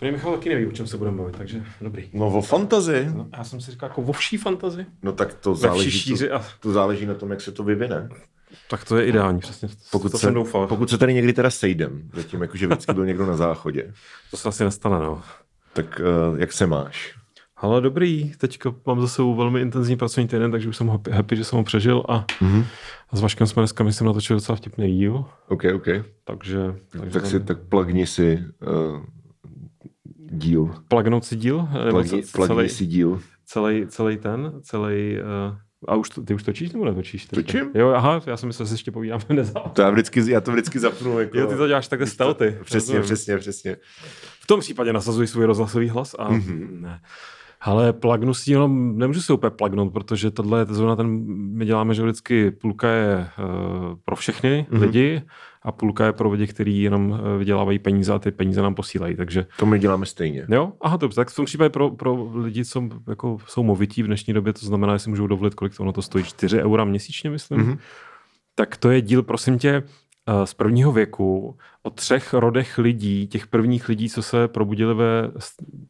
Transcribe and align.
Mě 0.00 0.12
Michal 0.12 0.32
taky 0.32 0.48
neví, 0.48 0.66
o 0.66 0.72
čem 0.72 0.86
se 0.86 0.96
budeme 0.96 1.16
bavit, 1.16 1.36
takže 1.36 1.62
dobrý. 1.80 2.08
No 2.12 2.26
o 2.26 2.42
fantazii. 2.42 3.08
No, 3.14 3.26
já 3.38 3.44
jsem 3.44 3.60
si 3.60 3.70
říkal 3.70 3.88
jako 3.88 4.02
o 4.02 4.12
vší 4.12 4.36
fantazi. 4.36 4.86
No 5.02 5.12
tak 5.12 5.34
to 5.34 5.54
záleží, 5.54 5.90
šíři 5.90 6.28
to, 6.28 6.34
a... 6.34 6.44
to 6.60 6.72
záleží 6.72 7.06
na 7.06 7.14
tom, 7.14 7.30
jak 7.30 7.40
se 7.40 7.52
to 7.52 7.64
vyvine. 7.64 8.08
Tak 8.70 8.84
to 8.84 8.96
je 8.96 9.06
ideální, 9.06 9.40
přesně. 9.40 9.68
Pokud 9.92 10.12
to 10.12 10.18
se, 10.18 10.26
jsem 10.26 10.34
doufal. 10.34 10.66
pokud 10.66 10.90
se 10.90 10.98
tady 10.98 11.14
někdy 11.14 11.32
teda 11.32 11.50
sejdem, 11.50 12.10
zatím 12.14 12.42
jakože 12.42 12.66
vždycky 12.66 12.92
byl 12.92 13.06
někdo 13.06 13.26
na 13.26 13.36
záchodě, 13.36 13.92
To 14.30 14.36
se 14.36 14.48
asi 14.48 14.64
nestane, 14.64 14.98
no. 14.98 15.22
tak 15.72 16.00
uh, 16.32 16.38
jak 16.40 16.52
se 16.52 16.66
máš? 16.66 17.14
Ale 17.56 17.80
dobrý, 17.80 18.32
teďka 18.38 18.74
mám 18.86 19.00
za 19.00 19.08
sebou 19.08 19.34
velmi 19.34 19.60
intenzivní 19.60 19.96
pracovní 19.96 20.28
týden, 20.28 20.50
takže 20.50 20.68
už 20.68 20.76
jsem 20.76 20.88
happy, 20.88 21.10
happy 21.10 21.36
že 21.36 21.44
jsem 21.44 21.56
ho 21.58 21.64
přežil 21.64 22.04
a, 22.08 22.24
Mhm. 22.40 22.64
a 23.10 23.16
s 23.16 23.20
Vaškem 23.20 23.46
jsme 23.46 23.60
dneska, 23.60 23.84
myslím, 23.84 24.06
natočili 24.06 24.36
docela 24.36 24.56
vtipný 24.56 24.96
díl, 24.98 25.24
OK, 25.48 25.62
OK. 25.74 25.86
takže... 26.24 26.58
takže 26.90 27.10
Tak 27.10 27.26
si 27.26 27.40
tak 27.40 27.58
plagni 27.58 28.06
si 28.06 28.38
uh, 28.62 29.00
díl. 30.30 30.70
Plagnout 30.88 31.24
si 31.24 31.36
díl? 31.36 31.68
Nebo 31.84 32.02
Plagni, 32.36 32.68
si 32.68 32.86
díl. 32.86 33.20
celý, 33.46 33.86
celý 33.86 34.16
ten, 34.16 34.52
celý... 34.62 35.16
Uh, 35.50 35.56
a 35.88 35.94
už 35.96 36.08
to, 36.10 36.22
ty 36.22 36.34
už 36.34 36.42
točíš 36.42 36.72
nebo 36.72 36.84
netočíš? 36.84 37.26
teďka? 37.26 37.42
Točím. 37.42 37.70
Jo, 37.74 37.88
aha, 37.88 38.20
já 38.26 38.36
jsem 38.36 38.46
myslel, 38.46 38.66
že 38.66 38.68
se 38.68 38.74
ještě 38.74 38.90
povídáme 38.90 39.24
nezal. 39.34 39.70
To 39.74 39.82
já, 39.82 39.90
vždycky, 39.90 40.30
já 40.30 40.40
to 40.40 40.50
vždycky 40.52 40.78
zapnu. 40.78 41.18
Jako, 41.18 41.38
Jo, 41.38 41.46
ty 41.46 41.56
to 41.56 41.66
děláš 41.66 41.88
takhle 41.88 42.06
stealthy. 42.06 42.58
Přesně, 42.64 42.78
Rozumím. 42.94 43.02
přesně, 43.02 43.38
přesně. 43.38 43.76
V 44.40 44.46
tom 44.46 44.60
případě 44.60 44.92
nasazuji 44.92 45.26
svůj 45.28 45.44
rozhlasový 45.44 45.88
hlas 45.88 46.14
a 46.18 46.28
Mhm. 46.28 46.40
mm-hmm. 46.40 46.80
ne. 46.80 47.00
Ale 47.62 47.92
plagnu 47.92 48.34
si 48.34 48.52
jenom, 48.52 48.98
nemůžu 48.98 49.20
se 49.20 49.32
úplně 49.32 49.50
plagnout, 49.50 49.92
protože 49.92 50.30
tohle 50.30 50.60
je 50.60 50.66
zrovna 50.70 50.96
ten, 50.96 51.20
my 51.56 51.64
děláme, 51.66 51.94
že 51.94 52.02
vždycky 52.02 52.50
půlka 52.50 52.88
je 52.90 53.28
uh, 53.38 53.96
pro 54.04 54.16
všechny 54.16 54.66
Mhm. 54.70 54.78
mm-hmm. 54.80 54.86
lidi 54.86 55.22
a 55.62 55.72
půlka 55.72 56.06
je 56.06 56.12
pro 56.12 56.30
lidi, 56.30 56.46
kteří 56.46 56.82
jenom 56.82 57.10
uh, 57.10 57.18
vydělávají 57.38 57.78
peníze 57.78 58.12
a 58.12 58.18
ty 58.18 58.30
peníze 58.30 58.62
nám 58.62 58.74
posílají, 58.74 59.16
takže 59.16 59.46
To 59.58 59.66
my 59.66 59.78
děláme 59.78 60.06
stejně. 60.06 60.46
jo, 60.48 60.72
aha, 60.80 60.96
dobře, 60.96 61.16
tak 61.16 61.28
v 61.30 61.34
tom 61.36 61.44
případě 61.44 61.70
pro, 61.70 61.90
pro 61.90 62.30
lidi, 62.34 62.64
co 62.64 62.82
jako 63.08 63.38
jsou 63.46 63.62
movití 63.62 64.02
v 64.02 64.06
dnešní 64.06 64.34
době, 64.34 64.52
to 64.52 64.66
znamená, 64.66 64.94
že 64.94 64.98
si 64.98 65.10
můžou 65.10 65.26
dovolit, 65.26 65.54
kolik 65.54 65.76
to 65.76 65.82
ono 65.82 65.92
to 65.92 66.02
stojí, 66.02 66.24
4 66.24 66.62
eura 66.62 66.84
měsíčně, 66.84 67.30
myslím, 67.30 67.60
Mhm. 67.60 67.70
mm-hmm. 67.72 67.78
tak 68.54 68.76
to 68.76 68.90
je 68.90 69.00
díl, 69.00 69.22
prosím 69.22 69.58
tě, 69.58 69.70
eh, 69.70 69.82
z 70.44 70.54
prvního 70.54 70.92
věku 70.92 71.56
o 71.82 71.90
třech 71.90 72.34
rodech 72.34 72.78
lidí, 72.78 73.26
těch 73.26 73.46
prvních 73.46 73.88
lidí, 73.88 74.10
co 74.10 74.22
se 74.22 74.48
probudili 74.48 74.94
ve 74.94 75.30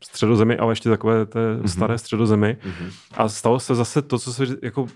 středozemi, 0.05 0.56
ale 0.56 0.72
ještě 0.72 0.88
takové 0.88 1.27
té 1.27 1.38
Mhm. 1.41 1.60
mm-hmm. 1.62 1.69
staré 1.69 1.98
středozemi. 1.98 2.56
Mm-hmm. 2.62 2.92
A 3.16 3.28
stalo 3.28 3.60
se 3.60 3.74
zase 3.74 4.02
to, 4.02 4.19
co 4.19 4.32
se 4.32 4.44
jako 4.62 4.86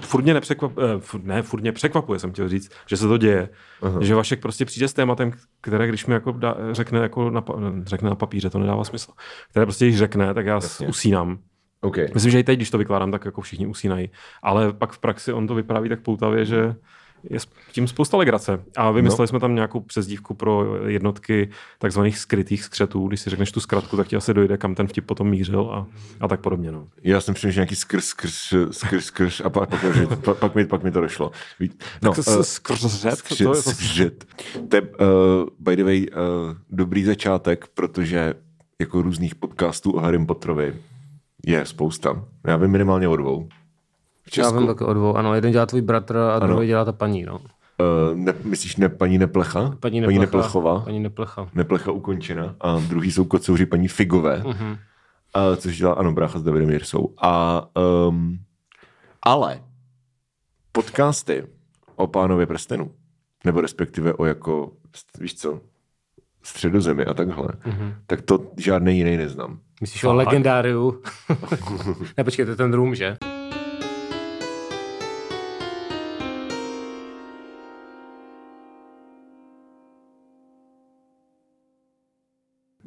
furt 0.00 0.22
mě 0.22 0.34
nepřekvapuje, 0.34 0.88
ne, 1.22 1.42
furt 1.42 1.60
mě 1.60 1.72
překvapuje, 1.72 2.18
jsem 2.18 2.32
chtěl 2.32 2.48
říct, 2.48 2.70
že 2.86 2.96
se 2.96 3.08
to 3.08 3.18
děje. 3.18 3.48
Aha. 3.82 3.98
Že 4.02 4.14
Vašek 4.14 4.40
prostě 4.40 4.64
přijde 4.64 4.88
s 4.88 4.92
tématem, 4.92 5.32
které 5.60 5.88
když 5.88 6.06
mi 6.06 6.14
jako 6.14 6.32
dá, 6.32 6.56
řekne, 6.72 6.98
jako 7.00 7.30
na, 7.30 7.44
řekne 7.84 8.10
na 8.10 8.16
papíře, 8.16 8.50
to 8.50 8.58
nedává 8.58 8.84
smysl. 8.84 9.12
Které 9.50 9.66
prostě 9.66 9.84
když 9.86 9.98
řekne, 9.98 10.34
tak 10.34 10.46
já 10.46 10.54
Jasně. 10.54 10.88
usínám. 10.88 11.38
OK. 11.80 11.96
Myslím, 12.14 12.32
že 12.32 12.40
i 12.40 12.44
teď, 12.44 12.58
když 12.58 12.70
to 12.70 12.78
vykládám, 12.78 13.10
tak 13.10 13.24
jako 13.24 13.40
všichni 13.40 13.66
usínají. 13.66 14.10
Ale 14.42 14.72
pak 14.72 14.92
v 14.92 14.98
praxi 14.98 15.32
on 15.32 15.46
to 15.46 15.54
vypráví 15.54 15.88
tak 15.88 16.00
poutavě, 16.02 16.44
že 16.44 16.74
je 17.30 17.40
s 17.40 17.48
tím 17.72 17.88
spousta 17.88 18.16
legrace. 18.16 18.64
A 18.76 18.90
vymysleli 18.90 19.22
no. 19.22 19.26
jsme 19.26 19.40
tam 19.40 19.54
nějakou 19.54 19.80
přezdívku 19.80 20.34
pro 20.34 20.86
jednotky 20.86 21.50
takzvaných 21.78 22.18
skrytých 22.18 22.64
skřetů. 22.64 23.08
Když 23.08 23.20
si 23.20 23.30
řekneš 23.30 23.52
tu 23.52 23.60
zkratku, 23.60 23.96
tak 23.96 24.08
ti 24.08 24.16
asi 24.16 24.34
dojde, 24.34 24.56
kam 24.56 24.74
ten 24.74 24.86
vtip 24.86 25.06
potom 25.06 25.30
mířil 25.30 25.70
a, 25.72 25.86
a 26.20 26.28
tak 26.28 26.40
podobně. 26.40 26.72
No. 26.72 26.86
Já 27.02 27.20
jsem 27.20 27.34
přemýšlel 27.34 27.60
nějaký 27.60 27.76
skrz, 27.76 28.04
skrz, 28.04 28.54
skrz, 28.70 29.04
skrz 29.04 29.40
a 29.40 29.50
pak, 29.50 29.70
pak, 29.70 30.18
pak, 30.24 30.38
pak, 30.38 30.54
mi, 30.54 30.66
pak 30.66 30.82
mi 30.82 30.90
to 30.90 31.00
došlo. 31.00 31.30
No, 32.02 32.14
Tak 32.14 32.18
eh, 32.18 32.42
skřet, 32.44 32.90
skřet, 33.18 33.44
to 33.44 33.54
je 33.54 33.62
skřet. 33.62 34.24
To 34.68 34.76
je, 34.76 34.82
uh, 34.82 34.88
by 35.58 35.76
the 35.76 35.84
way, 35.84 36.06
uh, 36.06 36.56
dobrý 36.70 37.04
začátek, 37.04 37.66
protože 37.74 38.34
jako 38.80 39.02
různých 39.02 39.34
podcastů 39.34 39.92
o 39.92 40.00
Harry 40.00 40.26
Potterovi 40.26 40.74
je 41.46 41.66
spousta. 41.66 42.24
Já 42.46 42.56
vím 42.56 42.70
minimálně 42.70 43.08
o 43.08 43.16
dvou. 43.16 43.48
V 44.24 44.38
Já 44.38 44.44
Česku. 44.44 44.58
vím 44.58 44.66
taky 44.66 44.84
o 44.84 44.94
dvou. 44.94 45.16
Ano, 45.16 45.34
jeden 45.34 45.52
dělá 45.52 45.66
tvůj 45.66 45.80
bratr 45.80 46.16
a 46.16 46.36
Ano. 46.36 46.46
druhý 46.46 46.66
dělá 46.66 46.84
ta 46.84 46.92
paní, 46.92 47.22
no. 47.24 47.38
Uh, 47.38 48.14
ne, 48.14 48.34
myslíš 48.44 48.76
ne, 48.76 48.88
paní 48.88 49.18
Neplecha? 49.18 49.60
Paní, 49.60 49.78
paní 49.80 50.00
Neplecha, 50.00 50.20
Neplechová. 50.20 50.80
Paní 50.80 51.00
Neplecha. 51.00 51.48
Neplecha 51.54 51.90
ukončena. 51.92 52.54
A 52.60 52.78
druhý 52.88 53.12
jsou 53.12 53.24
kocouři 53.24 53.66
paní 53.66 53.88
Figové. 53.88 54.42
Mhm. 54.46 54.70
Uh, 54.70 55.56
což 55.56 55.78
dělá, 55.78 55.92
ano, 55.92 56.12
brácha 56.12 56.38
s 56.38 56.42
Davidem 56.42 56.70
Jirsou. 56.70 57.14
A, 57.22 57.62
um, 58.08 58.38
ale 59.22 59.60
podcasty 60.72 61.46
o 61.96 62.06
pánově 62.06 62.46
prstenu, 62.46 62.90
nebo 63.44 63.60
respektive 63.60 64.14
o 64.14 64.24
jako, 64.24 64.72
víš 65.18 65.34
co, 65.34 65.60
středozemi 66.42 67.04
a 67.04 67.14
takhle, 67.14 67.48
mm-hmm. 67.48 67.94
tak 68.06 68.22
to 68.22 68.52
žádný 68.56 68.98
jiný 68.98 69.16
neznám. 69.16 69.58
Myslíš 69.80 70.04
o 70.04 70.14
legendáriu? 70.14 71.02
ne, 72.18 72.24
počkej, 72.24 72.44
to 72.44 72.50
je 72.50 72.56
ten 72.56 72.72
room, 72.74 72.94
že? 72.94 73.16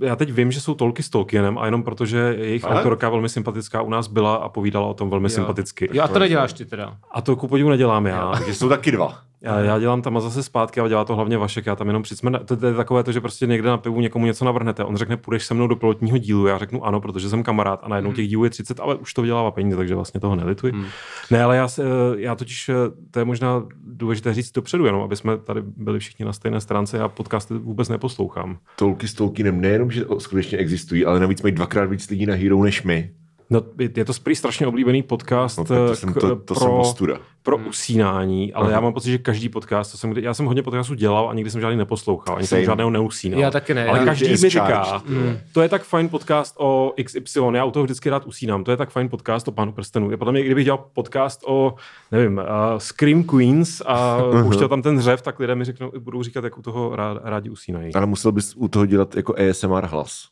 Já 0.02 0.16
teď 0.16 0.32
vím, 0.32 0.52
že 0.52 0.62
jsou 0.62 0.74
tolky 0.74 1.04
s 1.04 1.10
Tolkienem 1.10 1.58
a 1.58 1.66
jenom 1.66 1.84
protože 1.84 2.36
jejich 2.40 2.66
Ale? 2.66 2.76
autorka 2.76 3.10
velmi 3.10 3.30
sympatická 3.30 3.82
u 3.82 3.90
nás 3.90 4.08
byla 4.08 4.36
a 4.36 4.50
povídala 4.50 4.88
o 4.88 4.94
tom 4.94 5.10
velmi 5.10 5.26
jo. 5.26 5.30
sympaticky. 5.30 5.90
Jo, 5.94 6.04
a 6.04 6.08
to 6.08 6.20
neděláš 6.20 6.54
ty 6.54 6.66
teda. 6.66 6.98
A 7.12 7.22
to 7.22 7.36
ku 7.36 7.48
podivu 7.48 7.70
nedělám 7.70 8.06
já. 8.06 8.32
Takže 8.32 8.54
jsou 8.56 8.70
taky 8.70 8.92
dva. 8.92 9.20
Já, 9.42 9.60
já 9.60 9.80
dělám 9.80 10.02
tam 10.02 10.18
a 10.18 10.20
zase 10.20 10.44
zpátky, 10.44 10.80
ale 10.80 10.90
dělá 10.90 11.06
to 11.06 11.16
hlavně 11.16 11.38
Vašek, 11.38 11.66
já 11.66 11.76
tam 11.76 11.88
jenom 11.88 12.04
přicmrne. 12.04 12.40
To, 12.40 12.58
to 12.58 12.66
je 12.68 12.74
takové 12.74 13.04
to, 13.04 13.12
že 13.12 13.22
prostě 13.22 13.48
někde 13.48 13.70
na 13.70 13.78
pivu 13.78 14.02
někomu 14.02 14.26
něco 14.26 14.46
navrhnete. 14.46 14.84
On 14.84 14.96
řekne, 14.98 15.18
půjdeš 15.18 15.46
se 15.46 15.54
mnou 15.54 15.68
do 15.68 15.76
pilotního 15.76 16.18
dílu. 16.18 16.48
Já 16.48 16.58
řeknu 16.58 16.86
ano, 16.86 17.02
protože 17.02 17.30
jsem 17.30 17.44
kamarád 17.44 17.80
a 17.84 17.88
najednou 17.88 18.14
těch 18.14 18.28
dílů 18.28 18.44
je 18.44 18.50
30, 18.50 18.80
ale 18.80 18.96
už 18.96 19.14
to 19.14 19.22
vydělává 19.22 19.52
peníze, 19.52 19.78
takže 19.78 19.96
vlastně 19.96 20.20
toho 20.20 20.36
nelituji. 20.36 20.74
Hmm. 20.74 20.86
Ne, 21.32 21.44
ale 21.44 21.58
já, 21.58 21.68
se- 21.68 21.84
já 22.18 22.36
totiž, 22.36 22.70
eh, 22.70 22.74
to 23.12 23.20
je 23.20 23.26
možná 23.26 23.64
důležité 23.84 24.34
říct 24.34 24.52
dopředu, 24.52 24.86
jenom 24.86 25.02
aby 25.02 25.16
jsme 25.16 25.38
tady 25.38 25.62
byli 25.62 26.00
všichni 26.00 26.26
na 26.26 26.34
stejné 26.34 26.62
stránce. 26.62 26.98
Já 26.98 27.08
podcasty 27.08 27.54
vůbec 27.54 27.90
neposlouchám. 27.90 28.58
Tolky 28.76 29.08
s 29.08 29.14
Tolkienem 29.14 29.62
nejenom, 29.62 29.92
že 29.92 30.06
skutečně 30.18 30.58
existují, 30.58 31.06
ale 31.06 31.20
navíc 31.20 31.42
mají 31.42 31.56
dvakrát 31.56 31.86
víc 31.86 32.10
lidí 32.10 32.26
na 32.26 32.36
Hero 32.36 32.64
než 32.64 32.84
my. 32.84 33.12
No, 33.50 33.62
je 33.80 33.90
je 33.96 34.06
to 34.06 34.14
prý 34.24 34.36
strašně 34.36 34.68
oblíbený 34.68 35.04
podcast 35.04 35.58
No, 35.58 35.66
to 35.66 35.92
eh, 35.92 35.96
jsem, 35.96 36.14
to, 36.14 36.36
to 36.36 36.56
jsem 36.56 36.68
pro, 36.68 36.78
ostuda. 36.80 37.18
pro 37.44 37.58
usínání, 37.58 38.54
ale 38.54 38.66
Aha. 38.66 38.74
já 38.74 38.80
mám 38.80 38.94
pocit, 38.94 39.12
že 39.12 39.18
každý 39.18 39.50
podcast, 39.50 39.92
co 39.92 39.98
jsem, 39.98 40.14
já 40.18 40.34
jsem 40.34 40.46
hodně 40.46 40.64
podcastů 40.64 40.94
dělal 40.94 41.30
a 41.30 41.34
nikdy 41.34 41.50
jsem 41.52 41.62
žádný 41.62 41.78
neposlouchal, 41.78 42.36
ani 42.38 42.48
Same. 42.48 42.60
jsem 42.60 42.66
žádného 42.66 42.90
neusínal. 42.90 43.40
Já 43.42 43.52
taky 43.52 43.74
ne, 43.74 43.88
Ale 43.88 44.00
já- 44.00 44.06
každý 44.06 44.30
mi 44.30 44.38
říká, 44.50 45.02
mm, 45.06 45.38
to 45.54 45.62
je 45.62 45.70
tak 45.70 45.84
fajn 45.84 46.10
podcast 46.10 46.56
o 46.58 46.94
XY, 47.04 47.40
já 47.54 47.66
u 47.66 47.72
toho 47.72 47.84
vždycky 47.84 48.10
rád 48.10 48.26
usínám, 48.26 48.64
to 48.64 48.72
je 48.72 48.78
tak 48.78 48.90
fajn 48.90 49.10
podcast 49.10 49.48
o 49.48 49.52
Pánu 49.52 49.72
prstenů. 49.72 50.12
Je 50.12 50.18
podle 50.18 50.34
mě, 50.34 50.44
kdybych 50.44 50.66
dělal 50.66 50.86
podcast 50.94 51.42
o, 51.46 51.74
nevím, 52.12 52.38
uh, 52.38 52.44
Scream 52.78 53.24
Queens 53.24 53.82
a 53.86 54.18
pouštěl 54.44 54.68
tam 54.68 54.82
ten 54.82 54.98
hřev, 54.98 55.22
tak 55.22 55.40
lidé 55.40 55.56
mi 55.56 55.66
řeknou, 55.66 55.92
budou 56.00 56.24
říkat, 56.24 56.44
jak 56.44 56.58
u 56.58 56.62
toho 56.62 56.96
rád, 56.96 57.18
rádi 57.24 57.50
usínají. 57.50 57.94
Ale 57.94 58.06
musel 58.06 58.32
bys 58.32 58.54
u 58.56 58.68
toho 58.68 58.86
dělat 58.86 59.16
jako 59.16 59.36
ASMR 59.50 59.86
hlas. 59.86 60.28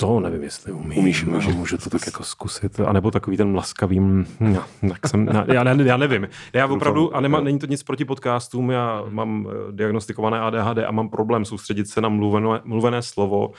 To 0.00 0.20
nevím, 0.20 0.42
jestli 0.42 0.72
umím. 0.72 0.98
Umíš, 0.98 1.24
no, 1.24 1.32
můžeš. 1.32 1.54
můžu 1.54 1.78
to 1.78 1.90
tak 1.90 2.06
jako 2.06 2.24
zkusit. 2.24 2.80
A 2.80 2.92
nebo 2.92 3.10
takový 3.10 3.36
ten 3.36 3.54
laskavý, 3.56 4.00
mm, 4.00 4.26
no, 4.40 4.64
tak 4.88 5.08
jsem, 5.08 5.24
ne, 5.24 5.44
já, 5.54 5.64
ne, 5.64 5.84
já 5.84 5.96
nevím. 5.96 6.28
Já 6.52 6.66
opravdu, 6.66 7.16
a 7.16 7.20
nemá, 7.20 7.40
není 7.40 7.58
to 7.58 7.66
nic 7.66 7.82
proti 7.82 8.04
podcastům, 8.04 8.70
já 8.70 9.04
mám 9.10 9.48
eh, 9.50 9.72
diagnostikované 9.72 10.40
ADHD 10.40 10.78
a 10.78 10.90
mám 10.90 11.08
problém 11.08 11.44
soustředit 11.44 11.88
se 11.88 12.00
na 12.00 12.08
mluvené, 12.08 12.60
mluvené 12.64 13.02
slovo, 13.02 13.50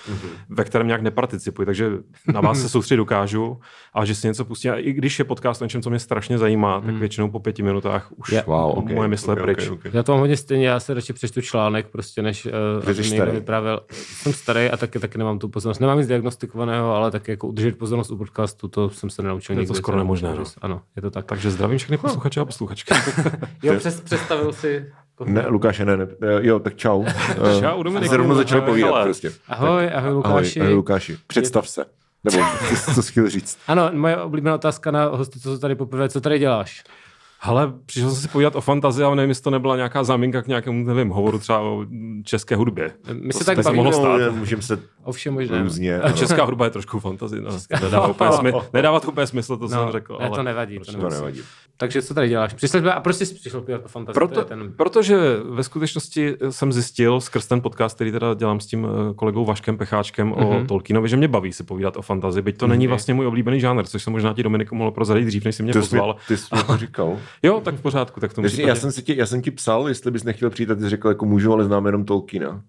ve 0.50 0.63
kterém 0.63 0.88
nějak 0.88 1.01
neparticipuji, 1.01 1.66
takže 1.66 1.89
na 2.33 2.41
vás 2.41 2.61
se 2.61 2.69
soustředit 2.69 2.97
dokážu, 2.97 3.59
ale 3.94 4.06
že 4.06 4.16
si 4.16 4.27
něco 4.27 4.45
pustím, 4.45 4.71
a 4.71 4.75
i 4.75 4.94
když 4.94 5.19
je 5.19 5.25
podcast 5.25 5.61
o 5.61 5.66
něčem, 5.66 5.81
co 5.81 5.89
mě 5.89 6.00
strašně 6.00 6.38
zajímá, 6.38 6.81
tak 6.81 6.95
většinou 6.95 7.29
po 7.29 7.39
pěti 7.39 7.63
minutách 7.63 8.11
už 8.16 8.31
Je- 8.31 8.44
Wow, 8.47 8.77
okay, 8.77 8.95
moje 8.95 9.07
mysl 9.07 9.29
je 9.31 9.33
okay, 9.33 9.44
pryč. 9.44 9.57
okay, 9.69 9.73
okay. 9.77 9.91
Já 9.94 10.03
to 10.03 10.11
mám 10.11 10.19
hodně 10.19 10.38
stejně, 10.38 10.67
já 10.67 10.79
se 10.79 10.94
radši 10.94 11.13
přečtu 11.13 11.41
článek, 11.41 11.88
prostě 11.88 12.21
než 12.21 12.45
uh, 12.45 12.51
někdo 12.88 13.03
starý. 13.03 13.31
vyprávěl. 13.31 13.79
Jsem 13.91 14.33
starý 14.33 14.69
a 14.69 14.77
taky, 14.77 15.00
taky 15.00 15.17
nemám 15.17 15.39
tu 15.39 15.50
pozornost. 15.50 15.79
Nemám 15.79 15.97
nic 15.97 16.07
diagnostikovaného, 16.29 16.95
ale 16.95 17.12
taky 17.12 17.31
jako 17.31 17.48
udržet 17.48 17.77
pozornost 17.77 18.12
u 18.12 18.18
podcastu, 18.18 18.68
to 18.68 18.89
jsem 18.89 19.09
se 19.09 19.21
nenaučil 19.21 19.53
Je 19.53 19.57
to 19.57 19.62
nikdy. 19.62 19.75
skoro 19.77 19.98
nemožné, 19.98 20.36
no. 20.38 20.44
Ano, 20.62 20.81
je 20.95 21.01
to 21.01 21.12
tak. 21.12 21.25
Takže 21.25 21.51
zdravím 21.51 21.77
všechny 21.77 21.98
posluchače 21.98 22.39
a 22.39 22.45
posluchačky. 22.45 22.94
Jo, 23.63 23.74
přes, 23.77 24.01
představil 24.01 24.53
si... 24.53 24.86
Ne, 25.25 25.48
Lukáše, 25.48 25.86
ne, 25.86 25.98
ne, 25.98 26.07
jo, 26.42 26.59
tak 26.59 26.75
čau. 26.75 27.03
Eh, 27.30 27.59
Čau, 27.59 27.83
Dominiku. 27.83 28.09
Se 28.09 28.18
rovnou 28.18 28.36
začal 28.36 28.57
Ahoj, 28.59 28.69
povídat 28.69 28.89
hele. 28.92 29.03
prostě. 29.03 29.31
Ahoj, 29.48 29.89
ahoj 29.95 30.12
Lukáši. 30.13 30.59
Ahoj, 30.59 30.68
ahoj 30.68 30.75
Lukáši. 30.75 31.18
Představ 31.27 31.68
se. 31.69 31.86
Nebo 32.24 32.38
co, 32.95 33.03
jsi 33.03 33.12
chtěl 33.12 33.30
říct? 33.30 33.57
Ano, 33.68 33.89
moje 33.94 34.18
oblíbená 34.18 34.56
otázka 34.56 34.92
na 34.92 35.06
hosty, 35.06 35.39
co 35.39 35.59
tady 35.59 35.75
poprvé, 35.75 36.09
co 36.09 36.21
tady 36.21 36.39
děláš? 36.39 36.83
Ale 37.41 37.74
přišel 37.86 38.09
jsem 38.12 38.21
si 38.21 38.27
povídat 38.27 38.56
o 38.56 38.62
fantazii, 38.62 39.03
ale 39.06 39.15
nevím, 39.15 39.30
jestli 39.30 39.44
to 39.44 39.50
nebyla 39.50 39.75
nějaká 39.75 40.03
záminka 40.03 40.41
k 40.41 40.47
nějakému, 40.47 40.83
nevím, 40.86 41.09
hovoru 41.09 41.39
třeba 41.39 41.59
o 41.59 41.86
české 42.24 42.56
hudbě. 42.56 42.91
My 43.13 43.33
se 43.33 43.39
To 43.39 43.45
tak 43.45 43.63
bavíme 43.63 43.83
mohlo 43.83 44.00
stát. 44.00 44.31
Můžeme 44.36 44.62
se 44.62 44.80
Ovšem 45.03 45.33
možná. 45.33 45.62
různě. 45.63 46.00
A 46.00 46.12
česká 46.12 46.44
hudba 46.44 46.65
je 46.65 46.71
trošku 46.71 47.00
fantazie. 47.00 47.41
No. 47.41 47.50
Nedává, 47.83 48.07
úplně 48.07 48.31
smysl, 48.31 48.62
nedává 48.74 49.00
to 49.00 49.07
úplně 49.12 49.27
smysl, 49.27 49.57
to 49.57 49.63
No, 49.63 49.69
jsem 49.69 49.91
řekl. 49.91 50.18
ne, 50.19 50.27
ale... 50.27 50.36
to 50.38 50.44
nevadí. 50.44 50.80
To 50.80 50.91
To 50.91 51.09
nevadí. 51.09 51.41
Takže 51.79 52.01
co 52.01 52.13
tady 52.13 52.29
děláš? 52.29 52.53
Přišel 52.53 52.91
a 52.91 52.99
prostě 52.99 53.25
jsi 53.25 53.35
přišel 53.35 53.61
podívat 53.61 53.85
o 53.85 53.87
fantazii. 53.87 54.13
Proto, 54.13 54.43
ten... 54.43 54.73
Protože 54.75 55.17
ve 55.49 55.63
skutečnosti 55.63 56.35
jsem 56.49 56.73
zjistil 56.73 57.21
skrz 57.21 57.47
ten 57.47 57.61
podcast, 57.61 57.95
který 57.95 58.11
teda 58.11 58.33
dělám 58.33 58.59
s 58.59 58.65
tím 58.65 58.87
eh, 58.87 59.13
kolegou 59.13 59.45
Vaškem 59.45 59.77
Pecháčkem 59.77 60.31
mm-hmm. 60.31 60.49
Mhm. 60.49 60.63
o 60.63 60.65
Tolkienovi, 60.65 61.09
že 61.09 61.17
mě 61.17 61.27
baví 61.27 61.53
se 61.53 61.63
povídat 61.63 61.97
o 61.97 62.01
fantazii, 62.01 62.41
byť 62.41 62.57
to 62.57 62.67
není 62.67 62.87
vlastně 62.87 63.13
můj 63.13 63.27
oblíbený 63.27 63.59
žánr, 63.59 63.85
což 63.85 64.03
jsem 64.03 64.13
možná 64.13 64.33
ti 64.33 64.43
Dominiku 64.43 64.75
mohl 64.75 64.91
prozradit 64.91 65.27
dřív, 65.27 65.45
než 65.45 65.55
jsi 65.55 65.63
mě 65.63 65.73
Ty 65.73 65.81
jsi, 65.81 65.89
pozval. 65.89 66.13
mi- 66.13 66.19
ty 66.27 66.37
jsi 66.37 66.49
to 66.67 66.77
říkal. 66.77 67.17
Jo, 67.43 67.61
tak 67.65 67.75
v 67.75 67.81
pořádku, 67.81 68.19
tak 68.19 68.33
to 68.33 68.41
já, 68.57 68.75
jsem 68.75 68.91
si 68.91 69.03
tě, 69.03 69.13
já 69.13 69.25
jsem 69.25 69.41
ti 69.41 69.51
psal, 69.51 69.87
jestli 69.87 70.11
bys 70.11 70.23
nechtěl 70.23 70.49
přijít 70.49 70.71
a 70.71 70.75
ty 70.75 70.81
jsi 70.81 70.89
řekl, 70.89 71.07
jako 71.07 71.25
můžu, 71.25 71.53
ale 71.53 71.65
znám 71.65 71.85
jenom 71.85 72.05
Tolkiena. 72.05 72.61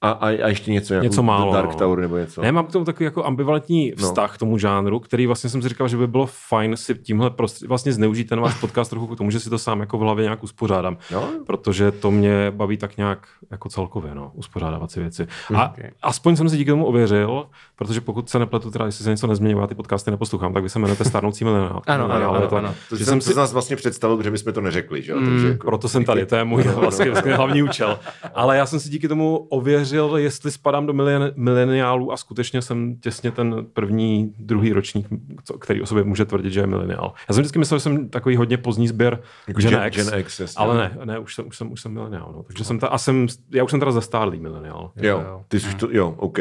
A, 0.00 0.10
a, 0.10 0.26
a 0.26 0.48
ještě 0.48 0.72
něco, 0.72 0.92
nějakou 0.94 1.04
Něco 1.04 1.22
málo, 1.22 1.52
Dark 1.52 1.70
no. 1.70 1.76
Tower 1.78 1.98
nebo 1.98 2.16
něco. 2.18 2.42
Ne, 2.42 2.52
mám 2.52 2.66
k 2.66 2.72
tomu 2.72 2.84
takový 2.84 3.04
jako 3.04 3.24
ambivalentní 3.26 3.92
No. 4.00 4.06
vztah 4.06 4.34
k 4.34 4.38
tomu 4.38 4.58
žánru, 4.58 5.00
který 5.00 5.26
vlastně 5.26 5.50
jsem 5.50 5.62
si 5.62 5.68
říkal, 5.68 5.88
že 5.88 5.96
by 5.96 6.06
bylo 6.06 6.26
fajn 6.26 6.76
si 6.76 6.94
tímhle 6.94 7.30
prostě 7.30 7.66
vlastně 7.66 7.92
zneužít 7.92 8.28
ten 8.28 8.40
váš 8.40 8.54
podcast 8.60 8.90
trochu 8.90 9.06
k 9.06 9.18
tomu, 9.18 9.30
že 9.30 9.40
si 9.40 9.50
to 9.50 9.58
sám 9.58 9.80
jako 9.80 9.98
v 9.98 10.00
hlavě 10.00 10.22
nějak 10.22 10.42
uspořádám. 10.42 10.96
Jo? 11.10 11.24
Protože 11.46 11.90
to 11.90 12.10
mě 12.10 12.50
baví 12.50 12.76
tak 12.76 12.96
nějak 12.96 13.26
jako 13.50 13.68
celkově, 13.68 14.14
no, 14.14 14.30
uspořádávat 14.34 14.90
si 14.90 15.00
věci. 15.00 15.26
A 15.54 15.68
Okay. 15.68 15.90
aspoň 16.02 16.36
jsem 16.36 16.48
si 16.48 16.56
díky 16.56 16.70
tomu 16.70 16.86
ověřil, 16.86 17.46
protože 17.76 18.00
pokud 18.00 18.30
se 18.30 18.38
nepletu, 18.38 18.70
teda 18.70 18.86
jestli 18.86 19.04
se 19.04 19.10
něco 19.10 19.26
nezměnilo, 19.26 19.60
já 19.60 19.66
ty 19.66 19.74
podcasty 19.74 20.10
neposlouchám, 20.10 20.52
tak 20.54 20.62
vy 20.62 20.68
se 20.68 20.78
jmenujete 20.78 21.04
Starnoucí 21.04 21.44
milionář. 21.44 21.82
Ano, 21.86 22.04
ano, 22.12 22.28
Ale 22.28 22.38
ano, 22.38 22.46
to, 22.48 22.56
ano. 22.56 22.74
To 22.88 22.96
že 22.96 23.04
jsem, 23.04 23.20
si, 23.20 23.32
z 23.32 23.36
nás 23.36 23.52
vlastně 23.52 23.76
představil, 23.76 24.16
protože 24.16 24.30
my 24.30 24.38
jsme 24.38 24.52
to 24.52 24.60
neřekli, 24.60 25.02
že 25.02 25.12
jo? 25.12 25.18
Takže 25.24 25.48
jako, 25.48 25.66
proto 25.66 25.88
jsem 25.88 26.04
tady, 26.04 26.26
to 26.26 26.36
je 26.36 26.44
můj 26.44 26.62
vlastně, 26.62 27.10
vlastně 27.10 27.34
hlavní 27.34 27.62
účel. 27.62 27.98
Ale 28.34 28.56
já 28.56 28.66
jsem 28.66 28.80
si 28.80 28.88
díky 28.88 29.08
tomu 29.08 29.36
ověřil, 29.36 29.87
jestli 30.16 30.50
spadám 30.50 30.86
do 30.86 30.92
milen, 30.92 31.32
mileniálů 31.36 32.12
a 32.12 32.16
skutečně 32.16 32.62
jsem 32.62 32.96
těsně 32.96 33.30
ten 33.30 33.66
první, 33.72 34.34
druhý 34.38 34.72
ročník, 34.72 35.06
co- 35.44 35.58
který 35.58 35.82
o 35.82 35.86
sobě 35.86 36.04
může 36.04 36.24
tvrdit, 36.24 36.52
že 36.52 36.60
je 36.60 36.66
mileniál. 36.66 37.12
Já 37.28 37.34
jsem 37.34 37.42
vždycky 37.42 37.58
myslel, 37.58 37.78
že 37.78 37.82
jsem 37.82 38.08
takový 38.08 38.36
hodně 38.36 38.56
pozdní 38.58 38.88
sběr 38.88 39.20
Jako 39.48 39.60
Gen, 39.60 39.70
Gen- 39.70 39.86
X, 39.86 39.96
Gen 40.10 40.20
X, 40.20 40.40
jasně. 40.40 40.54
ale 40.64 40.76
ne, 40.78 40.98
ne, 41.04 41.18
už 41.18 41.34
jsem, 41.34 41.46
už 41.48 41.56
jsem, 41.56 41.72
už 41.72 41.80
jsem 41.80 41.92
mileniál. 41.92 42.32
No. 42.36 42.42
Takže 42.42 42.64
jsem 42.64 42.78
ta, 42.78 42.86
a 42.88 42.98
jsem, 42.98 43.26
já 43.50 43.64
už 43.64 43.70
jsem 43.70 43.80
teda 43.80 43.92
zastárlý 43.92 44.40
mileniál. 44.40 44.90
Jo, 44.96 45.18
jo. 45.28 45.42
ty 45.48 45.60
jsi 45.60 45.68
už 45.68 45.74
to, 45.74 45.88
jo, 45.90 46.14
OK. 46.18 46.38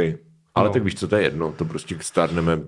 Ale 0.57 0.68
No. 0.68 0.74
tak 0.74 0.83
víš, 0.83 0.95
co 0.95 1.07
to 1.07 1.15
je 1.15 1.24
jedno, 1.24 1.51
to 1.57 1.65
prostě 1.65 1.95
stárneme 2.01 2.59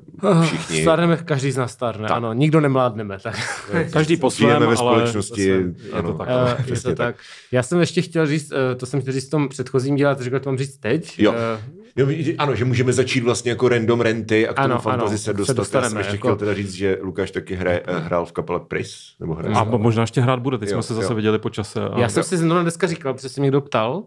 všichni. 0.43 0.81
Stárneme, 0.81 1.17
každý 1.17 1.51
z 1.51 1.57
nás 1.57 1.71
stárne, 1.71 2.07
ano, 2.07 2.33
nikdo 2.33 2.61
nemládneme. 2.61 3.17
Tak. 3.23 3.35
Každý 3.93 4.17
po 4.17 4.31
svém, 4.31 4.59
ve 4.59 4.65
ale 4.65 4.77
společnosti, 4.77 5.41
je 5.41 5.63
ano. 5.93 6.11
to 6.11 6.17
tak. 6.17 6.27
Eh, 6.31 6.63
je 6.73 6.79
to 6.81 6.95
tak. 6.95 7.15
Já 7.51 7.63
jsem 7.63 7.79
ještě 7.79 8.01
chtěl 8.01 8.27
říct, 8.27 8.51
eh, 8.51 8.75
to 8.75 8.85
jsem 8.85 9.01
chtěl 9.01 9.13
říct 9.13 9.27
v 9.27 9.31
tom 9.31 9.49
předchozím 9.49 9.95
díle, 9.95 10.15
to 10.15 10.23
řekl, 10.23 10.39
to 10.39 10.49
mám 10.49 10.57
říct 10.57 10.77
teď. 10.77 11.19
Jo. 11.19 11.33
Eh, 11.37 11.79
Jo, 11.95 12.07
ano, 12.37 12.55
že 12.55 12.65
můžeme 12.65 12.93
začít 12.93 13.23
vlastně 13.23 13.51
jako 13.51 13.69
random 13.69 14.01
renty 14.01 14.47
a 14.47 14.53
k 14.53 14.55
tomu 14.55 14.65
Ano, 14.65 14.79
fantasy 14.81 15.07
ano, 15.09 15.17
se 15.17 15.23
se 15.23 15.33
dostat. 15.33 15.51
Já 15.51 15.55
jsem 15.55 15.55
dostaneme, 15.55 15.99
ještě 15.99 16.15
jako- 16.15 16.27
chtěl 16.27 16.35
teda 16.35 16.53
říct, 16.53 16.73
že 16.73 16.97
Lukáš 17.01 17.31
taky 17.31 17.55
hraje, 17.55 17.83
hrál 17.87 18.25
v 18.25 18.31
kapele 18.31 18.59
Pris, 18.59 18.95
nebo 19.19 19.33
hraje. 19.33 19.55
A 19.55 19.63
možná 19.63 20.01
ještě 20.03 20.21
hrát 20.21 20.39
bude, 20.39 20.57
teď 20.57 20.69
Jo, 20.69 20.73
jsme 20.73 20.83
se 20.83 20.93
zase 20.93 21.07
jo. 21.13 21.15
viděli 21.15 21.39
po 21.39 21.49
čase. 21.49 21.81
A... 21.81 21.99
Já 21.99 22.09
jsem 22.09 22.23
si 22.23 22.37
zrovna 22.37 22.61
dneska 22.61 22.87
říkal, 22.87 23.13
protože 23.13 23.29
se 23.29 23.41
mě 23.41 23.45
někdo 23.45 23.61
ptal, 23.61 23.93
uh, 23.97 24.03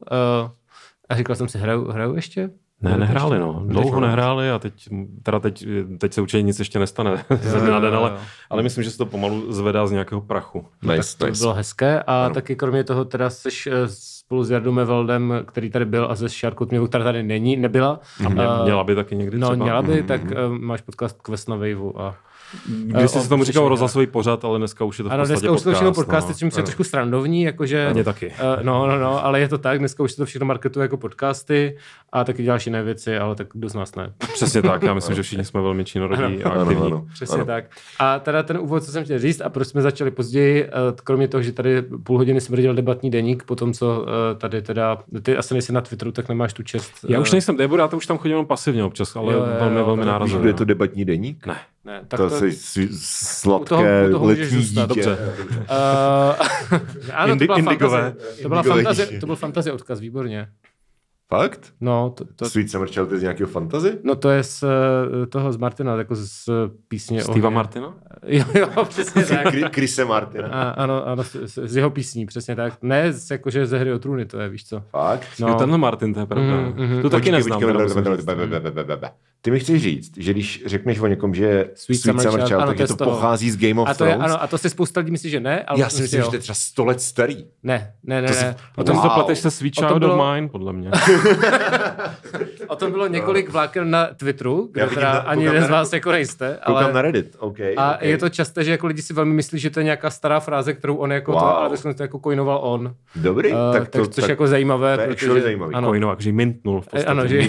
a 1.08 1.16
říkal 1.16 1.36
jsem 1.36 1.48
si, 1.48 1.58
hraju, 1.58 1.88
hraju 1.90 2.14
ještě? 2.14 2.50
Ne, 2.82 2.96
nehráli, 2.96 3.36
ještě? 3.36 3.46
no. 3.46 3.62
Dlouho 3.66 4.00
nehráli 4.00 4.50
a 4.50 4.58
teď, 4.58 4.88
teda 5.22 5.40
teď, 5.40 5.66
teď 5.98 6.12
se 6.12 6.20
určitě 6.20 6.42
nic 6.42 6.58
ještě 6.58 6.78
nestane 6.78 7.24
ze 7.40 7.60
dne 7.60 7.70
na 7.70 7.80
den, 7.80 7.94
ale, 7.94 8.10
jo. 8.10 8.16
ale 8.50 8.62
myslím, 8.62 8.84
že 8.84 8.90
se 8.90 8.98
to 8.98 9.06
pomalu 9.06 9.52
zvedá 9.52 9.86
z 9.86 9.90
nějakého 9.92 10.20
prachu. 10.20 10.66
Nice, 10.82 11.18
To 11.18 11.24
by 11.24 11.30
nice. 11.30 11.42
bylo 11.42 11.54
hezké 11.54 12.02
a 12.02 12.24
Ano. 12.24 12.34
taky 12.34 12.56
kromě 12.56 12.84
toho 12.84 13.04
teda 13.04 13.30
seš 13.30 13.66
eh, 13.66 13.72
spolu 13.88 14.44
s 14.44 14.50
Jardou 14.50 14.72
Meveldem, 14.72 15.34
který 15.46 15.70
tady 15.70 15.84
byl 15.84 16.06
a 16.10 16.16
se 16.16 16.28
Šárkou 16.28 16.64
Tměvou, 16.64 16.86
která 16.86 17.04
tady 17.04 17.22
není, 17.22 17.56
nebyla. 17.56 18.00
A 18.26 18.28
mě, 18.28 18.42
Eh, 18.44 18.62
měla 18.64 18.84
by 18.84 18.94
taky 18.94 19.16
někdy 19.16 19.38
No, 19.38 19.48
třeba. 19.50 19.64
měla 19.64 19.82
by, 19.82 20.02
tak 20.02 20.22
uh, 20.24 20.58
máš 20.58 20.80
podcast 20.80 21.22
Quest 21.22 21.48
na 21.48 21.56
Waveu 21.56 21.92
a 22.00 22.14
Když 22.66 23.10
jsi 23.10 23.18
Eh, 23.18 23.22
se 23.22 23.28
tomu 23.28 23.44
říkal 23.44 23.68
rozhlasový 23.68 24.06
pořad, 24.06 24.44
ale 24.44 24.58
dneska 24.58 24.84
už 24.84 24.98
je 24.98 25.02
to 25.02 25.08
v 25.08 25.12
Ano, 25.12 25.26
dneska 25.26 25.50
už 25.50 25.62
to 25.62 25.70
všechno 25.72 25.90
podcast. 25.90 26.06
podcasty, 26.06 26.32
no. 26.32 26.38
čím 26.50 26.58
je 26.58 26.62
trošku 26.62 26.84
srandovní, 26.84 27.42
jakože... 27.42 27.90
Mě 27.92 28.04
taky. 28.04 28.26
Uh, 28.26 28.62
no, 28.62 28.86
no, 28.86 28.98
no, 28.98 29.24
ale 29.24 29.40
je 29.40 29.48
to 29.48 29.58
tak, 29.58 29.78
dneska 29.78 30.02
už 30.02 30.10
se 30.10 30.16
to 30.16 30.24
všechno 30.26 30.46
marketuje 30.46 30.84
jako 30.84 30.96
podcasty 30.96 31.76
a 32.12 32.24
taky 32.24 32.42
děláš 32.42 32.66
jiné 32.66 32.82
věci, 32.82 33.18
ale 33.18 33.34
tak 33.34 33.46
kdo 33.52 33.68
z 33.68 33.74
nás 33.74 33.94
ne. 33.94 34.12
Přesně 34.34 34.62
tak, 34.62 34.82
já 34.82 34.94
myslím, 34.94 35.16
že 35.16 35.22
všichni 35.22 35.44
jsme 35.44 35.60
velmi 35.62 35.84
činorodí 35.84 36.44
a 36.44 36.50
Ano, 36.50 36.60
aktivní. 36.60 36.86
ano. 36.86 37.06
Přesně 37.12 37.34
ano. 37.36 37.44
tak. 37.44 37.64
A 37.98 38.18
teda 38.18 38.42
ten 38.42 38.58
úvod, 38.58 38.84
co 38.84 38.92
jsem 38.92 39.04
chtěl 39.04 39.18
říct, 39.18 39.40
a 39.40 39.48
proč 39.48 39.68
jsme 39.68 39.82
začali 39.82 40.10
později, 40.10 40.64
eh, 40.64 40.70
kromě 41.04 41.28
toho, 41.28 41.42
že 41.42 41.52
tady 41.52 41.82
půl 41.82 42.18
hodiny 42.18 42.40
smrdil 42.40 42.74
debatní 42.74 43.10
deník, 43.10 43.42
po 43.42 43.56
tom, 43.56 43.72
co 43.72 44.06
tady 44.38 44.62
teda, 44.62 44.98
ty 45.22 45.36
asi 45.36 45.54
nejsi 45.54 45.72
na 45.72 45.80
Twitteru, 45.80 46.12
tak 46.12 46.28
nemáš 46.28 46.52
tu 46.52 46.62
čest. 46.62 46.92
Já 47.08 47.20
už 47.20 47.32
nejsem 47.32 47.56
Debor, 47.56 47.78
já 47.80 47.88
to 47.88 47.96
už 47.96 48.06
tam 48.06 48.18
chodím 48.18 48.46
pasivně 48.46 48.84
občas, 48.84 49.16
ale 49.16 49.34
Jo, 49.34 49.40
velmi, 49.60 49.82
velmi 49.82 50.02
kdo 50.38 50.48
je 50.48 50.54
to 50.54 50.64
debatní 50.64 51.04
deník? 51.04 51.46
Ne. 51.46 51.56
Ne, 51.84 52.04
tak 52.08 52.20
to, 52.20 52.30
to, 52.30 52.38
to 52.38 52.44
je 52.44 52.52
sladké 52.98 53.62
u 53.62 53.64
toho- 53.64 53.84
u 54.08 54.12
toho 54.12 54.26
letní 54.26 54.44
zůstat, 54.44 54.88
dítě. 54.88 55.02
dobře. 55.02 55.18
Uh, 55.50 56.86
ano, 57.14 57.36
to 57.38 57.44
byla 57.44 57.58
Indi- 57.58 57.58
indigové. 57.58 58.02
fantazie. 58.02 58.42
To 58.42 58.48
byla 58.48 58.62
fantazie, 58.62 59.20
to 59.20 59.26
byl 59.26 59.36
fantazie 59.36 59.72
odkaz, 59.72 60.00
výborně. 60.00 60.48
Fakt? 61.28 61.72
No, 61.80 62.10
to, 62.16 62.24
to, 62.36 62.50
Sweet 62.50 62.70
Summer 62.70 62.88
Child 62.88 63.12
je 63.12 63.18
z 63.18 63.22
nějakého 63.22 63.50
fantazy? 63.50 63.98
no 64.04 64.14
to 64.16 64.30
je 64.30 64.42
z 64.42 64.62
eh, 64.62 65.26
toho 65.26 65.52
z 65.52 65.56
Martina, 65.56 65.96
jako 65.96 66.14
z 66.16 66.48
písně 66.88 67.22
Steva 67.22 67.48
o... 67.48 67.50
Martina? 67.50 67.94
Jo, 68.26 68.44
jo, 68.54 68.84
přesně 68.84 69.24
tak. 69.26 69.46
Kri- 69.46 69.70
Krise 69.70 70.04
Martina. 70.04 70.48
A, 70.48 70.70
ano, 70.70 71.06
ano, 71.06 71.24
z, 71.24 71.36
z, 71.64 71.76
jeho 71.76 71.90
písní, 71.90 72.26
přesně 72.26 72.56
tak. 72.56 72.72
Ne, 72.82 73.12
z, 73.12 73.30
jakože 73.30 73.66
ze 73.66 73.78
hry 73.78 73.92
o 73.92 73.98
trůny, 73.98 74.26
to 74.26 74.40
je, 74.40 74.48
víš 74.48 74.68
co. 74.68 74.80
Fakt? 74.90 75.28
No. 75.40 75.48
Jo, 75.48 75.54
tenhle 75.54 75.78
Martin, 75.78 76.14
to 76.14 76.20
je 76.20 76.26
pravda. 76.26 76.56
Mhm, 76.60 76.74
mhm. 76.86 77.02
To 77.02 77.10
taky 77.10 77.20
Počkej, 77.20 77.32
neznám. 77.32 77.60
Ty 79.44 79.50
mi 79.50 79.60
chceš 79.60 79.82
říct, 79.82 80.12
že 80.18 80.32
když 80.32 80.62
řekneš 80.66 80.98
o 81.00 81.06
někom, 81.06 81.34
že 81.34 81.44
je 81.44 81.70
Sweet 81.74 82.00
Summer 82.00 82.22
Child, 82.46 82.52
ano, 82.52 82.66
tak 82.66 82.76
to 82.76 82.82
je 82.82 82.84
je 82.84 82.88
to 82.88 82.96
toho. 82.96 83.10
pochází 83.10 83.50
z 83.50 83.56
Game 83.56 83.80
of 83.80 83.88
A 83.88 83.94
to 83.94 84.04
je, 84.04 84.10
Thrones? 84.10 84.32
ano, 84.32 84.42
a 84.42 84.46
to 84.46 84.58
si 84.58 84.70
spousta 84.70 85.00
lidí 85.00 85.10
myslí, 85.12 85.30
že 85.30 85.40
ne, 85.40 85.62
ale 85.62 85.80
Já 85.80 85.88
si 85.88 85.96
že 85.96 86.02
myslím, 86.02 86.22
že 86.22 86.28
to 86.28 86.34
je 86.36 86.40
třeba 86.40 86.54
100 86.54 86.84
let 86.84 87.00
starý. 87.00 87.44
Ne, 87.62 87.92
ne, 88.04 88.22
ne, 88.22 88.28
To 88.28 88.34
si- 88.34 88.44
ne. 88.44 88.56
O 88.76 88.84
tom 88.84 88.96
Wow. 88.96 89.04
wow. 89.04 89.12
to 89.12 89.14
pleteš 89.14 89.38
se 89.38 89.50
Sweet 89.50 89.74
Child 89.74 89.98
bylo- 89.98 90.14
of 90.24 90.34
Mine, 90.34 90.48
podle 90.48 90.72
mě. 90.72 90.90
O 92.68 92.76
tom 92.76 92.90
bylo 92.92 93.06
několik 93.06 93.48
vláken 93.50 93.90
na 93.90 94.06
Twitteru, 94.16 94.68
kde 94.72 94.86
teda 94.86 95.12
na- 95.12 95.18
ani 95.18 95.44
jeden 95.44 95.64
z 95.64 95.70
vás 95.70 95.92
jako 95.92 96.12
nejste, 96.12 96.58
Koukám 96.66 96.84
ale... 96.84 96.92
na 96.92 97.02
Reddit, 97.02 97.36
OK. 97.38 97.56
A 97.76 97.94
OK. 97.94 98.02
je 98.02 98.18
to 98.18 98.28
časté, 98.28 98.64
že 98.64 98.70
jako 98.70 98.86
lidi 98.86 99.02
si 99.02 99.14
velmi 99.14 99.34
myslí, 99.34 99.58
že 99.58 99.70
to 99.70 99.80
je 99.80 99.84
nějaká 99.84 100.10
stará 100.10 100.40
fráze, 100.40 100.72
kterou 100.74 100.96
on 100.96 101.12
jako 101.12 101.32
Wow. 101.32 101.40
to, 101.40 101.46
ale 101.58 101.76
to 101.78 101.94
to 101.94 102.02
jako 102.02 102.18
coinoval 102.18 102.60
on. 102.62 102.94
Dobrý, 103.16 103.52
Uh, 103.52 103.58
tak 103.72 103.88
to... 103.88 104.06
což 104.06 104.28
jako 104.28 104.46
zajímavé. 104.46 104.94
to 104.96 105.00
je 105.00 105.06
protože, 105.06 105.26
actually 105.26 105.40
zajímavý. 105.42 105.74
Že 106.18 106.32
mintnul 106.32 106.80
v 106.80 106.84
Eh, 106.86 106.90
podstatě. 106.90 107.04
ano, 107.06 107.26
že, 107.26 107.42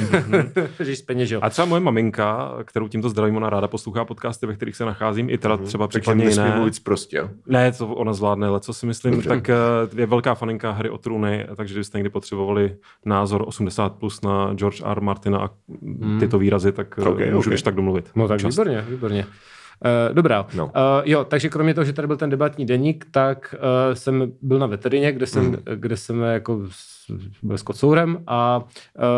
že 0.80 0.96
zpeněžil. 0.96 1.40
A 1.44 1.50
třeba 1.50 1.66
moje 1.66 1.82
maminka, 1.84 2.54
kterou 2.64 2.88
tímto 2.88 3.10
zdravím, 3.10 3.38
ona 3.38 3.50
ráda 3.50 3.68
poslouchá 3.68 4.06
podcasty, 4.06 4.46
ve 4.46 4.54
kterých 4.56 4.76
se 4.76 4.86
nacházím, 4.86 5.30
i 5.30 5.38
teda 5.38 5.58
třeba 5.58 5.88
Takže 5.88 6.00
případně 6.02 6.26
jiné. 6.30 6.56
mluvit 6.56 6.84
prostě? 6.84 7.30
Ne, 7.48 7.72
to 7.72 7.88
ona 7.88 8.14
zvládne, 8.14 8.48
ale 8.48 8.60
co 8.60 8.74
si 8.74 8.86
myslím, 8.86 9.14
Dobře. 9.14 9.30
tak 9.30 9.50
eh, 9.50 9.56
je 9.96 10.06
velká 10.06 10.36
faninka 10.36 10.72
hry 10.72 10.90
o 10.90 10.98
trůny, 10.98 11.48
takže 11.56 11.74
kdybyste 11.74 11.98
někdy 11.98 12.10
potřebovali 12.10 12.76
názor 13.06 13.44
80 13.48 13.94
plus 13.96 14.22
na 14.22 14.54
George 14.54 14.82
R. 14.86 15.02
Martina 15.02 15.40
a 15.40 15.50
tyto 16.20 16.40
výrazy, 16.40 16.72
tak 16.72 16.98
Ok, 16.98 17.08
okay, 17.08 17.26
můžu 17.32 17.50
ok. 17.50 17.52
když 17.54 17.62
tak 17.62 17.76
domluvit. 17.76 18.10
No 18.16 18.28
tak 18.28 18.40
Čas. 18.40 18.54
výborně, 18.56 18.86
výborně. 18.90 19.26
Uh, 20.10 20.16
dobrá. 20.16 20.46
No. 20.56 20.66
Uh, 20.66 20.72
jo, 21.06 21.24
takže 21.24 21.50
kromě 21.50 21.74
toho, 21.74 21.86
že 21.86 21.94
tady 21.94 22.08
byl 22.08 22.18
ten 22.18 22.30
debatní 22.30 22.66
deník, 22.66 23.06
tak 23.12 23.56
uh, 23.58 23.94
jsem 23.96 24.32
byl 24.42 24.60
na 24.60 24.68
veterině, 24.68 25.12
kde 25.12 25.26
jsem, 25.28 25.44
Hmm. 25.46 25.56
kde 25.76 25.98
jsem 25.98 26.22
jako 26.22 26.62
s- 26.70 26.94
byl 27.44 27.58
s 27.58 27.62
kocourem 27.62 28.18
a 28.28 28.58
uh, 28.60 28.64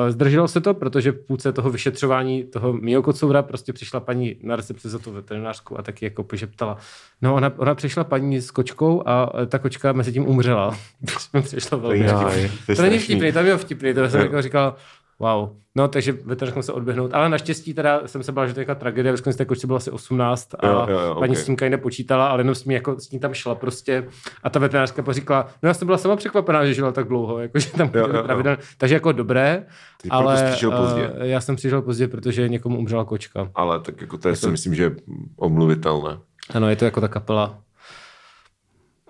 zdrželo 0.10 0.48
se 0.48 0.62
to, 0.62 0.74
protože 0.74 1.12
v 1.12 1.26
půlce 1.28 1.52
toho 1.54 1.70
vyšetřování 1.70 2.44
toho 2.44 2.74
mýho 2.74 3.04
kocoura 3.04 3.42
prostě 3.44 3.74
přišla 3.74 4.00
paní 4.00 4.36
na 4.44 4.56
recepci 4.56 4.90
za 4.90 5.00
tu 5.00 5.12
veterinářku 5.12 5.80
a 5.80 5.82
taky 5.82 6.06
jako 6.06 6.24
požeptala. 6.24 6.78
No 7.22 7.36
ona, 7.36 7.52
ona 7.58 7.76
přišla 7.76 8.04
paní 8.04 8.42
s 8.42 8.52
kočkou 8.52 9.04
a 9.08 9.32
ta 9.48 9.60
kočka 9.60 9.94
mezi 9.94 10.12
tím 10.12 10.28
umřela. 10.28 10.78
přišlo 11.42 11.80
velmi 11.80 12.00
je 12.00 12.08
vtipný. 12.08 12.50
To 12.66 12.72
je 12.72 12.76
To 12.76 12.82
není 12.82 13.00
vtipný, 13.00 13.32
to 13.32 13.44
bylo 13.44 13.58
vtipný, 13.58 13.94
to 13.94 14.10
jsem 14.10 14.22
jako 14.22 14.42
říkal, 14.42 14.76
Wow. 15.20 15.50
No, 15.78 15.88
takže 15.88 16.12
veterinář 16.12 16.66
se 16.66 16.72
odběhnout. 16.72 17.14
Ale 17.14 17.30
naštěstí 17.30 17.74
teda 17.74 18.02
jsem 18.06 18.24
se 18.24 18.32
bál, 18.32 18.48
že 18.48 18.54
to 18.54 18.60
je 18.60 18.66
tragédie. 18.76 19.12
Ve 19.26 19.34
té 19.34 19.46
kočce 19.46 19.68
byla 19.68 19.78
asi 19.78 19.92
18 19.92 20.50
a 20.60 20.68
Jo, 20.68 20.86
jo, 20.90 21.00
jo, 21.00 21.16
paní 21.20 21.32
ok. 21.36 21.38
s 21.38 21.46
tím 21.46 21.56
kaj 21.56 21.70
nepočítala, 21.70 22.28
ale 22.28 22.40
jenom 22.40 22.56
s 22.56 22.66
ní, 22.66 22.74
jako, 22.74 23.00
s 23.00 23.12
ní 23.12 23.20
tam 23.20 23.34
šla 23.34 23.56
prostě. 23.56 24.08
A 24.44 24.50
ta 24.50 24.60
veterinářka 24.60 25.04
poříkala, 25.04 25.48
no 25.64 25.68
já 25.68 25.74
jsem 25.74 25.86
byla 25.86 25.98
sama 25.98 26.16
překvapená, 26.16 26.66
že 26.66 26.74
žila 26.74 26.92
tak 26.92 27.08
dlouho, 27.08 27.40
jako, 27.40 27.60
že 27.60 27.72
tam 27.72 27.92
Jo, 27.94 28.08
jo, 28.14 28.24
pravidelně. 28.24 28.58
Takže 28.78 28.96
jako 28.96 29.12
dobré, 29.12 29.66
Ty 30.02 30.10
ale 30.10 30.50
přišel 30.52 30.72
pozdě. 30.72 31.12
eh, 31.18 31.28
já 31.28 31.42
jsem 31.42 31.56
přišel 31.56 31.82
pozdě, 31.82 32.08
protože 32.08 32.50
někomu 32.50 32.78
umřela 32.78 33.06
kočka. 33.06 33.50
Ale 33.56 33.80
tak 33.80 34.02
jako 34.02 34.18
to 34.18 34.30
je, 34.30 34.36
si 34.36 34.48
myslím, 34.52 34.76
že 34.76 34.84
je 34.84 34.96
omluvitelné. 35.38 36.18
Ano, 36.54 36.70
je 36.70 36.76
to 36.76 36.86
jako 36.86 37.02
ta 37.02 37.08
kapela 37.08 37.60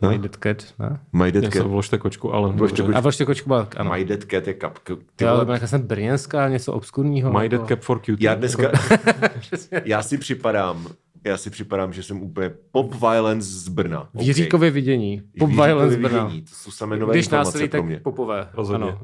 No. 0.01 0.09
My 0.11 0.17
Dead 0.17 0.35
Cat, 0.35 0.73
ne? 0.79 0.99
My 1.13 1.31
Dead 1.31 1.43
Já 1.43 1.49
Cat. 1.51 1.67
vložte 1.67 1.97
kočku, 1.97 2.33
ale 2.33 2.51
Vložte 2.51 2.77
dobře. 2.77 2.93
A 2.93 2.99
vlastně 2.99 3.25
kočku 3.25 3.49
byla, 3.49 3.67
ano. 3.77 3.91
My 3.91 4.05
Dead 4.05 4.23
Cat 4.31 4.47
je 4.47 4.53
kapka. 4.53 4.95
Ty 5.15 5.23
Jo, 5.23 5.29
ale 5.29 5.35
vole, 5.37 5.45
byla 5.45 5.55
nějaká 5.55 5.67
jsem 5.67 5.81
brněnská, 5.81 6.49
něco 6.49 6.73
obskurního. 6.73 7.31
My 7.33 7.45
jako- 7.45 7.49
dead 7.57 7.67
cap 7.67 7.79
for 7.79 7.99
cutie. 7.99 8.17
já 8.19 8.35
dneska, 8.35 8.71
já 9.85 10.03
si 10.03 10.17
připadám, 10.17 10.87
já 11.25 11.37
si 11.37 11.49
připadám, 11.49 11.93
že 11.93 12.03
jsem 12.03 12.21
úplně 12.21 12.51
pop 12.71 12.93
violence 12.95 13.47
z 13.49 13.67
Brna. 13.67 14.09
V 14.13 14.21
Jiříkově 14.21 14.71
vidění. 14.71 15.21
Pop 15.39 15.49
Jiříkově 15.49 15.65
violence 15.75 15.97
Brna. 15.97 16.23
vidění, 16.23 16.41
To 16.41 16.55
jsou 16.55 16.71
samé 16.71 16.97
nové 16.97 17.13
Když 17.13 17.25
informace 17.25 17.47
násilí, 17.57 17.69
pro 17.69 17.79
tak 17.79 17.85
mě. 17.85 17.99
popové. 17.99 18.49
Rozhodně. 18.53 18.87
Ano. 18.91 19.01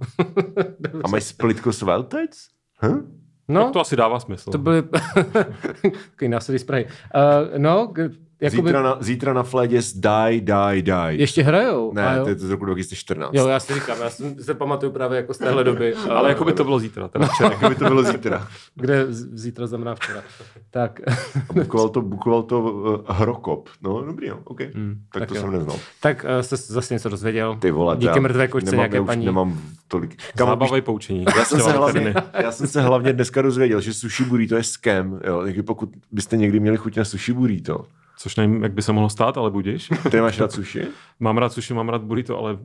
A 1.03 1.07
mají 1.07 1.21
splitko 1.23 1.73
s 1.73 1.81
Wildcats? 1.81 2.47
Hm? 2.85 3.17
No, 3.47 3.63
Tak 3.63 3.73
to 3.73 3.79
asi 3.79 3.95
dává 3.95 4.19
smysl. 4.19 4.51
to 4.51 4.57
byly 4.57 4.83
takový 6.11 6.29
násilí 6.29 6.59
z 6.59 6.63
Prahy. 6.63 6.85
Uh, 6.85 6.91
no, 7.57 7.93
Jakoby, 8.41 8.61
Zítra 8.69 8.81
na, 8.81 8.97
zítra 8.99 9.33
na 9.33 9.43
Fledě 9.43 9.79
die, 9.95 10.41
die, 10.41 10.81
die. 10.81 11.13
ještě 11.15 11.43
hrajou. 11.43 11.91
a 11.91 11.93
Ne, 11.93 12.15
jo. 12.17 12.23
to 12.23 12.29
je 12.29 12.35
to 12.35 12.47
z 12.47 12.49
roku 12.49 12.65
2014. 12.65 13.33
Jo, 13.33 13.47
já 13.47 13.59
si 13.59 13.73
říkám, 13.73 13.97
já 14.01 14.09
jsem, 14.09 14.35
se 14.43 14.53
pamatuju 14.53 14.91
právě 14.91 15.17
jako 15.17 15.33
z 15.33 15.37
téhle 15.37 15.63
doby. 15.63 15.93
Ale 16.09 16.29
jako 16.29 16.45
by 16.45 16.53
to 16.53 16.63
bylo 16.63 16.79
zítra. 16.79 17.07
Teda 17.07 17.25
včera. 17.33 17.49
Jak 17.61 17.69
by 17.69 17.75
to 17.75 17.85
bylo 17.85 18.03
zítra. 18.03 18.47
Kde 18.75 19.05
z- 19.13 19.39
zítra 19.39 19.67
znamená 19.67 19.95
včera. 19.95 20.21
Tak, 20.71 20.99
A 21.49 21.53
bukoval 21.53 21.89
to, 21.89 22.01
bukoval 22.01 22.43
to 22.43 22.61
uh, 22.61 22.97
Hrokop. 23.07 23.69
No, 23.81 24.01
dobrý, 24.01 24.29
no, 24.29 24.39
OK. 24.43 24.59
Hmm, 24.61 24.95
tak, 25.13 25.19
tak 25.19 25.29
to 25.29 25.35
jo. 25.35 25.41
jsem 25.41 25.51
neznal. 25.51 25.75
tak 26.01 26.25
uh, 26.35 26.41
jste 26.41 26.55
zase 26.57 26.93
něco 26.93 27.09
dozvěděl. 27.09 27.57
Ty 27.59 27.71
vole, 27.71 27.95
Díky 27.95 28.05
já 28.15 28.21
mrtvé 28.21 28.47
kočce 28.47 28.71
nemám, 28.71 28.79
nějaké 28.79 28.95
já 28.95 29.01
už 29.01 29.07
paní. 29.07 29.25
nemám 29.25 29.59
tolik. 29.87 30.15
Víš, 30.61 30.71
i 30.75 30.81
poučení. 30.81 31.25
já 31.37 31.45
jsem, 31.45 31.59
se 31.61 31.71
hlavně, 31.71 32.13
já 32.33 32.51
jsem 32.51 32.67
se 32.67 32.81
hlavně 32.81 33.13
dneska 33.13 33.41
dozvěděl, 33.41 33.81
že 33.81 33.93
sushi 33.93 34.23
burrito 34.23 34.55
je 34.55 34.63
scam. 34.63 35.19
Jo? 35.27 35.41
Takže 35.43 35.63
pokud 35.63 35.89
byste 36.11 36.37
někdy 36.37 36.59
měli 36.59 36.77
chuť 36.77 36.97
na 36.97 37.05
sushi 37.05 37.33
burrito, 37.33 37.85
Což 38.21 38.35
nevím, 38.35 38.63
jak 38.63 38.73
by 38.73 38.81
se 38.81 38.91
mohlo 38.91 39.09
stát, 39.09 39.37
ale 39.37 39.51
budíš. 39.51 39.89
ty 40.11 40.17
nemáš 40.17 40.39
rád 40.39 40.51
sushi? 40.51 40.81
Mám 41.19 41.37
rád 41.37 41.53
sushi, 41.53 41.73
mám 41.73 41.89
rád 41.89 42.01
burrito, 42.01 42.37
ale 42.37 42.57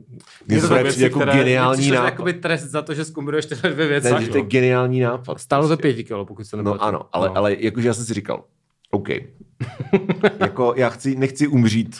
Mně 0.47 0.61
to 0.61 0.67
věci, 0.67 1.03
jako 1.03 1.19
které- 1.19 1.33
geniální 1.37 1.91
nápad. 1.91 2.05
jakoby 2.05 2.33
trest 2.33 2.63
za 2.63 2.81
to, 2.81 2.93
že 2.93 3.05
zkombinuješ 3.05 3.45
tyhle 3.45 3.69
dvě 3.69 3.87
věci. 3.87 4.11
Ne, 4.11 4.21
že 4.23 4.27
to 4.31 4.37
je 4.37 4.43
geniální 4.43 4.99
nápad. 4.99 5.39
Stálo 5.39 5.63
to 5.63 5.67
prostě. 5.67 5.81
pěti 5.81 6.03
kilo, 6.03 6.25
pokud 6.25 6.45
se 6.45 6.57
No 6.57 6.63
nepletu. 6.63 6.83
ano, 6.83 7.01
ale, 7.13 7.29
ale 7.35 7.55
jakože 7.59 7.87
já 7.87 7.93
jsem 7.93 8.05
si 8.05 8.13
říkal, 8.13 8.43
OK, 8.91 9.09
jako 10.39 10.73
já 10.77 10.89
chci, 10.89 11.15
nechci 11.15 11.47
umřít, 11.47 11.99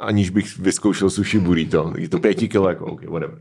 aniž 0.00 0.30
bych 0.30 0.58
vyzkoušel 0.58 1.10
sushi 1.10 1.38
burrito. 1.38 1.92
Je 1.98 2.08
to 2.08 2.18
pěti 2.18 2.48
kilo, 2.48 2.68
jako 2.68 2.86
OK, 2.86 3.04
whatever. 3.04 3.38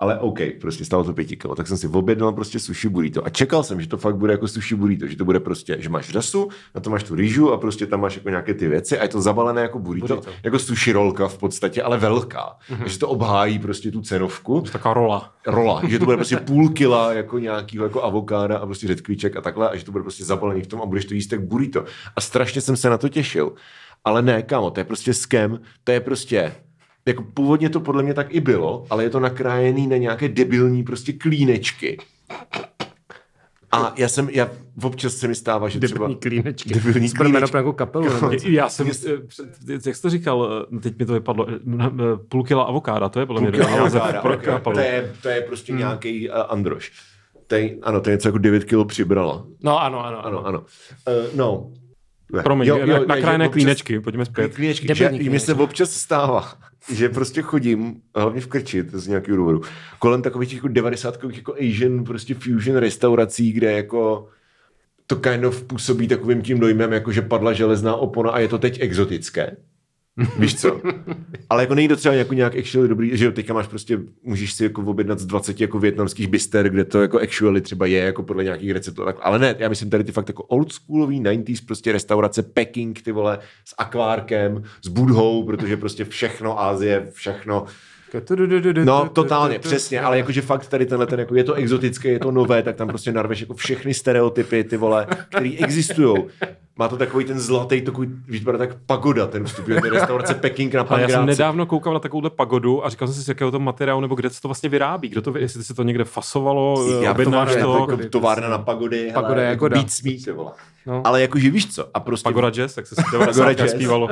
Ale 0.00 0.18
OK, 0.18 0.38
prostě 0.60 0.84
stalo 0.84 1.04
to 1.04 1.12
pěti 1.12 1.36
kilo. 1.36 1.54
Tak 1.54 1.66
jsem 1.66 1.76
si 1.76 1.88
objednal 1.88 2.32
prostě 2.32 2.58
sushi 2.58 2.88
burrito. 2.88 3.26
A 3.26 3.28
čekal 3.28 3.62
jsem, 3.62 3.80
že 3.80 3.88
to 3.88 3.96
fakt 3.96 4.16
bude 4.16 4.32
jako 4.32 4.48
sushi 4.48 4.74
burrito, 4.74 5.06
že 5.06 5.16
to 5.16 5.24
bude 5.24 5.40
prostě, 5.40 5.76
že 5.80 5.88
máš 5.88 6.14
rasu, 6.14 6.48
na 6.74 6.80
to 6.80 6.90
máš 6.90 7.02
tu 7.02 7.14
rýžu 7.14 7.52
a 7.52 7.58
prostě 7.58 7.86
tam 7.86 8.00
máš 8.00 8.16
jako 8.16 8.28
nějaké 8.28 8.54
ty 8.54 8.68
věci 8.68 8.98
a 8.98 9.02
je 9.02 9.08
to 9.08 9.20
zabalené 9.20 9.62
jako 9.62 9.78
burrito, 9.78 10.06
Burrito. 10.06 10.30
jako 10.42 10.58
sushi 10.58 10.92
rolka 10.92 11.28
v 11.28 11.38
podstatě, 11.38 11.82
ale 11.82 11.98
velká. 11.98 12.56
Mm-hmm. 12.70 12.84
Že 12.86 12.98
to 12.98 13.08
obhájí 13.08 13.58
prostě 13.58 13.90
tu 13.90 14.00
cenovku 14.00 14.60
taková 14.72 14.94
rola. 14.94 15.34
rola, 15.46 15.82
že 15.88 15.98
to 15.98 16.04
bude 16.04 16.16
prostě 16.16 16.36
půl 16.36 16.68
kila 16.68 17.12
jako 17.12 17.38
nějakýho 17.38 17.84
jako 17.84 18.04
avokáda 18.04 18.58
a 18.58 18.66
prostě 18.66 18.86
řetkvíček 18.86 19.36
a 19.36 19.40
takhle 19.40 19.70
a 19.70 19.76
že 19.76 19.84
to 19.84 19.92
bude 19.92 20.04
prostě 20.04 20.24
zabalený 20.24 20.62
v 20.62 20.66
tom 20.66 20.82
a 20.82 20.86
budeš 20.86 21.04
to 21.04 21.14
jíst 21.14 21.32
jak 21.32 21.44
burrito. 21.44 21.84
A 22.16 22.20
strašně 22.20 22.60
jsem 22.60 22.76
se 22.76 22.90
na 22.90 22.98
to 22.98 23.08
těšil. 23.08 23.52
Ale 24.04 24.22
ne, 24.22 24.42
kámo, 24.42 24.70
to 24.70 24.80
je 24.80 24.84
prostě 24.84 25.14
skem, 25.14 25.60
to 25.84 25.92
je 25.92 26.00
prostě 26.00 26.52
jako 27.06 27.24
původně 27.34 27.70
to 27.70 27.80
podle 27.80 28.02
mě 28.02 28.14
tak 28.14 28.34
i 28.34 28.40
bylo, 28.40 28.86
ale 28.90 29.02
je 29.04 29.10
to 29.10 29.20
nakrájený 29.20 29.86
na 29.86 29.96
nějaké 29.96 30.28
debilní 30.28 30.82
prostě 30.82 31.12
klínečky. 31.12 31.98
A 33.72 33.92
já 33.96 34.08
jsem, 34.08 34.28
já 34.30 34.50
občas 34.82 35.14
se 35.14 35.28
mi 35.28 35.34
stává, 35.34 35.68
že 35.68 35.80
třeba... 35.80 35.94
Debilní 36.08 36.16
klínečky. 36.20 36.74
Debilní 36.74 37.08
Jsme 37.08 37.18
klínečky. 37.18 37.56
jako 37.56 37.72
kapelu. 37.72 38.04
nebo? 38.14 38.30
Já 38.44 38.68
jsem, 38.68 38.88
eh, 39.06 39.72
jak 39.86 39.96
jsi 39.96 40.02
to 40.02 40.10
říkal, 40.10 40.66
eh, 40.76 40.80
teď 40.80 40.98
mi 40.98 41.06
to 41.06 41.12
vypadlo, 41.12 41.46
eh, 41.48 41.54
půl 42.28 42.44
kila 42.44 42.62
avokáda, 42.64 43.08
to 43.08 43.20
je 43.20 43.26
podle 43.26 43.42
mě 43.42 43.50
Půl 43.52 43.60
kila 43.60 43.78
avokáda, 43.80 44.20
pro 44.22 44.34
ok. 44.34 44.42
kapelu. 44.44 44.74
to, 44.74 44.80
je, 44.80 45.12
to 45.22 45.28
je 45.28 45.40
prostě 45.40 45.72
nějaký 45.72 46.28
uh, 46.30 46.36
androš. 46.48 46.92
To 47.46 47.54
je, 47.54 47.76
ano, 47.82 48.00
to 48.00 48.10
je 48.10 48.16
něco 48.16 48.28
jako 48.28 48.38
9 48.38 48.64
kilo 48.64 48.84
přibrala. 48.84 49.44
No 49.62 49.82
ano, 49.82 50.06
ano, 50.06 50.26
Ano, 50.26 50.46
ano. 50.46 50.58
Uh, 50.60 51.36
no. 51.36 51.70
Promiň, 52.42 52.68
Jo, 52.68 52.78
jo, 52.84 53.04
nakrájené 53.06 53.44
že 53.44 53.48
občas- 53.48 53.52
klínečky, 53.52 54.00
pojďme 54.00 54.24
zpět. 54.24 54.54
Klínečky, 54.54 54.88
Debilní 54.88 55.24
že 55.24 55.30
mi 55.30 55.40
se 55.40 55.54
občas 55.54 55.90
stává, 55.92 56.52
že 56.92 57.08
prostě 57.08 57.42
chodím, 57.42 57.94
hlavně 58.16 58.40
v 58.40 58.46
Krči, 58.46 58.84
to 58.84 58.98
z 58.98 59.06
nějakého 59.06 59.36
důvodu, 59.36 59.60
kolem 59.98 60.22
takových 60.22 60.48
těch 60.48 60.56
jako 60.56 60.68
90 60.68 61.18
jako 61.32 61.54
Asian 61.54 62.04
prostě 62.04 62.34
fusion 62.34 62.76
restaurací, 62.76 63.52
kde 63.52 63.72
jako 63.72 64.28
to 65.06 65.16
kind 65.16 65.44
of 65.44 65.62
působí 65.62 66.08
takovým 66.08 66.42
tím 66.42 66.60
dojmem, 66.60 66.92
jako 66.92 67.12
že 67.12 67.22
padla 67.22 67.52
železná 67.52 67.94
opona 67.96 68.30
a 68.30 68.38
je 68.38 68.48
to 68.48 68.58
teď 68.58 68.80
exotické. 68.80 69.56
Víš 70.38 70.60
co? 70.60 70.80
Ale 71.50 71.62
jako 71.62 71.74
nejde 71.74 71.96
třeba 71.96 72.14
jako 72.14 72.34
nějak 72.34 72.56
actually 72.56 72.88
dobrý, 72.88 73.16
že 73.16 73.24
jo, 73.24 73.32
teďka 73.32 73.54
máš 73.54 73.66
prostě, 73.66 74.00
můžeš 74.22 74.52
si 74.52 74.64
jako 74.64 74.82
objednat 74.82 75.18
z 75.18 75.26
20 75.26 75.60
jako 75.60 75.78
větnamských 75.78 76.28
bister, 76.28 76.68
kde 76.68 76.84
to 76.84 77.02
jako 77.02 77.20
actually 77.20 77.60
třeba 77.60 77.86
je 77.86 77.98
jako 77.98 78.22
podle 78.22 78.44
nějakých 78.44 78.70
receptů. 78.70 79.02
Ale 79.20 79.38
ne, 79.38 79.56
já 79.58 79.68
myslím 79.68 79.90
tady 79.90 80.04
ty 80.04 80.12
fakt 80.12 80.28
jako 80.28 80.42
oldschoolový 80.42 81.20
90s 81.20 81.66
prostě 81.66 81.92
restaurace 81.92 82.42
Peking, 82.42 83.02
ty 83.02 83.12
vole, 83.12 83.38
s 83.64 83.74
akvárkem, 83.78 84.62
s 84.82 84.88
budhou, 84.88 85.44
protože 85.44 85.76
prostě 85.76 86.04
všechno 86.04 86.60
Ázie, 86.60 87.08
všechno. 87.12 87.66
No, 88.84 89.08
totálně, 89.08 89.58
přesně, 89.58 90.00
ale 90.00 90.18
jakože 90.18 90.42
fakt 90.42 90.66
tady 90.66 90.86
tenhle 90.86 91.06
ten, 91.06 91.20
jako 91.20 91.34
je 91.34 91.44
to 91.44 91.54
exotické, 91.54 92.08
je 92.08 92.18
to 92.18 92.30
nové, 92.30 92.62
tak 92.62 92.76
tam 92.76 92.88
prostě 92.88 93.12
narveš 93.12 93.40
jako 93.40 93.54
všechny 93.54 93.94
stereotypy, 93.94 94.64
ty 94.64 94.76
vole, 94.76 95.06
které 95.28 95.50
existují. 95.58 96.16
Má 96.78 96.88
to 96.88 96.96
takový 96.96 97.24
ten 97.24 97.40
zlatý, 97.40 97.82
takový, 97.82 98.08
víš, 98.28 98.40
vypadá 98.40 98.58
tak 98.58 98.70
pagoda, 98.86 99.26
ten 99.26 99.44
vstup, 99.44 99.68
je 99.68 99.80
to 99.80 99.88
restaurace 99.88 100.34
Peking 100.34 100.74
na 100.74 100.82
Ale 100.82 101.00
já 101.02 101.08
jsem 101.08 101.16
Pangráci. 101.16 101.38
nedávno 101.38 101.66
koukal 101.66 101.94
na 101.94 102.00
takovouhle 102.00 102.30
pagodu 102.30 102.86
a 102.86 102.88
říkal 102.88 103.08
jsem 103.08 103.14
si, 103.14 103.22
z 103.22 103.28
jakého 103.28 103.50
to 103.50 103.60
materiálu 103.60 104.00
nebo 104.00 104.14
kde 104.14 104.30
se 104.30 104.40
to 104.40 104.48
vlastně 104.48 104.68
vyrábí. 104.68 105.08
Kdo 105.08 105.22
to, 105.22 105.38
jestli 105.38 105.64
se 105.64 105.74
to 105.74 105.82
někde 105.82 106.04
fasovalo, 106.04 106.86
Já 107.02 107.10
objednáš 107.12 107.48
továrna, 107.54 107.86
to. 107.86 107.92
jako 107.92 108.08
továrna 108.10 108.48
na 108.48 108.58
pagody, 108.58 109.10
Pagoda 109.14 109.34
hele, 109.34 109.42
je 109.42 109.48
jako 109.50 109.68
beat 109.68 109.90
smí, 109.90 110.24
ty 110.24 110.32
vole. 110.32 110.52
No. 110.86 111.02
Ale 111.04 111.20
jakože 111.22 111.50
víš 111.50 111.74
co, 111.74 111.88
a 111.94 112.00
prostě 112.00 112.24
Pagoda 112.24 112.50
Jazz, 112.50 112.76
jak 112.76 112.86
se 112.86 112.94
si 112.94 113.02
Pagoda 113.02 113.32
90 113.32 113.52
Jazz. 113.64 113.70
zpívalo. 113.70 114.08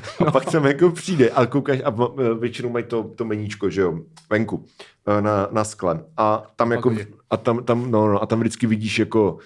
A 0.26 0.30
pak 0.30 0.44
tam 0.44 0.66
jako 0.66 0.90
přijde 0.90 1.30
a 1.30 1.46
koukáš 1.46 1.78
a 1.84 1.94
e, 2.20 2.34
většinou 2.34 2.68
mají 2.70 2.84
to, 2.84 3.10
to 3.16 3.24
meníčko, 3.24 3.70
že 3.70 3.80
jo, 3.80 3.98
venku, 4.30 4.64
e, 5.18 5.22
na, 5.22 5.48
na 5.50 5.64
skle. 5.64 6.04
A 6.16 6.42
tam 6.56 6.72
jako, 6.72 6.94
a 7.30 7.36
tam, 7.36 7.64
tam, 7.64 7.90
no, 7.90 8.08
no, 8.08 8.22
a 8.22 8.26
tam 8.26 8.40
vždycky 8.40 8.66
vidíš 8.66 8.98
jako, 8.98 9.38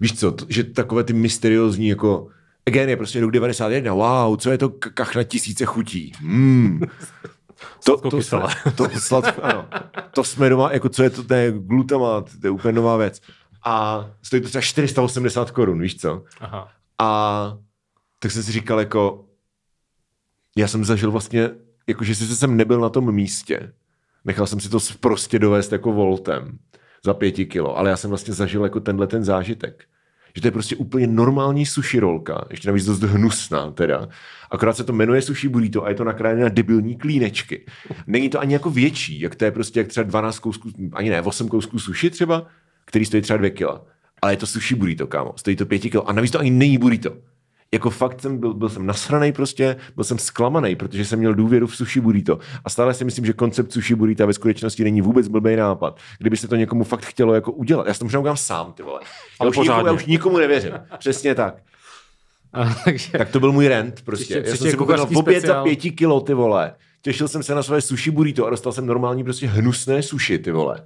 víš 0.00 0.18
co, 0.18 0.32
t- 0.32 0.44
že 0.48 0.64
takové 0.64 1.04
ty 1.04 1.12
mysteriózní 1.12 1.88
jako, 1.88 2.28
again 2.66 2.88
je 2.88 2.96
prostě 2.96 3.20
rok 3.20 3.30
91, 3.30 3.92
wow, 3.94 4.36
co 4.36 4.50
je 4.50 4.58
to 4.58 4.68
kach 4.68 5.14
na 5.16 5.22
tisíce 5.22 5.64
chutí. 5.64 6.12
Mm. 6.20 6.80
To, 7.84 7.96
to, 7.96 8.22
Sladkokyselé. 8.22 8.54
to, 8.76 8.88
sladko, 9.00 9.42
ano. 9.42 9.66
To 10.10 10.24
jsme 10.24 10.48
doma, 10.48 10.72
jako 10.72 10.88
co 10.88 11.02
je 11.02 11.10
to, 11.10 11.24
to 11.24 11.34
je 11.34 11.52
glutamat, 11.52 12.30
to 12.40 12.46
je 12.46 12.50
úplně 12.50 12.72
nová 12.72 12.96
věc. 12.96 13.20
A 13.64 14.06
stojí 14.22 14.42
to 14.42 14.48
třeba 14.48 14.62
480 14.62 15.50
korun, 15.50 15.80
víš 15.80 15.96
co? 16.00 16.22
Aha. 16.40 16.68
A 16.98 17.56
tak 18.18 18.30
jsem 18.30 18.42
si 18.42 18.52
říkal 18.52 18.78
jako, 18.80 19.24
já 20.56 20.68
jsem 20.68 20.84
zažil 20.84 21.10
vlastně, 21.10 21.50
jako 21.86 22.04
že 22.04 22.14
sice 22.14 22.36
jsem 22.36 22.56
nebyl 22.56 22.80
na 22.80 22.88
tom 22.88 23.14
místě, 23.14 23.72
nechal 24.24 24.46
jsem 24.46 24.60
si 24.60 24.68
to 24.68 24.78
prostě 25.00 25.38
dovést 25.38 25.72
jako 25.72 25.92
voltem 25.92 26.58
za 27.04 27.14
pěti 27.14 27.46
kilo, 27.46 27.78
ale 27.78 27.90
já 27.90 27.96
jsem 27.96 28.10
vlastně 28.10 28.34
zažil 28.34 28.64
jako 28.64 28.80
tenhle 28.80 29.06
ten 29.06 29.24
zážitek. 29.24 29.84
Že 30.34 30.40
to 30.40 30.46
je 30.46 30.52
prostě 30.52 30.76
úplně 30.76 31.06
normální 31.06 31.66
sushi 31.66 32.00
rolka, 32.00 32.44
ještě 32.50 32.68
navíc 32.68 32.84
dost 32.84 33.02
hnusná 33.02 33.70
teda. 33.70 34.08
Akorát 34.50 34.76
se 34.76 34.84
to 34.84 34.92
jmenuje 34.92 35.22
sushi 35.22 35.48
burrito 35.48 35.84
a 35.84 35.88
je 35.88 35.94
to 35.94 36.04
nakrájené 36.04 36.42
na 36.42 36.48
debilní 36.48 36.96
klínečky. 36.96 37.66
Není 38.06 38.28
to 38.28 38.40
ani 38.40 38.52
jako 38.52 38.70
větší, 38.70 39.20
jak 39.20 39.34
to 39.34 39.44
je 39.44 39.50
prostě 39.50 39.80
jak 39.80 39.88
třeba 39.88 40.04
12 40.04 40.38
kousků, 40.38 40.70
ani 40.92 41.10
ne, 41.10 41.22
8 41.22 41.48
kousků 41.48 41.78
sushi 41.78 42.10
třeba, 42.10 42.46
který 42.84 43.04
stojí 43.04 43.22
třeba 43.22 43.36
2 43.36 43.50
kila. 43.50 43.86
Ale 44.22 44.32
je 44.32 44.36
to 44.36 44.46
sushi 44.46 44.74
burrito, 44.74 45.06
kámo. 45.06 45.32
Stojí 45.36 45.56
to 45.56 45.66
5 45.66 45.78
kilo. 45.78 46.08
A 46.08 46.12
navíc 46.12 46.30
to 46.30 46.40
ani 46.40 46.50
není 46.50 46.78
burrito. 46.78 47.16
Jako 47.74 47.90
fakt 47.90 48.20
jsem 48.20 48.38
byl, 48.38 48.54
byl 48.54 48.68
jsem 48.68 48.86
nasranej 48.86 49.32
prostě, 49.32 49.76
byl 49.94 50.04
jsem 50.04 50.18
zklamaný, 50.18 50.76
protože 50.76 51.04
jsem 51.04 51.18
měl 51.18 51.34
důvěru 51.34 51.66
v 51.66 51.76
sushi 51.76 52.00
burrito. 52.00 52.38
A 52.64 52.70
stále 52.70 52.94
si 52.94 53.04
myslím, 53.04 53.26
že 53.26 53.32
koncept 53.32 53.72
sushi 53.72 53.94
burrita 53.94 54.26
ve 54.26 54.32
skutečnosti 54.32 54.84
není 54.84 55.00
vůbec 55.00 55.28
blbý 55.28 55.56
nápad. 55.56 55.98
Kdyby 56.18 56.36
se 56.36 56.48
to 56.48 56.56
někomu 56.56 56.84
fakt 56.84 57.04
chtělo 57.06 57.34
jako 57.34 57.52
udělat. 57.52 57.86
Já 57.86 57.94
si 57.94 57.98
to 57.98 58.04
možná 58.04 58.20
udělám 58.20 58.36
sám, 58.36 58.72
ty 58.72 58.82
vole. 58.82 59.00
Já, 59.02 59.08
Ale 59.40 59.50
už 59.50 59.58
nikomu, 59.58 59.86
já 59.86 59.92
už 59.92 60.06
nikomu 60.06 60.38
nevěřím. 60.38 60.72
Přesně 60.98 61.34
tak. 61.34 61.54
A, 62.52 62.74
takže, 62.84 63.18
Tak 63.18 63.28
to 63.30 63.40
byl 63.40 63.52
můj 63.52 63.68
rent 63.68 64.02
prostě. 64.04 64.24
Příště- 64.24 64.50
já 64.50 64.56
jsem 64.56 64.70
si 64.70 64.76
koupil 64.76 65.06
v 65.06 65.16
oběd 65.16 65.46
za 65.46 65.62
pěti 65.62 65.90
kilo, 65.90 66.20
ty 66.20 66.34
vole. 66.34 66.72
Těšil 67.02 67.28
jsem 67.28 67.42
se 67.42 67.54
na 67.54 67.62
své 67.62 67.80
sushi 67.80 68.10
burrito 68.10 68.46
a 68.46 68.50
dostal 68.50 68.72
jsem 68.72 68.86
normální 68.86 69.24
prostě 69.24 69.46
hnusné 69.46 70.02
sushi, 70.02 70.38
ty 70.38 70.50
vole. 70.52 70.84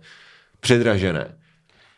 Předražené. 0.61 1.35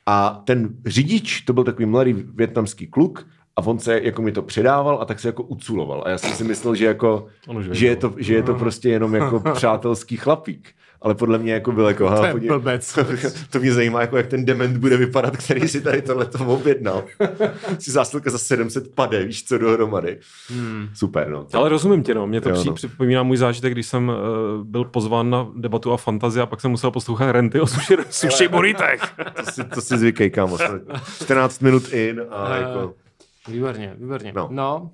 A 0.06 0.42
ten 0.44 0.68
řidič, 0.86 1.40
to 1.40 1.52
byl 1.52 1.64
takový 1.64 1.86
mladý 1.86 2.12
větnamský 2.12 2.86
kluk, 2.86 3.26
a 3.56 3.62
on 3.66 3.78
se 3.78 4.00
jako 4.02 4.22
mi 4.22 4.32
to 4.32 4.42
předával 4.42 4.98
a 5.00 5.04
tak 5.04 5.20
se 5.20 5.28
jako 5.28 5.42
uculoval. 5.42 6.02
A 6.06 6.10
já 6.10 6.18
jsem 6.18 6.30
si 6.30 6.44
myslel, 6.44 6.74
že 6.74 6.86
jako, 6.86 7.26
že 7.72 7.86
je, 7.86 7.96
to, 7.96 8.14
že 8.16 8.34
je 8.34 8.42
to 8.42 8.54
prostě 8.54 8.88
jenom 8.88 9.14
jako 9.14 9.40
přátelský 9.54 10.16
chlapík. 10.16 10.68
Ale 11.02 11.14
podle 11.14 11.38
mě 11.38 11.52
jako 11.52 11.72
byl 11.72 11.86
jako, 11.86 12.08
To 12.10 12.22
podívej- 12.22 12.48
blbec. 12.48 12.98
to 13.50 13.58
mě 13.58 13.72
zajímá, 13.72 14.00
jako 14.00 14.16
jak 14.16 14.26
ten 14.26 14.44
dement 14.44 14.76
bude 14.76 14.96
vypadat, 14.96 15.36
který 15.36 15.68
si 15.68 15.80
tady 15.80 16.02
tohleto 16.02 16.38
objednal. 16.46 17.04
si 17.78 17.90
zásilka 17.90 18.30
za 18.30 18.38
700 18.38 18.94
pade, 18.94 19.24
víš 19.24 19.44
co, 19.44 19.58
dohromady. 19.58 20.18
Hmm. 20.48 20.88
Super, 20.94 21.28
no. 21.28 21.46
Ale 21.52 21.68
rozumím 21.68 22.02
tě, 22.02 22.14
no. 22.14 22.26
Mě 22.26 22.40
to 22.40 22.48
Jo, 22.48 22.54
jo, 22.54 22.60
no. 22.64 22.70
no. 22.70 22.74
připomíná 22.74 23.22
můj 23.22 23.36
zážitek, 23.36 23.72
když 23.72 23.86
jsem 23.86 24.08
uh, 24.08 24.14
byl 24.66 24.84
pozván 24.84 25.30
na 25.30 25.48
debatu 25.56 25.92
a 25.92 25.96
fantazii 25.96 26.42
a 26.42 26.46
pak 26.46 26.60
jsem 26.60 26.70
musel 26.70 26.90
poslouchat 26.90 27.32
renty 27.32 27.60
o 27.60 27.66
sushi, 27.66 27.96
sushi 28.10 28.48
burritech. 28.48 29.00
To 29.44 29.50
si, 29.52 29.64
to 29.64 29.80
si 29.80 29.98
zvykej, 29.98 30.30
kámo. 30.30 30.58
Jsme 30.58 30.80
14 31.24 31.60
minut 31.60 31.92
in 31.92 32.22
a 32.30 32.54
Eh, 32.56 32.60
jako, 32.60 32.94
Výborně, 33.48 33.94
výborně. 33.98 34.32
No. 34.36 34.48
No, 34.50 34.90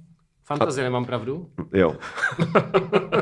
fantazie, 0.46 0.84
nemám 0.84 1.04
pravdu. 1.04 1.48
jo. 1.72 1.96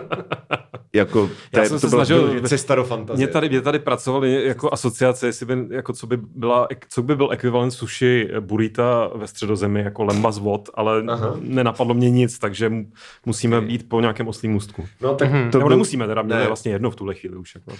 jako 0.94 1.26
to, 1.52 1.58
Já 1.60 1.64
jsem 1.64 1.76
to 1.76 1.80
se 1.80 1.88
snažil- 1.96 2.40
cesta 2.48 2.74
do 2.74 2.84
fantazie. 2.84 3.26
Mě 3.26 3.32
tady, 3.32 3.48
mě 3.48 3.60
tady 3.60 3.78
pracovali 3.78 4.46
jako 4.46 4.72
asociace, 4.72 5.26
jestli 5.26 5.46
by, 5.46 5.74
jako 5.74 5.92
co, 5.92 6.06
by 6.06 6.16
byla, 6.16 6.68
co 6.88 7.02
by 7.02 7.16
byl 7.16 7.28
ekvivalent 7.32 7.72
sushi 7.72 8.28
burrita 8.40 9.10
ve 9.14 9.26
středozemi, 9.26 9.80
jako 9.82 10.04
lemba 10.04 10.32
z 10.32 10.38
vod, 10.38 10.68
ale 10.74 11.02
Aha. 11.08 11.36
nenapadlo 11.40 11.94
mě 11.94 12.10
nic, 12.10 12.38
takže 12.38 12.68
mu- 12.68 12.86
musíme 13.26 13.58
Ok. 13.58 13.64
být 13.64 13.88
po 13.88 14.00
nějakém 14.00 14.28
oslým 14.28 14.52
můstku. 14.52 14.84
No 15.00 15.14
tak 15.14 15.30
Mhm. 15.30 15.50
to 15.50 15.58
Nebo 15.58 15.68
byl- 15.68 15.76
nemusíme, 15.76 16.06
teda 16.06 16.22
mě 16.22 16.34
ne. 16.34 16.40
je 16.40 16.46
vlastně 16.46 16.72
jedno 16.72 16.90
v 16.90 16.96
tuhle 16.96 17.14
chvíli 17.14 17.36
už. 17.36 17.54
Jako. 17.54 17.70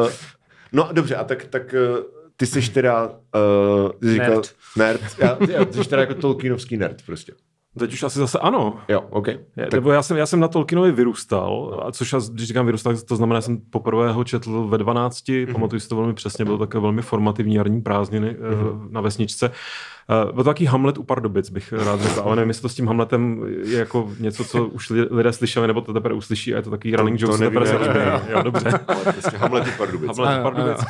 Uh, 0.00 0.08
no 0.72 0.88
dobře, 0.92 1.16
a 1.16 1.24
tak, 1.24 1.44
tak 1.44 1.74
uh, 1.90 2.04
ty 2.40 2.46
jsi 2.46 2.70
teda, 2.70 3.06
uh, 3.06 3.90
ty 4.00 4.06
jsi 4.06 4.12
říkal, 4.12 4.28
Nerd. 4.30 4.54
nerd. 4.76 5.00
Já, 5.18 5.36
já, 5.50 5.64
ty 5.64 5.84
jsi 5.84 5.88
teda 5.90 6.02
jako 6.02 6.14
Tolkienovský 6.14 6.76
nerd 6.76 7.02
prostě. 7.06 7.32
Teď 7.78 7.92
už 7.92 8.02
asi 8.02 8.18
zase 8.18 8.38
ano. 8.38 8.78
Jo, 8.88 9.00
OK. 9.10 9.28
Je, 9.28 9.38
Tak, 9.56 9.72
Nebo 9.72 9.92
já 9.92 10.02
jsem, 10.02 10.16
já 10.16 10.26
jsem 10.26 10.40
na 10.40 10.48
Tolkienovi 10.48 10.92
vyrůstal, 10.92 11.80
a 11.86 11.92
což 11.92 12.12
já, 12.12 12.18
když 12.32 12.48
říkám 12.48 12.66
vyrůstal, 12.66 12.96
to 13.08 13.16
znamená, 13.16 13.40
že 13.40 13.44
jsem 13.44 13.58
poprvé 13.70 14.12
ho 14.12 14.24
četl 14.24 14.66
ve 14.68 14.78
12, 14.78 15.28
Mhm. 15.28 15.38
mm-hmm. 15.38 15.52
pamatuju 15.52 15.80
si 15.80 15.88
to 15.88 15.96
velmi 15.96 16.14
přesně, 16.14 16.44
bylo 16.44 16.58
také 16.58 16.78
velmi 16.78 17.02
formativní 17.02 17.54
jarní 17.54 17.80
prázdniny 17.80 18.36
Mhm. 18.40 18.54
mm-hmm. 18.54 18.90
na 18.90 19.00
vesničce. 19.00 19.48
Uh, 19.48 20.32
byl 20.34 20.44
to 20.44 20.50
takový 20.50 20.66
Hamlet 20.66 20.98
u 20.98 21.02
Pardubic, 21.02 21.50
bych 21.50 21.72
rád 21.72 22.00
řekl, 22.00 22.20
ale 22.24 22.36
nevím, 22.36 22.48
jestli 22.50 22.62
to 22.62 22.68
s 22.68 22.74
tím 22.74 22.86
Hamletem 22.86 23.42
je 23.64 23.78
jako 23.78 24.10
něco, 24.20 24.44
co 24.44 24.66
už 24.66 24.90
li- 24.90 25.08
lidé 25.10 25.32
slyšeli, 25.32 25.66
nebo 25.66 25.80
to 25.80 25.92
teprve 25.92 26.14
uslyší 26.14 26.54
a 26.54 26.56
je 26.56 26.62
to 26.62 26.70
takový 26.70 26.96
running 26.96 27.20
to 27.20 27.26
joke, 27.26 27.38
co 27.38 27.44
teprve 27.44 27.66
začne. 27.66 28.22
Jo, 28.30 28.42
dobře. 28.42 28.70
prostě 29.12 29.36
Hamlet 29.36 29.66
i 29.66 29.70
Pardubic. 29.78 30.08
Hamlet 30.18 30.40
u 30.40 30.42
Pardubic. 30.42 30.78
ano. 30.78 30.86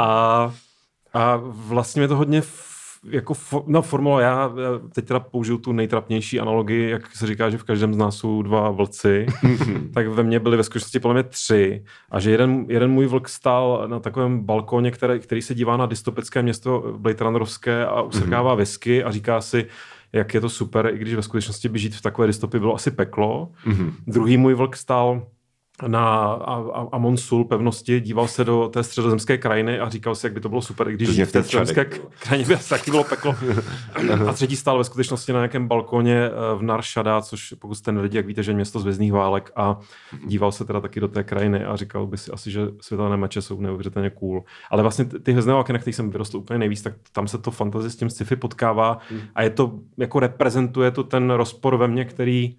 A, 0.00 0.52
a 1.14 1.40
vlastně 1.44 2.00
mě 2.00 2.08
to 2.08 2.16
hodně 2.16 2.42
jako 3.04 3.34
fo, 3.34 3.64
no, 3.66 3.82
formula, 3.82 4.20
já 4.20 4.52
teď 4.92 5.06
teda 5.06 5.20
použiju 5.20 5.58
tu 5.58 5.72
nejtrapnější 5.72 6.40
analogii, 6.40 6.90
jak 6.90 7.16
se 7.16 7.26
říká, 7.26 7.50
že 7.50 7.58
v 7.58 7.64
každém 7.64 7.94
z 7.94 7.96
nás 7.96 8.16
jsou 8.16 8.42
dva 8.42 8.70
vlci, 8.70 9.26
tak 9.94 10.08
ve 10.08 10.22
mně 10.22 10.40
byly 10.40 10.56
ve 10.56 10.64
skutečnosti 10.64 11.00
podle 11.00 11.14
mě 11.14 11.22
tři 11.22 11.84
a 12.10 12.20
že 12.20 12.30
jeden, 12.30 12.66
jeden 12.68 12.90
můj 12.90 13.06
vlk 13.06 13.28
stál 13.28 13.84
na 13.86 14.00
takovém 14.00 14.40
balkóně, 14.40 14.90
který, 14.90 15.20
který 15.20 15.42
se 15.42 15.54
dívá 15.54 15.76
na 15.76 15.86
dystopické 15.86 16.42
město 16.42 16.94
Blade 16.96 17.24
Runnerovské 17.24 17.86
a 17.86 18.02
usrkává 18.02 18.54
whisky 18.54 19.04
a 19.04 19.10
říká 19.10 19.40
si, 19.40 19.66
jak 20.12 20.34
je 20.34 20.40
to 20.40 20.48
super, 20.48 20.90
i 20.94 20.98
když 20.98 21.14
ve 21.14 21.22
skutečnosti 21.22 21.68
by 21.68 21.78
žít 21.78 21.94
v 21.94 22.02
takové 22.02 22.26
dystopii 22.26 22.60
bylo 22.60 22.74
asi 22.74 22.90
peklo. 22.90 23.48
Mhm. 23.64 23.92
Druhý 24.06 24.36
můj 24.36 24.54
vlk 24.54 24.76
stál 24.76 25.26
na 25.86 26.00
A- 26.24 26.70
A- 26.74 26.86
Amon 26.92 27.16
Sul 27.16 27.44
pevnosti, 27.44 28.00
díval 28.00 28.28
se 28.28 28.44
do 28.44 28.68
té 28.72 28.82
středozemské 28.82 29.38
krajiny 29.38 29.80
a 29.80 29.88
říkal 29.88 30.14
si, 30.14 30.26
jak 30.26 30.32
by 30.32 30.40
to 30.40 30.48
bylo 30.48 30.62
super, 30.62 30.88
i 30.88 30.92
když 30.94 31.08
žít 31.08 31.24
v 31.24 31.32
té 31.32 31.42
středozemské 31.42 31.84
krajině 32.18 32.48
by 32.48 32.54
asi 32.54 32.68
taky 32.68 32.90
bylo 32.90 33.04
peklo. 33.04 33.34
a 34.28 34.32
třetí 34.32 34.56
stál 34.56 34.78
ve 34.78 34.84
skutečnosti 34.84 35.32
na 35.32 35.38
nějakém 35.38 35.68
balkoně 35.68 36.16
eh, 36.26 36.30
v 36.58 36.62
Naršada, 36.62 37.20
což 37.20 37.54
pokud 37.58 37.74
jste 37.74 37.92
nevědí, 37.92 38.16
jak 38.16 38.26
víte, 38.26 38.42
že 38.42 38.50
je 38.50 38.54
město 38.54 38.80
zvězdných 38.80 39.12
válek 39.12 39.52
a 39.56 39.78
díval 40.26 40.52
se 40.52 40.64
teda 40.64 40.80
taky 40.80 41.00
do 41.00 41.08
té 41.08 41.24
krajiny 41.24 41.64
a 41.64 41.76
říkal 41.76 42.06
by 42.06 42.18
si 42.18 42.30
asi, 42.30 42.50
že 42.50 42.60
světelné 42.80 43.16
meče 43.16 43.42
jsou 43.42 43.60
neuvěřitelně 43.60 44.10
cool. 44.10 44.44
Ale 44.70 44.82
vlastně 44.82 45.04
ty- 45.04 45.32
hvězdné 45.32 45.54
války, 45.54 45.72
na 45.72 45.78
kterých 45.78 45.96
jsem 45.96 46.10
vyrostl 46.10 46.36
úplně 46.36 46.58
nejvíc, 46.58 46.82
tak 46.82 46.94
tam 47.12 47.28
se 47.28 47.38
to 47.38 47.50
fantasy 47.50 47.90
s 47.90 47.96
tím 47.96 48.10
sci-fi 48.10 48.36
potkává 48.36 48.98
a 49.34 49.42
je 49.42 49.50
to, 49.50 49.72
jako 49.98 50.20
reprezentuje 50.20 50.90
to 50.90 51.04
ten 51.04 51.30
rozpor 51.30 51.76
ve 51.76 51.88
mně, 51.88 52.04
který 52.04 52.56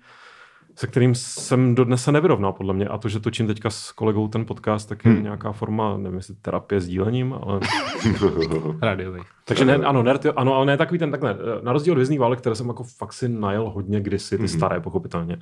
se 0.81 0.87
kterým 0.87 1.15
jsem 1.15 1.75
dodnes 1.75 2.03
se 2.03 2.11
nevyrovnal, 2.11 2.53
podle 2.53 2.73
mě. 2.73 2.87
A 2.87 2.97
to, 2.97 3.09
že 3.09 3.19
točím 3.19 3.47
teďka 3.47 3.69
s 3.69 3.91
kolegou 3.91 4.27
ten 4.27 4.45
podcast, 4.45 4.89
tak 4.89 5.05
je 5.05 5.13
nějaká 5.13 5.51
forma, 5.51 5.97
nevím, 5.97 6.17
jestli 6.17 6.35
terapie 6.35 6.81
s 6.81 6.87
dílením, 6.87 7.33
ale... 7.33 7.59
Rádiový. 8.81 9.21
Takže 9.45 9.65
ne, 9.65 9.75
ano, 9.75 10.03
nerd, 10.03 10.25
jo, 10.25 10.33
ano, 10.35 10.55
ale 10.55 10.65
ne 10.65 10.77
takový 10.77 10.99
ten 10.99 11.11
takhle. 11.11 11.37
Na 11.61 11.73
rozdíl 11.73 11.93
od 11.93 11.95
Vězných 11.95 12.19
válek, 12.19 12.39
které 12.39 12.55
jsem 12.55 12.67
jako 12.67 12.83
fakt 12.83 13.13
si 13.13 13.29
najel 13.29 13.69
hodně 13.69 14.01
kdysi, 14.01 14.37
ty 14.37 14.47
staré, 14.47 14.79
pochopitelně. 14.79 15.37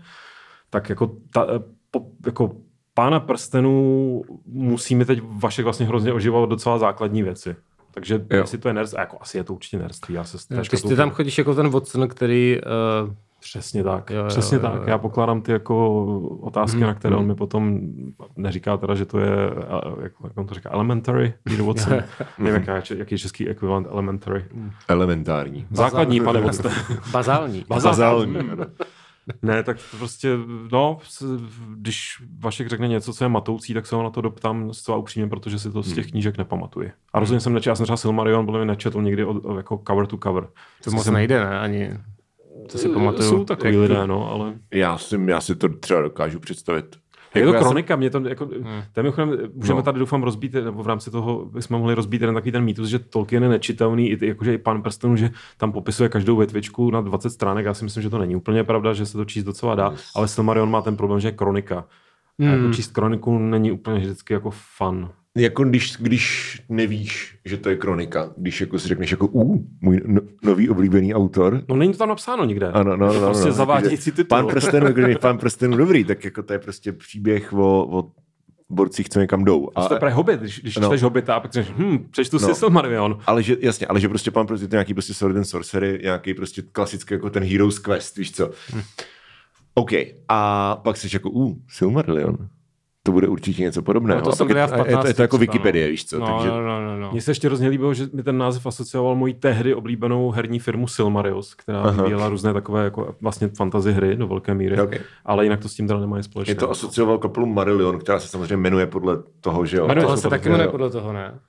Tak 0.69 0.89
jako, 0.89 1.11
ta, 1.33 1.47
po, 1.91 2.01
jako 2.25 2.55
pána 2.93 3.19
prstenů 3.19 4.21
musí 4.45 4.95
mi 4.95 5.05
teď 5.05 5.21
Vašek 5.23 5.63
vlastně 5.63 5.85
hrozně 5.85 6.13
oživovat 6.13 6.49
docela 6.49 6.77
základní 6.77 7.23
věci. 7.23 7.55
Takže 7.91 8.25
Jo. 8.31 8.41
jestli 8.41 8.57
to 8.57 8.67
je 8.67 8.73
nerd, 8.73 8.93
a 8.93 8.99
jako 8.99 9.17
asi 9.21 9.37
je 9.37 9.43
to 9.43 9.53
určitě 9.53 9.77
nerdství, 9.77 10.15
já 10.15 10.23
se 10.23 10.55
Jo, 10.55 10.63
Ty, 10.69 10.87
ty 10.87 10.95
tam 10.95 11.09
chodíš 11.09 11.37
jako 11.37 11.55
ten 11.55 11.69
Watson, 11.69 12.07
který... 12.07 12.61
Uh, 13.05 13.13
Přesně 13.39 13.83
tak, 13.83 14.09
Jo, 14.09 14.15
jo, 14.17 14.21
jo, 14.23 14.27
přesně 14.27 14.55
jo, 14.55 14.61
tak. 14.61 14.73
jo. 14.75 14.83
Já 14.87 14.97
pokládám 14.97 15.41
ty 15.41 15.51
jako 15.51 15.95
otázky, 16.41 16.77
Mhm, 16.77 16.87
na 16.87 16.93
které 16.93 17.15
on 17.15 17.27
mi 17.27 17.35
potom 17.35 17.79
neříká 18.35 18.77
teda, 18.77 18.95
že 18.95 19.05
to 19.05 19.19
je, 19.19 19.31
jak, 20.03 20.11
jak 20.23 20.37
on 20.37 20.47
to 20.47 20.53
říká, 20.53 20.69
elementary, 20.73 21.33
Peter 21.43 21.61
Watson. 21.61 21.97
Nevím, 22.37 22.63
jaký 22.95 23.13
je 23.13 23.19
český 23.19 23.49
ekvivalent 23.49 23.87
elementary. 23.91 24.45
Elementární. 24.87 25.67
Základní, 25.71 26.21
pane 26.21 26.41
Watson. 26.41 26.71
bazální. 27.11 27.65
Bazální. 27.69 28.37
Ne, 29.41 29.63
tak 29.63 29.77
prostě, 29.97 30.37
no, 30.71 30.97
když 31.75 32.23
Vašek 32.39 32.67
řekne 32.67 32.87
něco, 32.87 33.13
co 33.13 33.23
je 33.23 33.29
matoucí, 33.29 33.73
tak 33.73 33.85
se 33.85 33.95
ho 33.95 34.03
na 34.03 34.09
to 34.09 34.21
doptám 34.21 34.73
zcela 34.73 34.97
upřímně, 34.97 35.27
protože 35.29 35.59
si 35.59 35.71
to 35.71 35.83
z 35.83 35.93
těch 35.93 36.11
knížek 36.11 36.37
nepamatuji. 36.37 36.91
A 37.13 37.19
rozhodně 37.19 37.39
jsem 37.39 37.53
nečetl, 37.53 37.69
já 37.69 37.75
jsem 37.75 37.83
třeba 37.83 37.97
Silmarion, 37.97 38.45
byl 38.45 38.59
mi 38.59 38.65
nečetl 38.65 39.01
nikdy 39.01 39.25
od, 39.25 39.45
od, 39.45 39.57
jako 39.57 39.81
cover 39.87 40.05
to 40.05 40.17
cover. 40.23 40.47
To 40.83 40.91
moc 40.91 41.07
nejde, 41.07 41.39
ne? 41.39 41.59
Ani... 41.59 41.89
Co 42.69 42.77
si 42.77 42.89
pamatuju. 42.89 43.29
Jsou 43.29 43.43
takový 43.45 43.67
Jak 43.69 43.75
to- 43.75 43.81
lidé, 43.81 44.07
no, 44.07 44.31
ale... 44.31 44.53
Já 44.73 44.97
si, 44.97 45.19
já 45.27 45.41
si 45.41 45.55
to 45.55 45.69
třeba 45.69 46.01
dokážu 46.01 46.39
představit. 46.39 46.95
Je 47.35 47.41
Jako 47.41 47.51
to 47.51 47.57
jsem- 47.57 47.63
kronika, 47.67 47.95
mě 47.95 48.09
to 48.09 48.19
jako, 48.27 48.45
hmm. 48.45 48.63
to 48.93 48.99
je 48.99 49.03
mimochodem, 49.03 49.37
můžeme 49.53 49.77
No. 49.77 49.83
tady 49.83 49.99
doufám 49.99 50.23
rozbít, 50.23 50.53
nebo 50.53 50.83
v 50.83 50.87
rámci 50.87 51.11
toho 51.11 51.45
bychom 51.45 51.77
mohli 51.79 51.93
rozbít 51.95 52.21
jeden 52.21 52.35
takový 52.35 52.51
ten 52.51 52.63
mýtus, 52.63 52.87
že 52.89 52.99
Tolkien 52.99 53.43
je 53.43 53.49
nečitelný, 53.49 54.09
i 54.11 54.25
jakože 54.27 54.53
i 54.53 54.57
pan 54.57 54.81
prstenů, 54.81 55.15
že 55.15 55.29
tam 55.57 55.71
popisuje 55.71 56.09
každou 56.09 56.35
větvičku 56.37 56.91
na 56.91 57.01
20 57.01 57.29
stránek, 57.29 57.65
já 57.65 57.73
si 57.73 57.83
myslím, 57.83 58.03
že 58.03 58.09
to 58.09 58.17
není 58.17 58.35
úplně 58.35 58.63
pravda, 58.63 58.93
že 58.93 59.05
se 59.05 59.17
to 59.17 59.25
číst 59.25 59.43
docela 59.43 59.75
dá, 59.75 59.93
ale 60.15 60.27
Silmarion 60.27 60.71
má 60.71 60.81
ten 60.81 60.97
problém, 60.97 61.19
že 61.19 61.27
je 61.27 61.31
kronika. 61.31 61.85
A 62.39 62.43
jako 62.43 62.63
Hmm. 62.63 62.73
číst 62.73 62.91
kroniku 62.91 63.37
není 63.39 63.71
úplně 63.71 63.99
vždycky 63.99 64.33
jako 64.33 64.51
fun. 64.77 65.09
Jako 65.39 65.63
když, 65.63 65.97
když 65.99 66.57
nevíš, 66.69 67.37
že 67.45 67.57
to 67.57 67.69
je 67.69 67.75
kronika, 67.75 68.33
když 68.37 68.61
jako 68.61 68.79
si 68.79 68.87
řekneš 68.87 69.11
jako 69.11 69.27
u, 69.27 69.65
můj 69.81 70.01
no, 70.05 70.21
nový 70.43 70.69
oblíbený 70.69 71.13
autor, 71.15 71.61
No 71.69 71.75
není 71.75 71.91
to 71.91 71.97
tam 71.97 72.09
napsáno 72.09 72.45
nikde. 72.45 72.67
Ano, 72.71 72.97
no, 72.97 73.13
to 73.13 73.19
no, 73.19 73.25
prostě 73.25 73.45
no, 73.47 73.51
zavádějící 73.53 74.11
titul. 74.11 74.25
Pán 74.25 74.47
prstenů, 74.47 74.87
když 74.93 75.17
pán 75.17 75.37
prstenů 75.37 75.77
dobrý, 75.77 76.03
tak 76.03 76.25
jako 76.25 76.43
to 76.43 76.53
je 76.53 76.59
prostě 76.59 76.91
příběh 76.91 77.53
o, 77.53 77.97
o 77.99 78.11
borcích, 78.69 79.09
co 79.09 79.19
někam 79.19 79.45
jdou. 79.45 79.69
A, 79.75 79.87
to 79.87 79.93
je 79.93 79.99
právě 79.99 80.13
Hobbit, 80.15 80.39
když, 80.39 80.61
když 80.61 80.75
No. 80.75 80.81
no. 80.81 80.87
čteš 80.87 81.03
Hobbita 81.03 81.35
a 81.35 81.39
pak 81.39 81.53
řekneš, 81.53 81.75
hm, 81.77 82.05
přečtu 82.11 82.37
No. 82.41 82.47
si 82.47 82.55
Silmarillion. 82.55 83.19
ale 83.25 83.43
že, 83.43 83.57
jasně, 83.59 83.87
ale 83.87 83.99
že 83.99 84.09
prostě 84.09 84.31
pán 84.31 84.47
prostě 84.47 84.67
to 84.67 84.75
je 84.75 84.77
nějaký 84.77 84.93
prostě 84.93 85.13
Sword 85.13 85.35
and 85.37 85.43
Sorcery, 85.45 85.99
nějaký 86.03 86.33
prostě 86.33 86.61
klasický 86.71 87.13
jako 87.13 87.29
ten 87.29 87.43
Heroes 87.43 87.79
Quest, 87.79 88.17
víš 88.17 88.31
co. 88.31 88.51
Hm. 88.75 88.81
OK. 89.73 89.91
A 90.27 90.75
pak 90.75 90.97
jsi 90.97 91.07
jako, 91.13 91.29
u, 91.33 91.61
Silmarillion. 91.69 92.37
To 93.03 93.11
bude 93.11 93.27
určitě 93.27 93.61
něco 93.61 93.81
podobného. 93.81 94.19
No, 94.19 94.23
to 94.25 94.29
A 94.29 94.35
jsem 94.35 94.47
pak 94.47 94.49
je, 94.49 94.53
byl 94.53 94.59
já 94.61 94.67
v 94.67 94.73
a 94.73 94.77
je, 94.77 94.83
to, 94.83 94.87
je 94.89 94.95
to 94.95 94.97
15 94.97 95.19
jako 95.19 95.37
třeba, 95.37 95.39
Wikipedie, 95.39 95.89
víš 95.89 96.05
co. 96.05 96.19
No, 96.19 96.27
takže, 96.27 96.47
no, 96.49 96.61
no, 96.61 96.85
no, 96.85 96.97
no. 96.99 97.11
Mně 97.11 97.21
se 97.21 97.31
ještě 97.31 97.47
hrozně 97.47 97.69
líbilo, 97.69 97.93
že 97.93 98.07
mi 98.13 98.23
ten 98.23 98.37
název 98.37 98.65
asocioval 98.65 99.15
moji 99.15 99.33
tehdy 99.33 99.75
oblíbenou 99.75 100.31
herní 100.31 100.59
firmu 100.59 100.87
Silmarius, 100.87 101.53
která 101.55 101.81
Aha. 101.81 101.91
vyvíjela 101.91 102.29
různé 102.29 102.53
takové 102.53 102.83
jako 102.83 103.15
vlastně 103.21 103.47
fantasy 103.57 103.91
hry 103.91 104.15
do 104.15 104.27
velké 104.27 104.53
míry, 104.53 104.81
Ok. 104.81 104.95
ale 105.25 105.43
jinak 105.43 105.59
to 105.59 105.69
s 105.69 105.73
tím 105.73 105.87
teda 105.87 105.99
nemá 105.99 106.17
nic 106.17 106.25
je 106.25 106.31
společného. 106.31 106.59
to 106.59 106.69
asocioval 106.71 107.17
kapelu 107.17 107.45
Marillion, 107.45 107.99
která 107.99 108.19
se 108.19 108.27
samozřejmě 108.27 108.57
jmenuje 108.57 108.87
podle 108.87 109.17
toho, 109.41 109.65
že 109.65 109.77
jo. 109.77 109.87
Tohle 109.99 110.17
se 110.17 110.29
taky 110.29 110.49
jmenuje 110.49 110.67
podle 110.69 110.89
toho, 110.89 111.13
ne? 111.13 111.39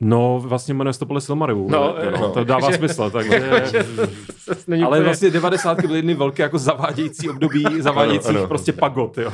No, 0.00 0.40
vlastně 0.44 0.74
jmenuje 0.74 0.92
se 0.92 0.98
to 0.98 1.06
podle 1.06 1.20
Silmariu. 1.20 1.68
No, 1.70 1.96
no, 2.20 2.30
to 2.30 2.44
dává 2.44 2.72
smysl. 2.72 3.10
Takže... 3.10 3.40
Není 4.66 4.82
Ale 4.82 4.98
úplně- 4.98 5.04
vlastně 5.04 5.30
90. 5.30 5.80
byly 5.80 5.98
jedny 5.98 6.14
velké 6.14 6.42
jako 6.42 6.58
zavádějící 6.58 7.28
období 7.28 7.64
zavádějících 7.80 8.28
Ano, 8.30 8.38
ano. 8.38 8.48
prostě 8.48 8.72
pagot. 8.72 9.18
Jo. 9.18 9.32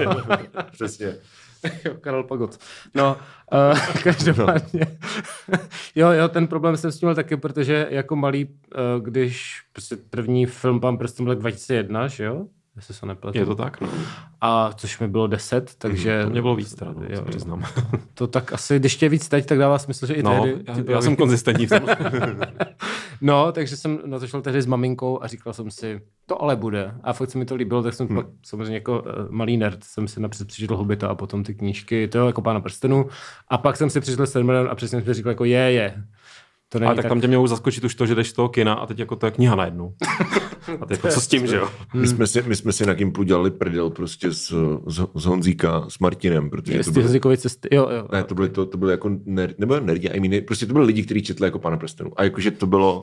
Přesně. 0.72 1.14
Jo, 1.84 1.94
Karel 2.00 2.22
Pagot. 2.22 2.58
No, 2.94 3.16
uh, 3.72 3.78
každopádně. 4.02 4.86
jo, 5.94 6.08
jo, 6.10 6.28
ten 6.28 6.46
problém 6.46 6.76
jsem 6.76 6.92
s 6.92 6.98
tím 6.98 7.06
měl 7.06 7.14
taky, 7.14 7.36
protože 7.36 7.86
jako 7.90 8.16
malý, 8.16 8.44
uh, 8.44 9.04
když 9.04 9.62
prostě 9.72 9.96
první 10.10 10.46
film 10.46 10.80
Pán 10.80 10.98
prstů 10.98 11.24
byl 11.24 11.34
2001, 11.34 12.08
že 12.08 12.24
jo? 12.24 12.46
Jestli 12.76 12.94
se 12.94 13.06
nepletu. 13.06 13.38
Je 13.38 13.46
to 13.46 13.54
tak? 13.54 13.80
No. 13.80 13.88
A 14.40 14.72
což 14.72 14.98
mi 14.98 15.08
bylo 15.08 15.26
10, 15.26 15.74
takže... 15.78 16.24
To 16.24 16.30
mě 16.30 16.42
bylo 16.42 16.56
víc 16.56 16.74
teda, 16.74 16.92
no, 16.92 17.02
jo, 17.08 17.22
přiznám. 17.24 17.64
To 18.14 18.26
tak 18.26 18.52
asi, 18.52 18.78
když 18.78 18.96
tě 18.96 19.06
je 19.06 19.10
víc 19.10 19.28
teď, 19.28 19.46
tak 19.46 19.58
dává 19.58 19.78
smysl, 19.78 20.06
že 20.06 20.14
i 20.14 20.22
No, 20.22 20.42
tehdy. 20.42 20.64
já, 20.66 20.92
já 20.94 21.02
jsem 21.02 21.16
konzistentní 21.16 21.66
v 21.66 21.70
tom. 21.70 21.88
No, 23.20 23.52
takže 23.52 23.76
jsem 23.76 23.98
na 24.04 24.18
to 24.18 24.26
šel 24.26 24.42
tehdy 24.42 24.62
s 24.62 24.66
maminkou 24.66 25.22
a 25.22 25.26
říkal 25.26 25.52
jsem 25.52 25.70
si, 25.70 26.00
to 26.26 26.42
ale 26.42 26.56
bude. 26.56 26.94
A 27.02 27.12
fakt 27.12 27.30
se 27.30 27.38
mi 27.38 27.44
to 27.44 27.54
líbilo, 27.54 27.82
tak 27.82 27.94
jsem 27.94 28.06
hmm. 28.06 28.16
pak 28.16 28.26
samozřejmě 28.46 28.74
jako 28.74 29.00
uh, 29.02 29.06
malý 29.30 29.56
nerd 29.56 29.84
jsem 29.84 30.08
si 30.08 30.20
napřed 30.20 30.46
přečetl 30.46 30.76
Hobita 30.76 31.08
a 31.08 31.14
potom 31.14 31.44
ty 31.44 31.54
knížky, 31.54 32.08
to 32.08 32.26
jako 32.26 32.42
pána 32.42 32.60
prstenů. 32.60 33.06
A 33.48 33.58
pak 33.58 33.76
jsem 33.76 33.90
si 33.90 34.00
přečetl 34.00 34.26
Silmarillion 34.26 34.72
a 34.72 34.74
přesně 34.74 34.98
jsem 34.98 35.06
si 35.06 35.14
říkal 35.14 35.30
jako 35.30 35.44
je, 35.44 35.72
je. 35.72 36.04
To 36.72 36.78
není 36.78 36.86
Ale 36.86 36.96
tak 36.96 37.08
tam 37.08 37.20
tě 37.20 37.28
mělo 37.28 37.48
zaskočit 37.48 37.84
už 37.84 37.94
to, 37.94 38.06
že 38.06 38.14
jdeš 38.14 38.28
z 38.28 38.32
toho 38.32 38.48
kina 38.48 38.74
a 38.74 38.86
teď 38.86 38.98
jako 38.98 39.16
to 39.16 39.26
je 39.26 39.32
kniha 39.32 39.54
najednou. 39.54 39.94
A 40.80 40.86
teď 40.86 40.98
jako 40.98 41.08
co 41.14 41.20
s 41.20 41.26
tím, 41.26 41.46
že 41.46 41.56
jo? 41.56 41.68
My 41.94 42.06
jsme, 42.06 42.26
si, 42.26 42.42
my 42.42 42.56
jsme 42.56 42.72
si 42.72 42.86
na 42.86 42.94
Gimplu 42.94 43.22
dělali 43.22 43.50
prdel 43.50 43.90
prostě 43.90 44.32
z, 44.32 44.52
z, 44.86 45.06
z 45.14 45.24
Honzíka 45.24 45.84
s 45.88 45.98
Martinem, 45.98 46.50
protože 46.50 46.76
to 46.76 46.82
z 46.82 46.86
ty 46.86 46.92
byly, 46.92 47.04
jazykové 47.04 47.36
cesty. 47.36 47.68
Jo, 47.72 47.88
jo. 47.90 48.08
ne, 48.12 48.24
to 48.24 48.34
byly, 48.34 48.48
to, 48.48 48.66
to 48.66 48.78
byly 48.78 48.92
jako 48.92 49.10
ner, 49.24 49.54
nebo 49.58 49.80
nerdi, 49.80 50.08
I 50.08 50.20
mean, 50.20 50.44
prostě 50.44 50.66
to 50.66 50.72
byly 50.72 50.86
lidi, 50.86 51.02
kteří 51.02 51.22
četli 51.22 51.46
jako 51.46 51.58
Pana 51.58 51.76
prstenů. 51.76 52.10
A 52.16 52.24
jakože 52.24 52.50
to 52.50 52.66
bylo, 52.66 53.02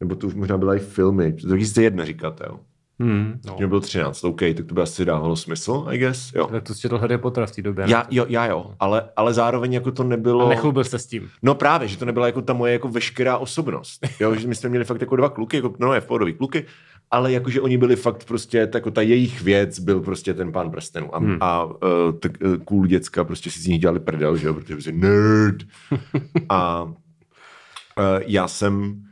nebo 0.00 0.14
to 0.14 0.26
už 0.26 0.34
možná 0.34 0.58
byla 0.58 0.74
i 0.74 0.78
filmy, 0.78 1.32
to 1.32 1.46
2001 1.46 2.04
říkáte, 2.04 2.44
jo? 2.48 2.60
Hmm, 3.00 3.40
no. 3.46 3.54
Mě 3.58 3.66
bylo 3.66 3.80
13, 3.80 4.24
OK, 4.24 4.40
tak 4.40 4.66
to 4.66 4.74
by 4.74 4.80
asi 4.80 5.04
dávalo 5.04 5.36
smysl, 5.36 5.86
I 5.90 5.98
guess, 5.98 6.32
jo. 6.34 6.46
Tak 6.46 6.62
to 6.62 6.74
četl 6.74 6.98
Harry 6.98 7.18
Potter 7.18 7.46
v 7.46 7.50
té 7.50 7.62
době. 7.62 7.84
Já, 7.88 8.06
jo, 8.10 8.26
já 8.28 8.46
jo, 8.46 8.74
ale, 8.80 9.10
ale 9.16 9.34
zároveň 9.34 9.72
jako 9.72 9.92
to 9.92 10.04
nebylo... 10.04 10.46
A 10.46 10.48
nechlubil 10.48 10.84
se 10.84 10.98
s 10.98 11.06
tím. 11.06 11.28
No 11.42 11.54
právě, 11.54 11.88
že 11.88 11.98
to 11.98 12.04
nebyla 12.04 12.26
jako 12.26 12.42
ta 12.42 12.52
moje 12.52 12.72
jako 12.72 12.88
veškerá 12.88 13.38
osobnost. 13.38 14.06
Jo, 14.20 14.34
že 14.34 14.48
my 14.48 14.54
jsme 14.54 14.68
měli 14.68 14.84
fakt 14.84 15.00
jako 15.00 15.16
dva 15.16 15.28
kluky, 15.28 15.56
jako, 15.56 15.74
no 15.78 15.94
je 15.94 16.00
v 16.00 16.06
pohodový 16.06 16.32
kluky, 16.32 16.66
ale 17.10 17.32
jakože 17.32 17.60
oni 17.60 17.78
byli 17.78 17.96
fakt 17.96 18.24
prostě, 18.24 18.70
jako 18.74 18.90
ta 18.90 19.02
jejich 19.02 19.42
věc 19.42 19.78
byl 19.78 20.00
prostě 20.00 20.34
ten 20.34 20.52
pán 20.52 20.70
prstenů. 20.70 21.14
A, 21.14 21.18
hmm. 21.18 21.36
a 21.40 21.64
uh, 21.64 21.72
tak, 22.20 22.32
uh, 22.44 22.56
cool 22.56 22.86
děcka 22.86 23.24
prostě 23.24 23.50
si 23.50 23.60
z 23.60 23.66
nich 23.66 23.80
dělali 23.80 24.00
prdel, 24.00 24.36
že 24.36 24.46
jo, 24.46 24.54
protože 24.54 24.74
prostě 24.74 24.92
nerd. 24.92 25.56
a 26.48 26.82
uh, 26.82 26.92
já 28.26 28.48
jsem 28.48 29.02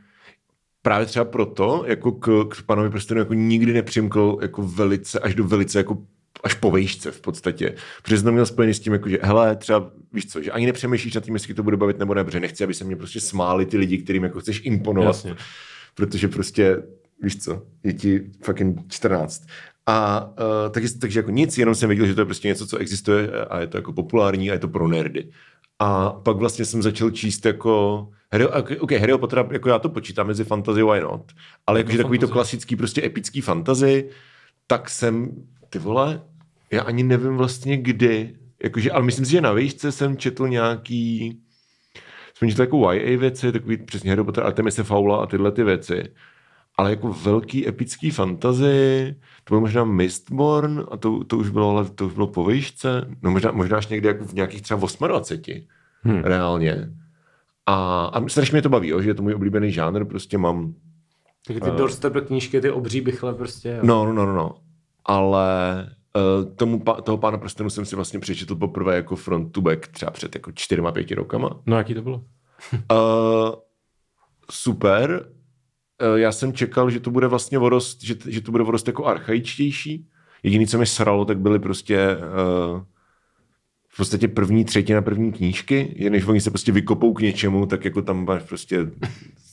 právě 0.83 1.05
třeba 1.05 1.25
proto, 1.25 1.83
jako 1.87 2.11
k, 2.11 2.45
k 2.49 2.63
panovi 2.63 2.89
prstenu 2.89 3.19
jako 3.19 3.33
nikdy 3.33 3.73
nepřimkl 3.73 4.37
jako 4.41 4.63
velice, 4.63 5.19
až 5.19 5.35
do 5.35 5.43
velice 5.43 5.77
jako 5.77 5.97
až 6.43 6.53
po 6.53 6.71
vejšce 6.71 7.11
v 7.11 7.21
podstatě. 7.21 7.75
Protože 8.01 8.17
jsem 8.17 8.31
měl 8.31 8.45
spojený 8.45 8.73
s 8.73 8.79
tím, 8.79 8.93
jako, 8.93 9.09
že 9.09 9.19
hele, 9.21 9.55
třeba 9.55 9.91
víš 10.13 10.25
co, 10.25 10.41
že 10.41 10.51
ani 10.51 10.65
nepřemýšlíš 10.65 11.13
nad 11.13 11.23
tím, 11.23 11.33
jestli 11.33 11.53
to 11.53 11.63
bude 11.63 11.77
bavit 11.77 11.99
nebo 11.99 12.13
ne, 12.13 12.23
protože 12.23 12.39
nechci, 12.39 12.63
aby 12.63 12.73
se 12.73 12.83
mě 12.83 12.95
prostě 12.95 13.19
smáli 13.19 13.65
ty 13.65 13.77
lidi, 13.77 13.97
kterým 13.97 14.23
jako 14.23 14.39
chceš 14.39 14.61
imponovat. 14.63 15.15
Jasně. 15.15 15.35
Protože 15.95 16.27
prostě, 16.27 16.77
víš 17.21 17.43
co, 17.43 17.61
je 17.83 17.93
ti 17.93 18.31
fucking 18.41 18.79
14. 18.87 19.45
A 19.85 20.25
uh, 20.25 20.71
takže, 20.71 20.99
takže 20.99 21.19
jako 21.19 21.31
nic, 21.31 21.57
jenom 21.57 21.75
jsem 21.75 21.89
věděl, 21.89 22.05
že 22.05 22.15
to 22.15 22.21
je 22.21 22.25
prostě 22.25 22.47
něco, 22.47 22.67
co 22.67 22.77
existuje 22.77 23.31
a 23.31 23.59
je 23.59 23.67
to 23.67 23.77
jako 23.77 23.93
populární 23.93 24.49
a 24.49 24.53
je 24.53 24.59
to 24.59 24.67
pro 24.67 24.87
nerdy. 24.87 25.29
A 25.83 26.09
pak 26.09 26.37
vlastně 26.37 26.65
jsem 26.65 26.81
začal 26.81 27.11
číst 27.11 27.45
jako 27.45 28.07
Harry, 28.31 28.47
OK, 28.79 28.91
Harry 28.91 29.17
Potter, 29.17 29.47
jako 29.51 29.69
já 29.69 29.79
to 29.79 29.89
počítám 29.89 30.27
mezi 30.27 30.43
fantasy, 30.43 30.83
why 30.83 31.01
not? 31.01 31.31
Ale 31.67 31.79
jakože 31.79 31.97
takový 31.97 32.19
to 32.19 32.27
klasický, 32.27 32.75
prostě 32.75 33.05
epický 33.05 33.41
fantasy, 33.41 34.09
tak 34.67 34.89
jsem, 34.89 35.31
ty 35.69 35.79
vole, 35.79 36.21
já 36.71 36.81
ani 36.81 37.03
nevím 37.03 37.37
vlastně 37.37 37.77
kdy, 37.77 38.35
jakože, 38.63 38.91
ale 38.91 39.03
myslím 39.03 39.25
si, 39.25 39.31
že 39.31 39.41
na 39.41 39.53
výšce 39.53 39.91
jsem 39.91 40.17
četl 40.17 40.47
nějaký, 40.47 41.39
jsem 42.37 42.49
četl 42.49 42.61
jako 42.61 42.91
YA 42.91 43.17
věci, 43.17 43.51
takový 43.51 43.77
přesně 43.77 44.09
Harry 44.09 44.23
Potter, 44.23 44.43
Artemise 44.43 44.83
Faula 44.83 45.23
a 45.23 45.25
tyhle 45.25 45.51
ty 45.51 45.63
věci. 45.63 46.03
Ale 46.77 46.89
jako 46.89 47.13
velký 47.13 47.67
epický 47.67 48.11
fantazy, 48.11 49.15
to 49.43 49.53
byl 49.53 49.59
možná 49.59 49.83
Mistborn 49.83 50.83
a 50.91 50.97
to, 50.97 51.23
to 51.23 51.37
už 51.37 51.49
bylo, 51.49 51.69
ale 51.69 51.89
to 51.89 52.05
už 52.05 52.13
bylo 52.13 52.27
po 52.27 52.45
výšce, 52.45 53.07
no 53.21 53.31
možná, 53.31 53.51
možná 53.51 53.77
až 53.77 53.87
někde 53.87 54.09
jako 54.09 54.25
v 54.25 54.33
nějakých 54.33 54.61
třeba 54.61 54.79
28 55.07 55.67
hmm. 56.03 56.23
reálně. 56.23 56.89
A, 57.65 58.05
a 58.05 58.27
strašně 58.27 58.55
mě 58.55 58.61
to 58.61 58.69
baví, 58.69 58.87
jo, 58.87 59.01
že 59.01 59.09
je 59.09 59.13
to 59.13 59.23
můj 59.23 59.33
oblíbený 59.33 59.71
žánr, 59.71 60.05
prostě 60.05 60.37
mám... 60.37 60.73
Tak 61.47 61.59
ty 61.59 61.71
uh, 61.71 61.75
doorstep 61.75 62.13
knížky, 62.27 62.61
ty 62.61 62.71
obří 62.71 63.01
bychle 63.01 63.33
prostě, 63.33 63.69
jo. 63.69 63.79
No, 63.83 64.05
no, 64.05 64.13
no, 64.13 64.25
no, 64.25 64.33
no. 64.33 64.55
Ale 65.05 65.87
uh, 66.15 66.55
tomu, 66.55 66.83
toho 67.03 67.17
pána 67.17 67.37
prstenu 67.37 67.69
jsem 67.69 67.85
si 67.85 67.95
vlastně 67.95 68.19
přečetl 68.19 68.55
poprvé 68.55 68.95
jako 68.95 69.15
front 69.15 69.51
to 69.51 69.61
back 69.61 69.87
třeba 69.87 70.11
před 70.11 70.35
jako 70.35 70.51
čtyřma, 70.51 70.91
pěti 70.91 71.15
rokama. 71.15 71.59
No, 71.65 71.77
jaký 71.77 71.93
to 71.93 72.01
bylo? 72.01 72.23
uh, 72.73 73.55
super. 74.51 75.29
Uh, 76.01 76.15
já 76.15 76.31
jsem 76.31 76.53
čekal, 76.53 76.89
že 76.89 76.99
to 76.99 77.11
bude 77.11 77.27
vlastně 77.27 77.57
vorost, 77.57 78.03
že, 78.03 78.15
že 78.27 78.41
to 78.41 78.51
bude 78.51 78.63
vorost 78.63 78.87
jako 78.87 79.05
archaičtější. 79.05 80.07
Jediné, 80.43 80.67
co 80.67 80.77
mi 80.77 80.85
sralo, 80.85 81.25
tak 81.25 81.39
byly 81.39 81.59
prostě 81.59 82.17
uh, 82.17 82.81
v 83.89 83.97
podstatě 83.97 84.27
první 84.27 84.65
třetina 84.65 85.01
první 85.01 85.31
knížky, 85.31 85.93
je 85.95 86.09
než 86.09 86.25
oni 86.25 86.41
se 86.41 86.49
prostě 86.49 86.71
vykopou 86.71 87.13
k 87.13 87.21
něčemu, 87.21 87.65
tak 87.65 87.85
jako 87.85 88.01
tam 88.01 88.25
máš 88.25 88.43
prostě 88.43 88.91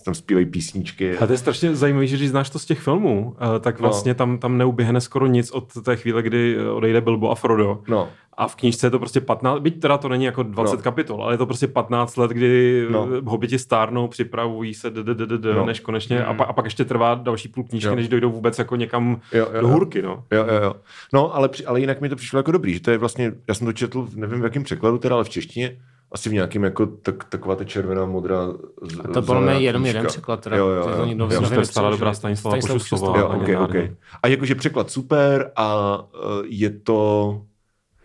tam 0.04 0.14
zpívají 0.14 0.46
písničky. 0.46 1.18
A 1.18 1.26
to 1.26 1.32
je 1.32 1.38
strašně 1.38 1.76
zajímavé, 1.76 2.06
že 2.06 2.16
když 2.16 2.30
znáš 2.30 2.50
to 2.50 2.58
z 2.58 2.64
těch 2.64 2.80
filmů, 2.80 3.36
eh, 3.56 3.60
tak 3.60 3.80
no. 3.80 3.88
vlastně 3.88 4.10
no. 4.12 4.14
tam, 4.14 4.38
tam 4.38 4.58
neuběhne 4.58 5.00
skoro 5.00 5.26
nic 5.26 5.50
od 5.50 5.82
té 5.84 5.96
chvíle, 5.96 6.22
kdy 6.22 6.68
odejde 6.68 7.00
Bilbo 7.00 7.30
a 7.30 7.34
Frodo. 7.34 7.82
No. 7.88 8.08
A 8.36 8.48
v 8.48 8.56
knížce 8.56 8.86
je 8.86 8.90
to 8.90 8.98
prostě 8.98 9.20
15, 9.20 9.60
byť 9.60 9.80
teda 9.80 9.98
to 9.98 10.08
není 10.08 10.24
jako 10.24 10.42
20 10.42 10.76
no. 10.76 10.82
kapitol, 10.82 11.22
ale 11.22 11.34
je 11.34 11.38
to 11.38 11.46
prostě 11.46 11.68
15 11.68 12.16
let, 12.16 12.30
kdy 12.30 12.86
no. 12.90 13.08
hobiti 13.24 13.58
stárnou, 13.58 14.08
připravují 14.08 14.74
se 14.74 14.90
d, 14.90 15.02
d, 15.04 15.14
d, 15.14 15.38
d, 15.38 15.54
no. 15.54 15.66
než 15.66 15.80
konečně 15.80 16.18
mm. 16.18 16.24
a, 16.26 16.34
pa, 16.34 16.44
a 16.44 16.52
pak 16.52 16.64
ještě 16.64 16.84
trvá 16.84 17.14
další 17.14 17.48
půl 17.48 17.64
knížky, 17.64 17.88
jo. 17.88 17.94
než 17.94 18.08
dojdou 18.08 18.30
vůbec 18.30 18.58
jako 18.58 18.76
někam 18.76 19.20
jo, 19.32 19.48
jo, 19.54 19.60
do 19.60 19.68
hůrky. 19.68 20.02
No, 20.02 20.24
jo, 20.30 20.44
jo, 20.48 20.62
jo. 20.62 20.74
no 21.12 21.36
ale, 21.36 21.48
ale 21.66 21.80
jinak 21.80 22.00
mi 22.00 22.08
to 22.08 22.16
přišlo 22.16 22.38
jako 22.38 22.52
dobrý, 22.52 22.74
že 22.74 22.80
to 22.80 22.90
je 22.90 22.98
vlastně, 22.98 23.32
já 23.48 23.54
jsem 23.54 23.66
to 23.66 23.72
četl, 23.72 24.08
nevím 24.14 24.40
v 24.40 24.44
jakém 24.44 24.62
překladu 24.62 24.98
teda, 24.98 25.14
ale 25.14 25.24
v 25.24 25.28
češtině, 25.28 25.76
asi 26.12 26.28
v 26.28 26.32
nějakém 26.32 26.64
jako 26.64 26.86
tak, 26.86 27.24
taková 27.24 27.56
ta 27.56 27.64
červená, 27.64 28.06
modrá 28.06 28.46
z, 28.82 29.00
A 29.04 29.08
to 29.08 29.22
byl 29.22 29.40
mi 29.40 29.62
jenom 29.62 29.86
jeden 29.86 30.06
překlad, 30.06 30.40
teda. 30.40 30.56
Jo, 30.56 30.68
jo, 30.68 30.88
jo. 30.88 31.06
jo, 31.06 31.28
jo. 31.30 31.48
to 31.48 31.60
je 31.60 31.66
stále 31.66 31.90
dobrá 31.90 32.14
Stanislava 32.14 32.56
Pošustová. 32.60 33.18
Jo, 33.18 33.28
okay, 33.28 33.56
okay. 33.56 33.96
A 34.22 34.28
jakože 34.28 34.54
překlad 34.54 34.90
super 34.90 35.52
a 35.56 35.98
uh, 35.98 36.08
je 36.44 36.70
to... 36.70 37.42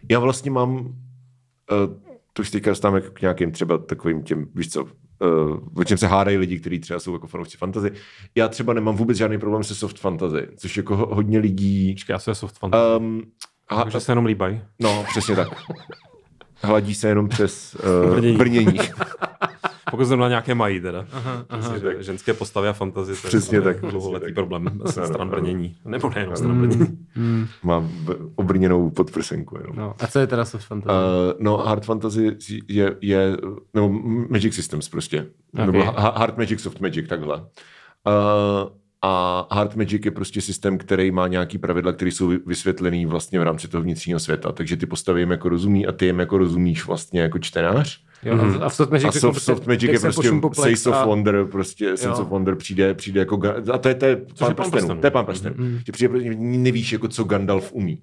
Já 0.10 0.20
vlastně 0.20 0.52
mám... 0.52 0.76
Uh, 0.76 0.94
to 2.34 2.42
už 2.42 2.52
teďka 2.52 2.72
dostávám 2.72 2.96
jako 2.96 3.14
k 3.14 3.22
nějakým 3.22 3.52
třeba 3.52 3.78
takovým 3.78 4.24
těm, 4.24 4.48
víš 4.56 4.72
co, 4.72 4.84
uh, 4.84 4.90
o 5.76 5.84
čem 5.84 5.98
se 5.98 6.08
hádají 6.08 6.38
lidi, 6.38 6.60
kteří 6.60 6.80
třeba 6.80 7.00
jsou 7.00 7.14
jako 7.14 7.28
fanoušci 7.28 7.58
fantasy. 7.58 7.92
Já 8.36 8.48
třeba 8.48 8.74
nemám 8.74 8.96
vůbec 8.96 9.18
žádný 9.18 9.38
problém 9.38 9.64
se 9.64 9.76
soft 9.76 10.00
fantasy, 10.00 10.48
což 10.58 10.78
jako 10.78 10.96
hodně 10.96 11.40
lidí... 11.40 11.94
Počkej, 11.94 12.14
já 12.14 12.20
se 12.20 12.36
soft 12.36 12.60
fantasy. 12.60 13.00
Um, 13.00 13.22
a, 13.68 13.84
Takže 13.84 14.00
se 14.00 14.12
jenom 14.12 14.26
líbají. 14.26 14.62
No, 14.80 15.06
přesně 15.10 15.36
tak. 15.36 15.48
hladí 16.66 16.96
se 16.96 17.08
jenom 17.08 17.30
přes 17.30 17.76
uh, 18.06 18.16
brnění. 18.16 18.38
brnění. 18.38 18.80
Pokud 19.92 20.06
zrovna 20.06 20.28
nějaké 20.30 20.56
mají 20.56 20.82
teda. 20.82 21.06
Aha, 21.12 21.46
aha. 21.50 21.70
Přesně, 21.70 22.04
ženské 22.04 22.34
postavy 22.34 22.68
a 22.68 22.74
fantazie. 22.74 23.16
Přesně 23.16 23.62
tak. 23.62 23.82
Dlouholetý 23.82 24.34
problém 24.34 24.82
se 24.86 25.08
stran 25.08 25.30
brnění. 25.30 25.76
Nebo 25.86 26.10
nejenom 26.10 26.36
stran 26.36 26.60
brnění. 26.62 26.98
Mm. 27.16 27.48
Mám 27.64 27.92
obrněnou 28.36 28.90
podprsenku. 28.90 29.58
Jenom. 29.58 29.76
No. 29.76 29.94
A 30.00 30.08
co 30.08 30.20
je 30.20 30.28
teda 30.28 30.46
soft 30.46 30.66
fantasy? 30.66 30.96
Uh, 30.96 31.34
no, 31.40 31.58
hard 31.58 31.86
fantasy 31.86 32.38
je, 32.68 32.96
je 33.02 33.38
nebo 33.74 33.90
Magic 34.30 34.54
Systems 34.56 34.90
prostě. 34.90 35.26
Okay. 35.54 35.66
Nebo 35.66 35.84
hard 35.98 36.38
magic, 36.38 36.62
soft 36.62 36.82
magic, 36.82 37.10
takhle. 37.10 37.38
Uh, 37.38 37.44
a 39.08 39.48
Hard 39.52 39.76
Magic 39.76 40.06
je 40.06 40.12
prostě 40.12 40.42
systém, 40.42 40.78
který 40.78 41.12
má 41.12 41.28
nějaký 41.28 41.58
pravidla, 41.58 41.94
které 41.94 42.12
jsou 42.12 42.32
vysvětlený 42.46 43.06
vlastně 43.06 43.40
v 43.40 43.44
rámci 43.44 43.68
toho 43.68 43.84
vnitřního 43.84 44.20
světa. 44.20 44.52
Takže 44.52 44.78
ty 44.78 44.86
postavy 44.86 45.22
jim 45.22 45.32
jako 45.32 45.50
rozumí 45.50 45.88
a 45.88 45.92
ty 45.92 46.06
jim 46.06 46.20
jako 46.20 46.38
rozumíš 46.38 46.86
vlastně 46.86 47.22
jako 47.22 47.40
čtenář. 47.40 48.02
Jo. 48.24 48.40
A 48.62 48.70
v 48.70 48.76
Soft 48.76 48.92
Magic, 48.92 49.08
a 49.08 49.12
soft, 49.12 49.42
soft 49.42 49.68
Magic 49.68 49.92
je 49.92 50.00
prostě 50.00 50.30
Sense 50.54 50.90
of 50.90 51.06
Wonder, 51.06 51.46
prostě 51.46 51.98
Sense 51.98 52.22
of 52.22 52.28
Wonder 52.30 52.56
přijde, 52.56 52.94
přijde 52.94 53.20
jako, 53.20 53.42
a 53.74 53.78
to 53.78 53.88
je, 53.88 53.96
to 53.96 54.06
je 54.06 54.18
pán 54.56 54.72
prstenů, 54.72 55.02
to 55.02 55.08
je 55.08 55.12
pán 55.12 55.26
prstenů. 55.26 55.56
Mm. 55.58 55.80
Že 55.86 55.92
přijde, 55.92 56.10
prostě, 56.10 56.30
nevíš, 56.40 56.92
jako 56.92 57.08
co 57.08 57.24
Gandalf 57.24 57.74
umí. 57.74 58.02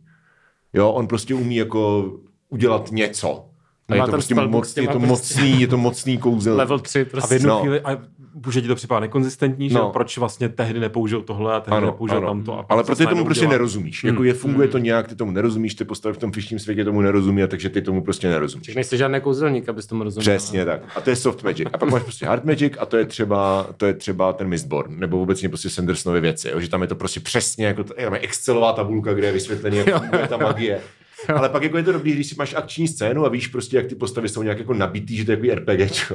Jo, 0.72 0.90
on 0.90 1.06
prostě 1.06 1.34
umí 1.34 1.56
jako 1.56 2.12
udělat 2.48 2.92
něco. 2.92 3.48
A 3.88 3.94
je 3.94 4.02
to 4.02 4.10
prostě 4.10 4.34
moc, 4.34 4.76
je 4.76 4.88
to 4.88 4.98
mocný, 4.98 5.60
je 5.60 5.66
to 5.66 5.76
mocný 5.76 6.18
kouzel. 6.18 6.56
Level 6.56 6.78
3 6.78 7.04
prostě. 7.04 7.26
A 7.26 7.28
v 7.28 7.32
jednu 7.32 7.48
no. 7.48 7.60
chvíli, 7.60 7.80
a 7.80 7.98
může 8.34 8.62
ti 8.62 8.68
to 8.68 8.74
připadat 8.74 9.00
nekonzistentní, 9.00 9.68
no. 9.68 9.80
že 9.80 9.92
proč 9.92 10.18
vlastně 10.18 10.48
tehdy 10.48 10.80
nepoužil 10.80 11.22
tohle 11.22 11.54
a 11.54 11.60
tehdy 11.60 11.76
ano, 11.76 11.86
nepoužil 11.86 12.16
ano. 12.16 12.26
tamto. 12.26 12.58
A 12.58 12.66
Ale 12.68 12.84
protože 12.84 13.06
tomu 13.06 13.24
prostě 13.24 13.46
nerozumíš. 13.46 14.04
Hmm. 14.04 14.12
Jako 14.12 14.24
je, 14.24 14.34
funguje 14.34 14.66
hmm. 14.66 14.72
to 14.72 14.78
nějak, 14.78 15.08
ty 15.08 15.14
tomu 15.14 15.32
nerozumíš, 15.32 15.74
ty 15.74 15.84
postavy 15.84 16.14
v 16.14 16.18
tom 16.18 16.32
fištním 16.32 16.58
světě 16.58 16.84
tomu 16.84 17.00
nerozumí, 17.00 17.42
a 17.42 17.46
takže 17.46 17.68
ty 17.68 17.82
tomu 17.82 18.02
prostě 18.02 18.28
nerozumíš. 18.28 18.66
Takže 18.66 18.78
nejsi 18.78 18.96
žádný 18.96 19.20
kouzelník, 19.20 19.68
abys 19.68 19.86
tomu 19.86 20.04
rozuměl. 20.04 20.36
Přesně 20.36 20.64
tak. 20.64 20.82
A 20.96 21.00
to 21.00 21.10
je 21.10 21.16
soft 21.16 21.42
magic. 21.42 21.68
A 21.72 21.78
pak 21.78 21.90
máš 21.90 22.02
prostě 22.02 22.26
hard 22.26 22.44
magic 22.44 22.72
a 22.78 22.86
to 22.86 22.96
je 22.96 23.04
třeba, 23.04 23.66
to 23.76 23.86
je 23.86 23.94
třeba 23.94 24.32
ten 24.32 24.48
Mistborn, 24.48 24.98
nebo 24.98 25.18
vůbec 25.18 25.44
prostě 25.48 25.70
Sandersonovy 25.70 26.20
věci, 26.20 26.48
jo? 26.48 26.60
že 26.60 26.68
tam 26.68 26.82
je 26.82 26.88
to 26.88 26.94
prostě 26.94 27.20
přesně 27.20 27.66
jako 27.66 27.84
to, 27.84 27.94
je 27.98 28.10
Excelová 28.10 28.72
tabulka, 28.72 29.12
kde 29.12 29.26
je 29.26 29.32
vysvětlený, 29.32 29.76
jak 29.76 30.28
ta 30.28 30.36
magie. 30.36 30.80
Ale 31.28 31.48
pak 31.48 31.62
jako 31.62 31.76
je 31.76 31.82
to 31.82 31.92
dobrý, 31.92 32.12
když 32.12 32.26
si 32.26 32.34
máš 32.38 32.54
akční 32.54 32.88
scénu 32.88 33.26
a 33.26 33.28
víš 33.28 33.46
prostě, 33.46 33.76
jak 33.76 33.86
ty 33.86 33.94
postavy 33.94 34.28
jsou 34.28 34.42
nějak 34.42 34.58
jako 34.58 34.74
nabitý, 34.74 35.16
že 35.16 35.24
to 35.24 35.32
je 35.32 35.38
jako 35.42 35.60
RPG 35.60 36.12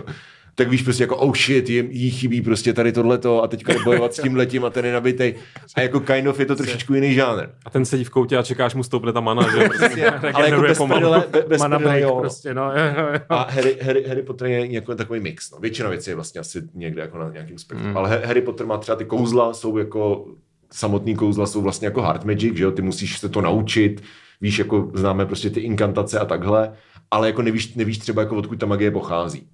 tak 0.58 0.70
víš 0.70 0.82
prostě 0.82 1.04
jako 1.04 1.17
oh 1.17 1.36
shit, 1.36 1.70
jí, 1.70 1.84
jí 1.91 2.12
chybí 2.12 2.41
prostě 2.41 2.74
tady 2.74 2.91
tohleto 2.91 3.43
a 3.43 3.48
teďka 3.48 3.74
bojovat 3.84 4.13
s 4.13 4.22
tím 4.22 4.36
letím 4.36 4.65
a 4.65 4.70
ten 4.70 4.86
je 4.86 4.93
nabitej. 4.93 5.36
A 5.76 5.82
jako 5.82 6.00
kind 6.00 6.28
of 6.28 6.39
je 6.39 6.46
to 6.46 6.56
trošičku 6.56 6.93
jiný 6.93 7.13
žánr. 7.13 7.43
A 7.65 7.70
ten 7.70 7.86
sedí 7.86 8.04
v 8.04 8.10
koutě 8.10 8.38
a 8.38 8.43
čekáš 8.43 8.76
mu 8.76 8.84
stoupne 8.84 9.13
ta 9.13 9.20
mana, 9.20 9.52
že? 9.52 9.70
Prostě, 9.70 10.10
ale 10.34 10.50
jako 10.50 10.62
bez 10.62 10.78
prdele, 10.78 11.24
be, 11.32 11.41
bez 11.48 11.62
mana 11.62 11.80
prdele, 11.80 12.02
jo. 12.02 12.17
Prostě, 12.20 12.54
no, 12.54 12.63
jo, 12.63 13.08
jo. 13.13 13.20
A 13.30 13.52
Harry, 13.52 13.78
Harry, 13.82 14.04
Harry 14.08 14.22
Potter 14.22 14.48
je 14.48 14.74
jako 14.74 14.96
takový 14.96 15.20
mix. 15.20 15.52
No. 15.52 15.58
Většina 15.60 15.89
věcí 15.89 16.10
je 16.10 16.15
vlastně 16.15 16.41
asi 16.41 16.62
někde 16.74 17.02
jako 17.02 17.17
na 17.17 17.30
nějakým 17.30 17.58
spektru. 17.58 17.89
Mm. 17.89 17.98
Ale 17.98 18.22
Harry 18.26 18.41
Potter 18.41 18.67
má 18.67 18.78
třeba 18.78 18.96
ty 18.96 19.06
kouzla, 19.06 19.54
jsou 19.54 19.78
jako 19.78 20.26
samotný 20.72 21.15
kouzla 21.15 21.46
jsou 21.46 21.62
vlastně 21.62 21.88
jako 21.88 22.02
hard 22.02 22.26
magic, 22.26 22.56
že 22.56 22.63
jo? 22.63 22.72
Ty 22.72 22.82
musíš 22.82 23.20
se 23.20 23.30
to 23.30 23.41
naučit, 23.41 24.04
víš, 24.41 24.60
jako 24.60 24.91
známe 24.93 25.26
prostě 25.26 25.50
ty 25.50 25.60
inkantace 25.60 26.20
a 26.20 26.26
takhle, 26.26 26.74
ale 27.12 27.28
jako 27.28 27.41
nevíš, 27.41 27.76
nevíš 27.76 27.98
třeba, 27.98 28.22
jako 28.22 28.36
odkud 28.36 28.60
ta 28.60 28.65
magie 28.65 28.91
pochází. 28.91 29.48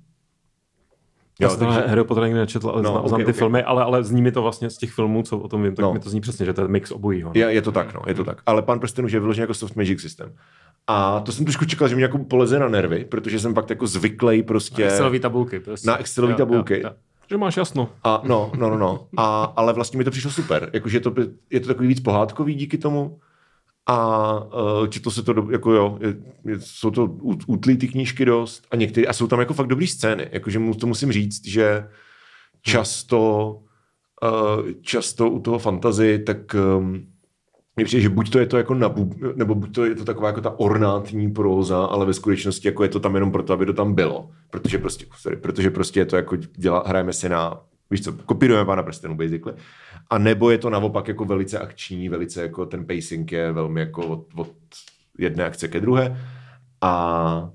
Jo, 1.39 1.49
Já 1.49 1.55
takže... 1.55 1.83
Harry 1.87 2.03
Potter 2.03 2.23
nikdy 2.23 2.39
nečetl, 2.39 2.69
ale 2.69 2.81
no, 2.81 2.89
znám, 2.89 2.97
okay, 2.97 3.09
znám 3.09 3.19
ty 3.19 3.23
okay. 3.23 3.33
filmy, 3.33 3.63
ale, 3.63 3.83
ale 3.83 4.03
zní 4.03 4.21
mi 4.21 4.31
to 4.31 4.41
vlastně 4.41 4.69
z 4.69 4.77
těch 4.77 4.91
filmů, 4.91 5.23
co 5.23 5.37
o 5.37 5.47
tom 5.47 5.63
vím, 5.63 5.75
tak 5.75 5.83
no. 5.83 5.93
mi 5.93 5.99
to 5.99 6.09
zní 6.09 6.21
přesně, 6.21 6.45
že 6.45 6.53
to 6.53 6.61
je 6.61 6.67
mix 6.67 6.91
obojího. 6.91 7.31
No. 7.35 7.39
Je, 7.39 7.53
je, 7.53 7.61
to 7.61 7.71
tak, 7.71 7.93
no, 7.93 8.01
je 8.07 8.13
to 8.13 8.23
tak. 8.23 8.41
Ale 8.45 8.61
pan 8.61 8.79
prstenů 8.79 9.07
je 9.11 9.19
vyložený 9.19 9.41
jako 9.41 9.53
soft 9.53 9.75
magic 9.75 10.01
systém. 10.01 10.33
A 10.87 11.19
to 11.19 11.31
jsem 11.31 11.45
trošku 11.45 11.65
čekal, 11.65 11.87
že 11.87 11.95
mě 11.95 12.03
jako 12.03 12.17
poleze 12.17 12.59
na 12.59 12.67
nervy, 12.67 13.05
protože 13.05 13.39
jsem 13.39 13.53
fakt 13.53 13.69
jako 13.69 13.87
zvyklý 13.87 14.43
prostě... 14.43 14.83
Na 14.83 14.89
Excelové 14.89 15.19
tabulky. 15.19 15.59
Prostě. 15.59 15.87
Na 15.87 15.97
Excelové 15.97 16.33
tabulky. 16.33 16.73
Jo, 16.73 16.79
jo, 16.83 16.89
jo. 16.89 16.95
Že 17.29 17.37
máš 17.37 17.57
jasno. 17.57 17.89
A, 18.03 18.21
no, 18.23 18.51
no, 18.57 18.69
no, 18.69 18.77
no. 18.77 19.07
A, 19.17 19.53
ale 19.55 19.73
vlastně 19.73 19.97
mi 19.97 20.03
to 20.03 20.11
přišlo 20.11 20.31
super. 20.31 20.69
Jakože 20.73 20.99
to, 20.99 21.13
je 21.49 21.59
to 21.59 21.67
takový 21.67 21.87
víc 21.87 21.99
pohádkový 21.99 22.55
díky 22.55 22.77
tomu. 22.77 23.19
A 23.85 24.37
uh, 24.43 24.87
četlo 24.87 25.11
se 25.11 25.23
to, 25.23 25.33
do, 25.33 25.47
jako 25.51 25.71
jo, 25.71 25.97
je, 26.01 26.15
je, 26.45 26.59
jsou 26.59 26.91
to 26.91 27.05
útlý 27.47 27.77
ty 27.77 27.87
knížky 27.87 28.25
dost 28.25 28.67
a 28.71 28.75
některé, 28.75 29.07
a 29.07 29.13
jsou 29.13 29.27
tam 29.27 29.39
jako 29.39 29.53
fakt 29.53 29.67
dobrý 29.67 29.87
scény. 29.87 30.29
Jakože 30.31 30.59
mu, 30.59 30.73
to 30.73 30.87
musím 30.87 31.11
říct, 31.11 31.47
že 31.47 31.87
často, 32.61 33.51
uh, 34.23 34.71
často 34.81 35.29
u 35.29 35.39
toho 35.39 35.59
fantazy, 35.59 36.19
tak 36.19 36.55
um, 36.77 37.05
mně 37.75 37.85
přijde, 37.85 38.01
že 38.01 38.09
buď 38.09 38.29
to 38.29 38.39
je 38.39 38.45
to 38.45 38.57
jako 38.57 38.73
nabub, 38.73 39.15
nebo 39.35 39.55
buď 39.55 39.75
to 39.75 39.85
je 39.85 39.95
to 39.95 40.05
taková 40.05 40.27
jako 40.27 40.41
ta 40.41 40.59
ornátní 40.59 41.31
próza, 41.31 41.85
ale 41.85 42.05
ve 42.05 42.13
skutečnosti 42.13 42.67
jako 42.67 42.83
je 42.83 42.89
to 42.89 42.99
tam 42.99 43.13
jenom 43.13 43.31
proto, 43.31 43.53
aby 43.53 43.65
to 43.65 43.73
tam 43.73 43.93
bylo. 43.93 44.29
Protože 44.49 44.77
prostě, 44.77 45.05
sorry, 45.17 45.37
protože 45.37 45.69
prostě 45.69 45.99
je 45.99 46.05
to 46.05 46.15
jako 46.15 46.35
dělá, 46.35 46.83
hrajeme 46.87 47.13
si 47.13 47.29
na, 47.29 47.61
víš 47.91 48.03
co, 48.03 48.13
kopírujeme 48.13 48.65
pána 48.65 48.83
prstenů 48.83 49.15
basically. 49.15 49.55
A 50.09 50.17
nebo 50.17 50.49
je 50.49 50.57
to 50.57 50.69
naopak 50.69 51.07
jako 51.07 51.25
velice 51.25 51.59
akční, 51.59 52.09
velice 52.09 52.41
jako 52.41 52.65
ten 52.65 52.85
pacing 52.85 53.31
je 53.31 53.51
velmi 53.51 53.79
jako 53.79 54.07
od, 54.07 54.27
od 54.35 54.51
jedné 55.17 55.45
akce 55.45 55.67
ke 55.67 55.81
druhé. 55.81 56.17
A, 56.81 57.49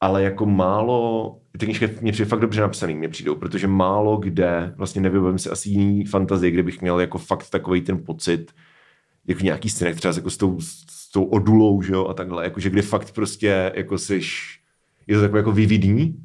ale 0.00 0.22
jako 0.22 0.46
málo, 0.46 1.38
ty 1.58 1.66
knižky 1.66 1.90
mě 2.00 2.12
přijde 2.12 2.28
fakt 2.28 2.40
dobře 2.40 2.60
napsaný, 2.60 2.94
mě 2.94 3.08
přijdou, 3.08 3.34
protože 3.34 3.66
málo 3.66 4.16
kde, 4.16 4.74
vlastně 4.76 5.00
nevybavím 5.00 5.38
si 5.38 5.50
asi 5.50 5.68
jiný 5.68 6.04
fantazie, 6.04 6.50
kde 6.50 6.62
bych 6.62 6.80
měl 6.80 7.00
jako 7.00 7.18
fakt 7.18 7.50
takový 7.50 7.80
ten 7.80 8.04
pocit, 8.04 8.52
jako 9.26 9.40
nějaký 9.42 9.70
scének 9.70 9.96
třeba 9.96 10.14
jako 10.14 10.30
s 10.30 10.36
tou, 10.36 10.60
s 10.60 11.10
tou 11.12 11.24
odulou, 11.24 11.82
že 11.82 11.92
jo, 11.92 12.06
a 12.06 12.14
takhle, 12.14 12.44
jakože 12.44 12.70
kde 12.70 12.82
fakt 12.82 13.12
prostě 13.12 13.72
jako 13.74 13.98
seš, 13.98 14.58
je 15.06 15.16
to 15.16 15.22
takové 15.22 15.38
jako 15.38 15.52
vyvidní, 15.52 16.16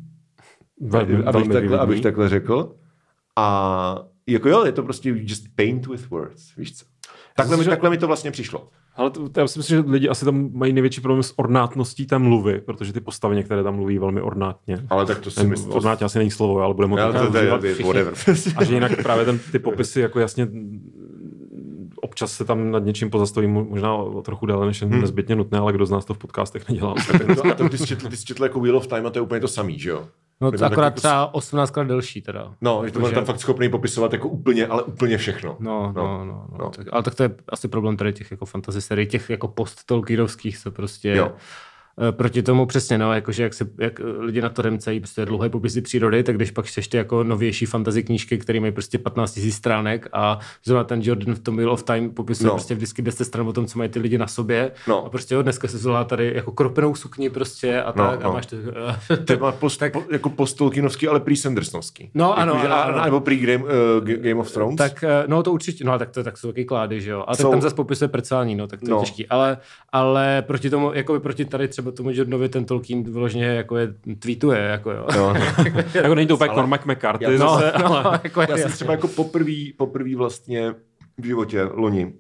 Velmi, 0.81 1.13
abych, 1.15 1.25
velmi 1.25 1.53
takhle, 1.53 1.79
abych 1.79 2.01
takhle 2.01 2.29
řekl. 2.29 2.75
A 3.35 3.97
jako 4.27 4.49
jo, 4.49 4.65
je 4.65 4.71
to 4.71 4.83
prostě 4.83 5.09
just 5.17 5.43
paint 5.55 5.87
with 5.87 6.09
words, 6.09 6.55
víš 6.57 6.77
co. 6.77 6.85
Takhle 7.35 7.57
mi, 7.57 7.63
že- 7.63 7.69
takhle 7.69 7.89
mi 7.89 7.97
to 7.97 8.07
vlastně 8.07 8.31
přišlo. 8.31 8.69
Ale 8.95 9.09
to, 9.09 9.29
to, 9.29 9.39
já 9.39 9.47
si 9.47 9.59
myslím, 9.59 9.77
že 9.83 9.91
lidi 9.91 10.09
asi 10.09 10.25
tam 10.25 10.49
mají 10.53 10.73
největší 10.73 11.01
problém 11.01 11.23
s 11.23 11.39
ornátností 11.39 12.05
té 12.05 12.19
mluvy, 12.19 12.61
protože 12.61 12.93
ty 12.93 12.99
postavy 12.99 13.35
některé 13.35 13.63
tam 13.63 13.75
mluví 13.75 13.99
velmi 13.99 14.21
ornátně. 14.21 14.77
Ale 14.89 15.05
tak 15.05 15.19
to 15.19 15.31
si 15.31 15.39
Nevím, 15.39 15.49
myslím. 15.51 15.71
Ornátně 15.71 16.05
asi 16.05 16.17
není 16.17 16.31
slovo, 16.31 16.61
ale 16.61 16.73
budeme 16.73 16.95
to, 16.95 17.31
whatever. 17.83 18.13
A 18.55 18.63
že 18.63 18.73
jinak 18.73 19.01
právě 19.01 19.25
ten, 19.25 19.39
ty 19.51 19.59
popisy 19.59 20.01
jako 20.01 20.19
jasně 20.19 20.47
občas 22.01 22.33
se 22.33 22.45
tam 22.45 22.71
nad 22.71 22.85
něčím 22.85 23.09
pozastavím, 23.09 23.51
možná 23.51 23.95
o 23.95 24.21
trochu 24.21 24.45
déle, 24.45 24.65
než 24.65 24.81
je 24.81 24.87
nezbytně 24.87 25.35
nutné, 25.35 25.59
ale 25.59 25.73
kdo 25.73 25.85
z 25.85 25.91
nás 25.91 26.05
to 26.05 26.13
v 26.13 26.17
podcastech 26.17 26.69
nedělá. 26.69 26.95
A 27.51 27.53
to 27.53 27.69
ty 27.69 27.77
jsi 27.77 27.87
četl, 27.87 28.09
ty 28.09 28.17
jsi 28.17 28.25
četl 28.25 28.43
jako 28.43 28.59
Wheel 28.59 28.77
of 28.77 28.87
Time 28.87 29.05
a 29.05 29.09
to 29.09 29.17
je 29.19 29.23
úplně 29.23 29.39
to 29.41 29.47
samý, 29.47 29.79
že 29.79 29.89
jo? 29.89 30.07
No 30.41 30.51
to 30.51 30.65
akorát 30.65 30.89
taky- 30.89 30.97
třeba 30.97 31.33
18 31.33 31.71
krát 31.71 31.83
delší 31.87 32.21
teda. 32.21 32.53
No, 32.61 32.81
že 32.85 32.91
to 32.91 32.99
byl 32.99 33.11
tam 33.11 33.25
fakt 33.25 33.39
schopný 33.39 33.69
popisovat 33.69 34.13
jako 34.13 34.27
úplně, 34.29 34.67
ale 34.67 34.83
úplně 34.83 35.17
všechno. 35.17 35.57
No, 35.59 35.93
no, 35.95 36.03
No, 36.03 36.25
no, 36.25 36.45
no, 36.51 36.57
no. 36.59 36.69
Tak, 36.69 36.87
ale 36.91 37.03
tak 37.03 37.15
to 37.15 37.23
je 37.23 37.35
asi 37.49 37.67
problém 37.67 37.97
tady 37.97 38.13
těch 38.13 38.31
jako 38.31 38.45
fantasy 38.45 38.81
serií, 38.81 39.07
těch 39.07 39.29
jako 39.29 39.47
post-Tolkienovských 39.47 40.57
se 40.57 40.71
prostě 40.71 41.09
Jo. 41.09 41.31
Eh, 42.07 42.11
proti 42.11 42.41
tomu 42.43 42.65
přesně, 42.65 42.97
no, 42.97 43.13
jakože 43.13 43.43
jak, 43.43 43.53
se, 43.53 43.65
jak 43.79 43.99
eh, 43.99 44.03
lidi 44.19 44.41
na 44.41 44.49
to 44.49 44.61
remcejí 44.61 44.99
prostě 44.99 45.25
dlouhé 45.25 45.49
popisy 45.49 45.81
přírody, 45.81 46.23
tak 46.23 46.35
když 46.35 46.51
pak 46.51 46.65
čteš 46.65 46.87
ty 46.87 46.97
jako 46.97 47.23
novější 47.23 47.65
fantasy 47.65 48.03
knížky, 48.03 48.37
které 48.37 48.59
mají 48.59 48.71
prostě 48.71 48.97
15 48.97 49.37
000 49.37 49.51
stránek 49.51 50.07
a 50.13 50.39
zrovna 50.65 50.83
ten 50.83 50.99
Jordan 51.03 51.35
v 51.35 51.39
tom 51.39 51.55
Wheel 51.55 51.71
of 51.71 51.83
Time 51.83 52.09
popisuje 52.09 52.45
No. 52.47 52.51
no. 52.51 52.55
prostě 52.55 52.75
vždycky 52.75 53.01
10 53.01 53.25
stran 53.25 53.47
o 53.47 53.53
tom, 53.53 53.65
co 53.65 53.77
mají 53.77 53.89
ty 53.89 53.99
lidi 53.99 54.17
na 54.17 54.27
sobě 54.27 54.71
No. 54.87 55.05
a 55.05 55.09
prostě 55.09 55.35
jo, 55.35 55.41
dneska 55.41 55.67
se 55.67 55.77
zvolá 55.77 56.03
tady 56.03 56.31
jako 56.35 56.51
kropenou 56.51 56.95
sukni 56.95 57.29
prostě 57.29 57.81
a 57.81 57.93
No, 57.95 58.07
tak 58.11 58.23
no. 58.23 58.29
a 58.29 58.33
máš 58.33 58.45
to, 58.45 58.55
To 59.25 59.33
je 59.33 59.39
post, 59.59 59.77
tak... 59.77 59.93
po, 59.93 60.03
jako 60.11 60.29
post-Tolkienovský, 60.29 61.07
ale 61.07 61.19
prý 61.19 61.35
Sandersnovský. 61.35 62.09
No, 62.13 62.37
ano, 62.37 62.53
Jakože- 62.53 62.67
ano, 62.67 62.75
a- 62.75 62.83
ano. 62.83 63.03
Nebo 63.05 63.19
prý 63.19 63.37
Game, 63.37 63.63
uh, 63.63 63.69
Game 64.05 64.35
of 64.35 64.51
Thrones. 64.51 64.77
Tak, 64.77 65.03
eh, 65.03 65.23
no 65.27 65.43
to 65.43 65.51
určitě, 65.51 65.83
no 65.83 65.99
tak 65.99 66.09
to, 66.09 66.23
tak 66.23 66.37
jsou 66.37 66.47
taky 66.47 66.65
klády, 66.65 67.01
že 67.01 67.11
jo. 67.11 67.23
A 67.27 67.35
tak 67.35 67.41
Jsou- 67.41 67.51
tam 67.51 67.61
zase 67.61 67.75
popisuje 67.75 68.07
prcání, 68.07 68.55
no 68.55 68.67
tak 68.67 68.79
to 68.79 68.85
je 68.85 68.91
No. 68.91 68.99
těžký. 68.99 69.27
Ale, 69.27 69.57
ale 69.91 70.43
proti 70.47 70.69
tomu, 70.69 70.91
jako 70.93 71.13
by 71.13 71.19
proti 71.19 71.45
tady 71.45 71.67
třeba 71.67 71.86
tomu 71.91 72.09
Jordanovi 72.11 72.49
ten 72.49 72.65
Tolkien 72.65 73.03
vyloženě 73.03 73.45
jako 73.45 73.77
je, 73.77 73.93
tweetuje, 74.19 74.59
jako 74.59 74.91
jo. 74.91 75.07
No, 75.15 75.33
no. 75.33 75.39
jako 75.93 76.15
není 76.15 76.27
to 76.27 76.35
úplně 76.35 76.51
Cormac 76.53 76.81
McCarthy 76.85 77.23
Já- 77.23 77.29
No, 77.31 77.37
zase, 77.37 77.71
no, 77.79 78.05
ale... 78.05 78.19
jako 78.23 78.41
Já 78.41 78.57
jsem 78.57 78.71
třeba 78.71 78.91
jako 78.93 79.07
poprvý, 79.07 79.73
poprvý 79.73 80.15
vlastně 80.15 80.73
v 81.17 81.25
životě 81.25 81.63
loni 81.63 82.13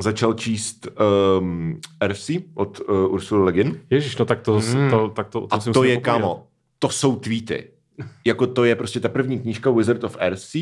začal 0.00 0.34
číst 0.34 0.88
um, 1.38 1.80
RC 2.06 2.30
od 2.54 2.80
uh, 2.88 3.12
Ursula 3.12 3.44
Le 3.44 3.52
Guin. 3.52 3.80
Ježíš, 3.90 4.16
no 4.16 4.24
tak 4.24 4.40
to, 4.40 4.60
Mm. 4.74 4.90
to, 4.90 5.08
tak 5.08 5.28
to, 5.28 5.40
to 5.40 5.54
A 5.54 5.60
si 5.60 5.70
to 5.72 5.84
je, 5.84 5.96
popovídat. 5.96 6.02
kamo, 6.22 6.46
to 6.78 6.88
jsou 6.88 7.16
tweety. 7.16 7.70
Jako 8.24 8.46
to 8.46 8.64
je 8.64 8.76
prostě 8.76 9.00
ta 9.00 9.08
první 9.08 9.38
knížka 9.38 9.70
Wizard 9.70 10.04
of 10.04 10.16
RC, 10.28 10.52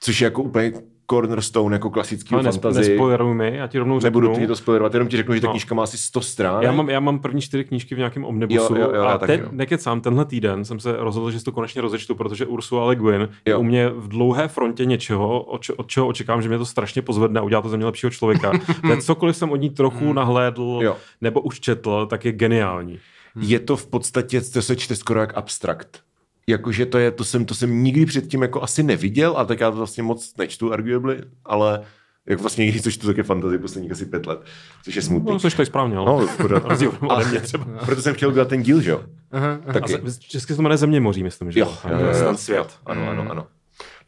což 0.00 0.20
je 0.20 0.24
jako 0.24 0.42
úplně 0.42 0.72
cornerstone 1.06 1.74
jako 1.76 1.90
klasický 1.90 2.34
nes, 2.36 2.56
fantasy. 2.58 2.78
nespoileruj 2.88 3.34
mi, 3.34 3.56
já 3.56 3.66
ti 3.66 3.78
rovnou 3.78 4.00
řeknu. 4.00 4.20
Nebudu 4.20 4.40
ti 4.40 4.46
to 4.46 4.56
spoilerovat, 4.56 4.94
jenom 4.94 5.08
ti 5.08 5.16
řeknu, 5.16 5.34
že 5.34 5.40
ta 5.40 5.46
No. 5.46 5.52
knížka 5.52 5.74
má 5.74 5.82
asi 5.82 5.98
100 5.98 6.20
stran. 6.20 6.62
Já 6.62 6.72
mám, 6.72 6.90
já 6.90 7.00
mám 7.00 7.18
první 7.18 7.40
čtyři 7.40 7.64
knížky 7.64 7.94
v 7.94 7.98
nějakém 7.98 8.24
omnibusu 8.24 8.76
Jo, 8.76 8.82
jo, 8.82 8.92
jo, 8.94 9.02
a 9.04 9.18
teď, 9.18 9.40
nekecám, 9.50 10.00
tenhle 10.00 10.24
týden 10.24 10.64
jsem 10.64 10.80
se 10.80 10.96
rozhodl, 10.96 11.30
že 11.30 11.38
si 11.38 11.44
to 11.44 11.52
konečně 11.52 11.82
rozečtu, 11.82 12.14
protože 12.14 12.46
Ursula 12.46 12.84
Le 12.84 12.96
Guin 12.96 13.28
je 13.44 13.56
u 13.56 13.62
mě 13.62 13.88
v 13.88 14.08
dlouhé 14.08 14.48
frontě 14.48 14.84
něčeho, 14.84 15.40
od, 15.42 15.62
če- 15.62 15.72
od 15.72 15.86
čeho 15.88 16.06
očekám, 16.06 16.42
že 16.42 16.48
mě 16.48 16.58
to 16.58 16.66
strašně 16.66 17.02
pozvedne 17.02 17.40
a 17.40 17.42
udělá 17.42 17.62
to 17.62 17.68
ze 17.68 17.76
mě 17.76 17.86
lepšího 17.86 18.10
člověka. 18.10 18.52
Teď 18.88 19.00
cokoliv 19.02 19.36
jsem 19.36 19.50
od 19.50 19.56
ní 19.56 19.70
trochu 19.70 20.12
nahlédl 20.12 20.78
Jo. 20.82 20.96
nebo 21.20 21.40
už 21.40 21.60
četl, 21.60 22.06
tak 22.06 22.24
je 22.24 22.32
geniální. 22.32 22.98
je 23.40 23.58
to 23.60 23.76
v 23.76 23.86
podstatě, 23.86 24.40
to 24.40 24.62
se 24.62 24.76
čte 24.76 24.96
skoro 24.96 25.20
jak 25.20 25.36
abstrakt. 25.36 26.00
Jakože 26.48 26.86
to 26.86 26.98
je, 26.98 27.10
to 27.10 27.24
jsem, 27.24 27.44
to 27.44 27.54
jsem 27.54 27.82
nikdy 27.82 28.06
předtím 28.06 28.42
jako 28.42 28.62
asi 28.62 28.82
neviděl, 28.82 29.34
a 29.36 29.44
tak 29.44 29.60
já 29.60 29.70
to 29.70 29.76
vlastně 29.76 30.02
moc 30.02 30.36
nečtu 30.36 30.72
arguably, 30.72 31.20
ale 31.44 31.82
jak 32.26 32.40
vlastně 32.40 32.64
nikdy 32.66 32.80
to 32.80 32.90
čtu 32.90 33.06
také 33.06 33.22
fantasy 33.22 33.58
posledních 33.58 33.92
asi 33.92 34.06
pět 34.06 34.26
let, 34.26 34.40
což 34.84 34.94
je 34.94 35.02
smutný. 35.02 35.32
No, 35.32 35.38
jsi 35.40 35.56
tady 35.56 35.66
správně, 35.66 35.96
ale... 35.96 36.06
No, 36.06 36.26
rozdíl 36.48 36.88
ode 37.00 37.14
ale 37.14 37.28
mě 37.28 37.40
třeba. 37.40 37.64
Proto 37.86 38.02
jsem 38.02 38.14
chtěl 38.14 38.28
udělat 38.28 38.48
ten 38.48 38.62
díl, 38.62 38.80
že 38.80 38.90
jo? 38.90 39.04
Aha, 39.32 39.46
aha. 39.46 39.60
A 39.66 39.72
Taky. 39.72 39.92
se, 39.92 40.20
česky 40.20 40.52
se 40.52 40.56
to 40.56 40.62
jmenuje 40.62 40.78
Země 40.78 41.00
moří, 41.00 41.22
myslím, 41.22 41.52
že 41.52 41.60
Jo, 41.60 41.78
jo, 41.90 41.98
jo, 41.98 42.24
jo, 42.24 42.36
svět. 42.36 42.78
Ano, 42.86 43.08
ano, 43.08 43.26
ano. 43.30 43.46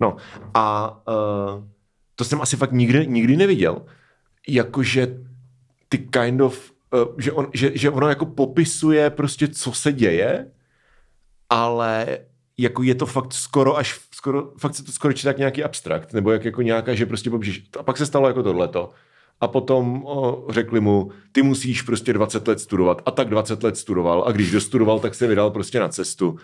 No 0.01 0.17
a 0.55 0.97
uh, 1.09 1.65
to 2.17 2.25
jsem 2.25 2.41
asi 2.41 2.57
fakt 2.57 2.73
nikdy, 2.73 3.07
nikdy 3.07 3.37
neviděl. 3.37 3.83
Jakože 4.49 5.19
ty 5.89 5.99
kind 5.99 6.41
of, 6.41 6.73
uh, 6.95 7.15
že, 7.19 7.33
on, 7.33 7.47
že, 7.55 7.71
že 7.75 7.91
ono 7.91 8.09
jako 8.09 8.27
popisuje 8.27 9.11
prostě, 9.11 9.49
co 9.49 9.73
se 9.73 9.93
děje, 9.93 10.47
ale 11.51 12.19
jako 12.59 12.83
je 12.83 12.95
to 12.95 13.07
fakt 13.07 13.33
skoro 13.33 13.77
až, 13.77 14.01
skoro, 14.15 14.51
fakt 14.59 14.75
se 14.75 14.85
to 14.85 14.93
skoro 14.93 15.13
čítá 15.13 15.31
jak 15.31 15.39
nějaký 15.39 15.65
abstrakt, 15.65 16.13
nebo 16.13 16.31
jak 16.31 16.45
jako 16.45 16.63
nějaká, 16.63 16.95
že 16.95 17.07
prostě 17.07 17.31
popíšeš. 17.31 17.63
A 17.79 17.83
pak 17.83 17.97
se 17.97 18.07
stalo 18.07 18.29
jako 18.29 18.43
tohleto. 18.43 18.91
A 19.41 19.49
potom 19.49 20.03
o, 20.07 20.47
řekli 20.51 20.81
mu, 20.81 21.11
ty 21.33 21.43
musíš 21.43 21.83
prostě 21.83 22.13
20 22.13 22.49
let 22.49 22.61
studovat. 22.61 23.03
A 23.07 23.11
tak 23.11 23.29
20 23.29 23.63
let 23.63 23.77
studoval. 23.77 24.25
A 24.27 24.33
když 24.33 24.51
dostudoval, 24.51 24.99
tak 24.99 25.15
se 25.15 25.27
vydal 25.27 25.51
prostě 25.51 25.81
na 25.81 25.89
cestu. 25.89 26.37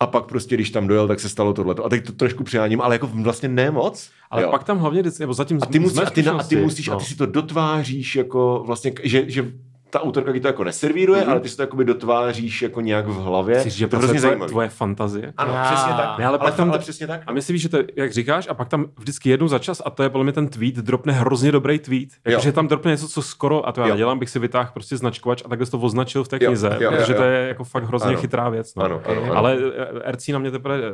A 0.00 0.06
pak 0.06 0.24
prostě, 0.24 0.54
když 0.54 0.70
tam 0.70 0.86
dojel, 0.86 1.08
tak 1.08 1.20
se 1.20 1.28
stalo 1.28 1.52
tohleto. 1.52 1.84
A 1.84 1.88
teď 1.88 2.06
to 2.06 2.12
trošku 2.12 2.44
přiháním, 2.44 2.80
ale 2.80 2.94
jako 2.94 3.06
vlastně 3.06 3.48
ne 3.48 3.70
moc. 3.70 4.10
Ale 4.30 4.42
jo. 4.42 4.50
pak 4.50 4.64
tam 4.64 4.78
hlavně, 4.78 5.02
nebo 5.20 5.34
zatím 5.34 5.58
a 5.62 5.66
ty, 5.66 5.78
musí, 5.78 5.98
a, 5.98 6.10
ty, 6.10 6.22
na, 6.22 6.32
a 6.32 6.42
ty 6.42 6.56
musíš, 6.56 6.88
a 6.88 6.92
no. 6.92 6.98
ty 6.98 7.04
si 7.04 7.16
to 7.16 7.26
dotváříš 7.26 8.16
jako 8.16 8.62
vlastně, 8.66 8.92
že, 9.02 9.30
že 9.30 9.52
ta 9.90 10.02
autorka 10.02 10.32
ti 10.32 10.40
to 10.40 10.46
jako 10.48 10.64
neservíruje, 10.64 11.20
Mhm. 11.20 11.30
ale 11.30 11.40
ty 11.40 11.48
si 11.48 11.56
to 11.56 11.62
jakoby 11.62 11.84
dotváříš 11.84 12.62
jako 12.62 12.80
nějak 12.80 13.06
v 13.06 13.14
hlavě. 13.22 13.60
Chci 13.60 13.70
říct, 13.70 13.78
že 13.78 13.86
to 13.86 13.96
je 13.96 13.98
prostě 13.98 14.06
hrozně 14.06 14.20
zajímavé. 14.20 14.48
tvoje 14.50 14.68
fantazie. 14.68 15.32
Ano, 15.36 15.52
Ah. 15.56 15.64
přesně 15.72 15.92
tak. 15.92 16.18
Ne, 16.18 16.26
ale 16.26 16.38
pak 16.38 16.54
tam- 16.54 16.70
ale 16.70 16.78
přesně 16.78 17.06
tak. 17.06 17.20
A 17.26 17.32
myslím, 17.32 17.56
že 17.56 17.68
to 17.68 17.76
je, 17.76 17.84
jak 17.96 18.12
říkáš, 18.12 18.48
a 18.50 18.54
pak 18.54 18.68
tam 18.68 18.86
vždycky 18.98 19.30
jednou 19.30 19.48
za 19.48 19.58
čas, 19.58 19.82
a 19.84 19.90
to 19.90 20.02
je 20.02 20.08
podle 20.08 20.24
mě 20.24 20.32
ten 20.32 20.48
tweet, 20.48 20.74
dropne 20.74 21.12
hrozně 21.12 21.52
dobrý 21.52 21.78
tweet. 21.78 22.08
Jo. 22.24 22.30
Jakože 22.32 22.52
tam 22.52 22.68
dropne 22.68 22.90
něco, 22.90 23.08
co 23.08 23.22
skoro, 23.22 23.68
a 23.68 23.72
to 23.72 23.80
já 23.80 23.86
Jo. 23.86 23.92
nedělám, 23.94 24.18
bych 24.18 24.30
si 24.30 24.38
vytáhl 24.38 24.70
prostě 24.74 24.96
značkovač 24.96 25.42
a 25.44 25.48
takhle 25.48 25.66
to 25.66 25.78
označil 25.78 26.24
v 26.24 26.28
té 26.28 26.38
Jo, 26.40 26.46
knize, 26.50 26.76
jo, 26.80 26.90
protože 26.90 27.12
jo, 27.12 27.18
to 27.18 27.24
jo. 27.24 27.30
je 27.30 27.48
jako 27.48 27.64
fakt 27.64 27.84
hrozně 27.84 28.08
Ano. 28.08 28.18
chytrá 28.18 28.48
věc. 28.48 28.74
No. 28.74 28.82
Ano, 28.84 29.00
ano, 29.06 29.22
ano. 29.22 29.36
Ale 29.36 29.58
eh, 30.06 30.12
RC 30.12 30.28
na 30.32 30.38
mě 30.38 30.50
teprve, 30.50 30.78
eh, 30.78 30.90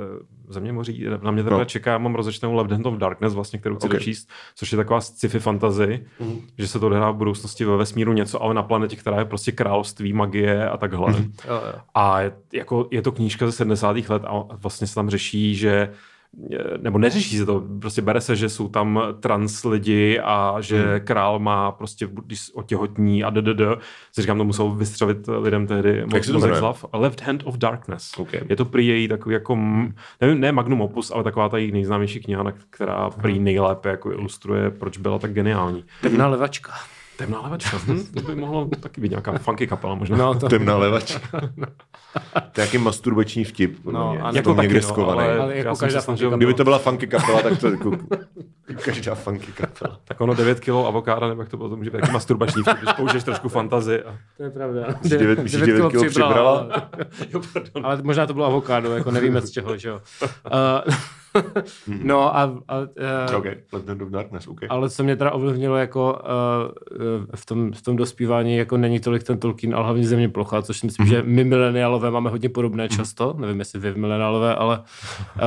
země 0.49 0.73
moří, 0.73 1.07
na 1.23 1.31
mě 1.31 1.43
teprve 1.43 1.59
No. 1.59 1.65
čeká, 1.65 1.99
mám 1.99 2.15
rozečtenou 2.15 2.55
Left 2.55 2.71
Hand 2.71 2.87
of 2.87 2.95
Darkness, 2.95 3.35
vlastně, 3.35 3.59
kterou 3.59 3.77
chci 3.77 3.87
Okay. 3.87 3.99
dočíst, 3.99 4.29
což 4.55 4.73
je 4.73 4.77
taková 4.77 5.01
sci-fi 5.01 5.39
fantasy, 5.39 6.07
Mhm. 6.21 6.41
že 6.59 6.69
se 6.69 6.79
to 6.79 6.87
odehrává 6.87 7.11
v 7.11 7.17
budoucnosti 7.17 7.65
ve 7.65 7.77
vesmíru 7.77 8.13
něco, 8.13 8.43
ale 8.43 8.55
na 8.55 8.63
planetě, 8.63 8.84
která 8.97 9.19
je 9.19 9.25
prostě 9.25 9.53
království 9.53 10.13
magie 10.13 10.69
a 10.69 10.77
takhle. 10.77 11.13
Mhm. 11.13 11.33
Jo, 11.49 11.55
jo. 11.67 11.73
A 11.95 12.21
je, 12.21 12.33
jako, 12.53 12.89
je 12.91 13.03
to 13.03 13.13
knížka 13.13 13.47
ze 13.47 13.53
70. 13.53 14.09
let 14.09 14.23
a 14.27 14.45
vlastně 14.63 14.87
se 14.87 14.95
tam 14.95 15.11
řeší, 15.11 15.57
že 15.57 15.91
nebo 16.83 16.99
neřeší 16.99 17.39
se 17.39 17.47
to, 17.47 17.63
prostě 17.81 18.03
bere 18.03 18.21
se, 18.21 18.37
že 18.37 18.49
jsou 18.49 18.69
tam 18.69 19.01
trans 19.21 19.65
lidi 19.65 20.21
a 20.25 20.57
že 20.61 20.85
Hmm. 20.85 21.01
král 21.01 21.39
má 21.39 21.73
prostě, 21.73 22.09
když 22.27 22.51
otěhotní 22.55 23.25
a 23.25 23.31
ddd, 23.31 23.61
si 24.13 24.21
říkám, 24.21 24.39
to 24.39 24.45
musel 24.45 24.71
vystřelit 24.71 25.29
lidem 25.39 25.67
tehdy 25.67 25.97
Jak 25.97 26.13
moc 26.13 26.25
se 26.25 26.61
to. 26.61 26.75
Left 26.93 27.23
Hand 27.23 27.43
of 27.45 27.57
Darkness. 27.57 28.13
Okay. 28.19 28.41
Je 28.49 28.57
to 28.57 28.65
prý 28.65 28.87
její 28.87 29.09
takový 29.09 29.33
jako, 29.33 29.57
nevím, 30.21 30.41
ne 30.41 30.53
magnum 30.53 30.81
opus, 30.81 31.11
ale 31.11 31.25
taková 31.25 31.49
ta 31.49 31.59
její 31.59 31.73
nejznámější 31.73 32.21
kniha, 32.21 32.53
která 32.71 33.11
prý 33.11 33.39
nejlépe 33.39 33.89
jako 33.89 34.13
ilustruje, 34.13 34.71
proč 34.71 34.99
byla 34.99 35.19
tak 35.19 35.33
geniální. 35.33 35.85
Temná 36.03 36.27
levačka. 36.27 36.73
Temná 37.17 37.41
levačka. 37.41 37.79
Hm, 37.87 38.05
to 38.15 38.21
by 38.23 38.35
mohlo 38.35 38.69
taky 38.81 39.01
být 39.01 39.09
nějaká 39.11 39.39
funky 39.39 39.67
kapela 39.67 39.95
možná. 39.95 40.17
No, 40.17 40.35
to, 40.35 40.49
Temná 40.49 40.77
levačka. 40.77 41.21
to 42.53 42.61
je 42.61 42.65
nějaký 42.65 42.79
masturbační 42.79 43.45
vtip. 43.45 43.79
No, 43.85 44.11
mě. 44.13 44.21
a 44.23 44.31
Je 44.31 44.37
jako 44.37 44.55
to 44.55 44.63
někde 44.63 44.81
taky, 44.81 44.87
no, 44.87 44.93
skovaný. 44.93 45.21
ale- 45.29 45.39
ale 45.39 45.57
jako 45.57 45.77
každá 45.77 46.01
snažil- 46.01 46.31
funky 46.31 46.37
Kdyby 46.45 46.55
to 46.55 46.65
byla 46.65 46.79
funky 46.79 47.07
kapela, 47.07 47.43
tak 47.43 47.59
to 47.61 47.69
jako 47.69 47.93
každá 48.85 49.15
funky 49.15 49.53
kapela. 49.53 49.99
Tak 50.05 50.21
ono 50.21 50.35
9 50.35 50.61
kg 50.61 50.69
avokáda, 50.69 51.29
nebo 51.29 51.43
jak 51.43 51.49
to 51.49 51.59
potom 51.59 51.79
může 51.79 51.91
být 51.91 52.01
taky 52.01 52.13
masturbační 52.13 52.63
vtip, 52.63 52.77
když 52.83 52.93
použiješ 52.95 53.25
trošku 53.25 53.49
fantazi. 53.49 54.03
A... 54.03 54.15
To 54.37 54.43
je 54.43 54.51
pravda. 54.51 54.87
Myslíš, 55.03 55.13
devět- 55.21 55.43
myslíš, 55.43 55.61
devět 55.61 55.91
kilo 55.91 56.05
přibrala? 56.05 56.59
ale- 56.59 56.83
Jo, 57.31 57.41
pardon. 57.53 57.87
Ale 57.87 57.99
možná 58.03 58.27
to 58.27 58.35
bylo 58.35 58.47
avokádo, 58.47 58.95
jako 58.97 59.11
nevíme 59.11 59.41
z 59.41 59.51
čeho, 59.51 59.77
že 59.77 59.89
jo. 59.89 60.01
Uh, 60.23 60.95
no 62.03 62.37
a, 62.37 62.43
a 62.69 62.79
uh, 62.79 63.37
OK, 63.37 63.47
Legend 63.73 64.03
of 64.03 64.09
Darkness, 64.09 64.47
OK. 64.49 64.61
ale 64.69 64.91
co 64.91 65.05
mě 65.05 65.17
teda 65.17 65.31
ovlivnilo 65.31 65.77
jako 65.77 66.13
uh, 66.13 67.25
v, 67.35 67.47
tom, 67.47 67.73
v 67.73 67.83
tom 67.83 67.97
dospívání, 67.97 68.57
jako 68.57 68.77
není 68.77 69.01
tolik 69.01 69.23
ten 69.23 69.39
Tolkien, 69.39 69.75
ale 69.75 69.85
hlavně 69.85 70.07
země 70.07 70.29
plocha, 70.29 70.63
což 70.63 70.79
si 70.79 70.87
myslím, 70.87 71.07
že 71.07 71.23
my 71.23 71.45
mileniálové 71.45 72.11
máme 72.11 72.31
hodně 72.31 72.49
podobné 72.49 72.89
často, 72.89 73.35
nevím 73.39 73.59
jestli 73.59 73.79
vy 73.79 73.95
mileniálové, 73.95 74.55
ale 74.55 74.79
uh, 74.79 75.43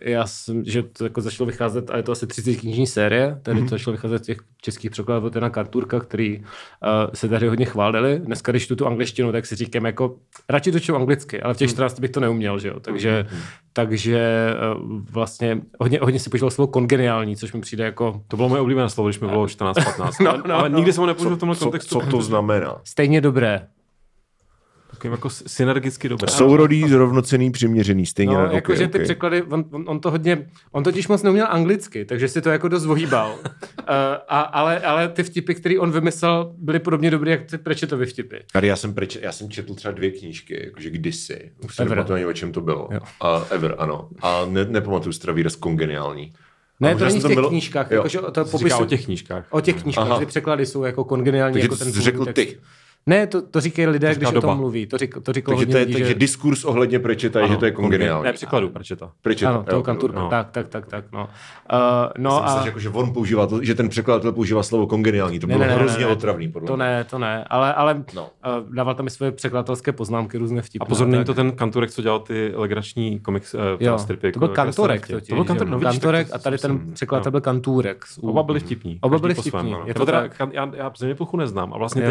já 0.00 0.26
jsem, 0.26 0.64
že 0.64 0.82
to 0.82 1.04
jako 1.04 1.20
začalo 1.20 1.46
vycházet, 1.46 1.90
a 1.90 1.96
je 1.96 2.02
to 2.02 2.12
asi 2.12 2.26
30 2.26 2.54
knižní 2.54 2.86
série, 2.86 3.40
tady 3.42 3.62
to 3.62 3.68
začalo 3.68 3.92
vycházet 3.92 4.22
těch 4.22 4.38
českých 4.62 4.90
překladů 4.90 5.30
Jana 5.34 5.50
Karturka, 5.50 6.00
který 6.00 6.38
uh, 6.38 6.44
se 7.14 7.28
tady 7.28 7.48
hodně 7.48 7.66
chválili. 7.66 8.18
Dneska, 8.18 8.52
když 8.52 8.66
tu 8.66 8.76
tu 8.76 8.86
angličtinu, 8.86 9.32
tak 9.32 9.46
si 9.46 9.56
říkám 9.56 9.86
jako, 9.86 10.16
radši 10.48 10.72
to 10.72 10.80
čtu 10.80 10.96
anglicky, 10.96 11.42
ale 11.42 11.54
v 11.54 11.56
těch 11.56 11.70
14 11.70 12.00
bych 12.00 12.10
to 12.10 12.20
neuměl, 12.20 12.58
že 12.58 12.68
jo, 12.68 12.80
takže, 12.80 13.26
takže 13.76 14.50
uh, 14.76 15.00
vlastně 15.10 15.60
hodně, 15.80 15.98
hodně 16.02 16.20
si 16.20 16.30
používal 16.30 16.50
slovo 16.50 16.66
kongeniální, 16.72 17.36
což 17.36 17.52
mi 17.52 17.60
přijde 17.60 17.84
jako 17.84 18.22
To 18.28 18.36
bylo 18.36 18.48
moje 18.48 18.60
oblíbené 18.60 18.90
slovo, 18.90 19.08
když 19.08 19.20
mi 19.20 19.28
bylo 19.28 19.44
14-15. 19.46 20.24
No, 20.24 20.42
no, 20.48 20.54
ale 20.54 20.68
no. 20.68 20.76
nikdy 20.76 20.92
jsem 20.92 21.00
ho 21.00 21.06
nepoužil 21.06 21.36
v 21.36 21.38
tomhle 21.38 21.56
Co, 21.56 21.64
kontextu. 21.64 22.00
co 22.00 22.06
to 22.06 22.22
znamená? 22.22 22.76
stejně 22.84 23.20
dobré. 23.20 23.66
Takovým 25.04 25.12
jako 25.12 25.30
synergicky 25.30 26.08
dobré. 26.08 26.30
Sourodý, 26.32 26.88
zrovnocený, 26.88 27.50
přiměřený, 27.50 28.06
stejně 28.06 28.34
No, 28.34 28.38
ne, 28.40 28.44
okay, 28.46 28.54
jakože 28.56 28.88
ty 28.88 28.94
okay. 28.98 29.04
překlady, 29.04 29.42
on, 29.42 29.64
on, 29.70 29.84
on, 29.86 30.00
to 30.00 30.10
hodně, 30.10 30.46
on 30.72 30.84
totiž 30.84 31.08
moc 31.08 31.22
neuměl 31.22 31.46
anglicky, 31.50 32.04
takže 32.04 32.28
si 32.28 32.42
to 32.42 32.50
jako 32.50 32.68
dost 32.68 32.86
vohýbal. 32.86 33.34
uh, 33.34 33.44
a, 34.28 34.40
ale, 34.40 34.80
ale 34.80 35.08
ty 35.08 35.22
vtipy, 35.22 35.54
které 35.54 35.78
on 35.78 35.90
vymyslel, 35.92 36.54
byly 36.58 36.78
podobně 36.78 37.10
dobré, 37.10 37.30
jak 37.30 37.42
ty 37.50 37.58
Prečetovy 37.58 38.06
vtipy. 38.06 38.36
Tady 38.52 38.66
já 38.68 38.76
jsem, 38.76 38.94
preč, 38.94 39.18
já 39.22 39.32
jsem 39.32 39.50
četl 39.50 39.74
třeba 39.74 39.92
dvě 39.94 40.10
knížky, 40.10 40.62
jakože 40.64 40.90
kdysi. 40.90 41.50
Už 41.64 41.74
se 41.76 41.82
Ever. 41.82 41.90
nepamatuju 41.96 42.16
ani, 42.16 42.26
o 42.26 42.32
čem 42.32 42.52
to 42.52 42.60
bylo. 42.60 42.88
Jo. 42.92 43.00
A 43.20 43.46
Ever, 43.50 43.74
ano. 43.78 44.08
A 44.22 44.44
ne, 44.48 44.64
nepamatuju 44.64 45.12
si 45.12 45.20
teda 45.20 45.32
výraz 45.32 45.56
kongeniální. 45.56 46.32
Ne, 46.80 46.96
to 46.96 47.04
není 47.04 47.20
v 47.20 47.26
těch 47.26 47.34
bylo- 47.34 47.48
knížkách, 47.48 47.90
jo. 47.90 47.96
jakože 47.96 48.18
to 48.32 48.44
popisu, 48.44 48.76
o 48.82 48.86
těch 48.86 49.04
knížkách. 49.04 49.46
o 49.50 49.60
těch 49.60 49.82
knížkách, 49.82 50.06
Aha. 50.10 50.18
ty 50.18 50.26
překlady 50.26 50.66
jsou 50.66 50.82
jako 50.84 51.04
kongeniální. 51.04 51.52
Takže 51.52 51.64
jako 51.64 51.76
to 51.76 51.84
ten 51.84 51.92
jsi 51.92 52.00
řekl 52.00 52.24
text. 52.24 52.34
ty. 52.34 52.58
Ne, 53.06 53.26
to, 53.26 53.42
to 53.42 53.60
říkají 53.60 53.88
lidé, 53.88 54.14
říká 54.14 54.18
když 54.18 54.28
o 54.28 54.40
doba. 54.40 54.48
tom 54.52 54.58
mluví. 54.58 54.86
To, 54.86 54.98
řík, 54.98 55.14
to 55.22 55.32
říkalo 55.32 55.56
Takže, 55.58 55.62
hodně 55.66 55.72
to 55.72 55.78
je, 55.78 55.84
lidí, 55.84 55.92
takže 55.92 56.08
že... 56.08 56.14
diskurs 56.14 56.64
ohledně 56.64 56.98
Prečeta 56.98 57.40
je, 57.40 57.48
že 57.48 57.56
to 57.56 57.64
je 57.64 57.70
kongeniální. 57.70 58.24
Ne, 58.24 58.32
překladu, 58.32 58.68
Prečeta. 58.68 59.10
Prečeta, 59.22 59.50
Ano, 59.50 59.62
toho 59.62 59.82
kanturka, 59.82 60.20
no. 60.20 60.28
tak, 60.28 60.50
tak, 60.50 60.68
tak, 60.68 60.86
tak, 60.86 61.04
no. 61.12 61.20
Uh, 61.20 61.78
no 62.18 62.30
No 62.30 62.44
a... 62.48 62.52
a... 62.60 62.66
jako, 62.66 62.78
že 62.78 62.88
on 62.88 63.12
používá 63.12 63.46
to, 63.46 63.64
že 63.64 63.74
ten 63.74 63.88
překladatel 63.88 64.32
používá 64.32 64.62
slovo 64.62 64.86
kongeniální. 64.86 65.38
To 65.38 65.46
bylo 65.46 65.58
ne, 65.58 65.66
ne, 65.66 65.74
hrozně 65.74 66.00
ne, 66.00 66.06
ne, 66.06 66.12
otravný, 66.12 66.48
podle 66.48 66.66
To 66.66 66.76
ne, 66.76 67.04
to 67.04 67.18
ne, 67.18 67.44
ale, 67.50 67.74
ale 67.74 68.04
No. 68.14 68.22
uh, 68.22 68.74
dával 68.74 68.94
tam 68.94 69.06
i 69.06 69.10
svoje 69.10 69.32
překladatelské 69.32 69.92
poznámky, 69.92 70.38
různé 70.38 70.62
vtipy. 70.62 70.82
A 70.82 70.84
pozor, 70.84 71.06
není 71.08 71.24
to 71.24 71.34
ten 71.34 71.52
Kanturek, 71.52 71.90
co 71.90 72.02
dělal 72.02 72.20
ty 72.20 72.52
legrační 72.54 73.20
komiks, 73.20 73.54
uh, 73.54 73.60
Jo, 73.80 73.98
stripy. 73.98 74.32
to 74.32 74.38
byl 74.38 74.48
jako 74.48 74.54
Kantorek. 74.54 75.06
To 75.28 75.34
byl 75.34 75.44
Kantorek, 75.44 75.70
no 75.70 75.76
jo. 75.76 75.78
vidíš, 75.78 75.98
Kantorek 75.98 76.28
a 76.32 76.38
tady 76.38 76.58
ten 76.58 76.92
překladatel 76.92 77.28
jo. 77.28 77.32
byl 77.32 77.40
Kanturek. 77.40 78.04
Oba 78.20 78.42
byli 78.42 78.60
vtipní. 78.60 78.98
Oba 79.00 79.18
byli 79.18 79.34
vtipní, 79.34 79.70
no. 79.70 79.84
to 79.94 80.06
to 80.06 80.12
já, 80.52 80.92
neznám 81.36 81.74
a 81.74 81.78
vlastně 81.78 82.02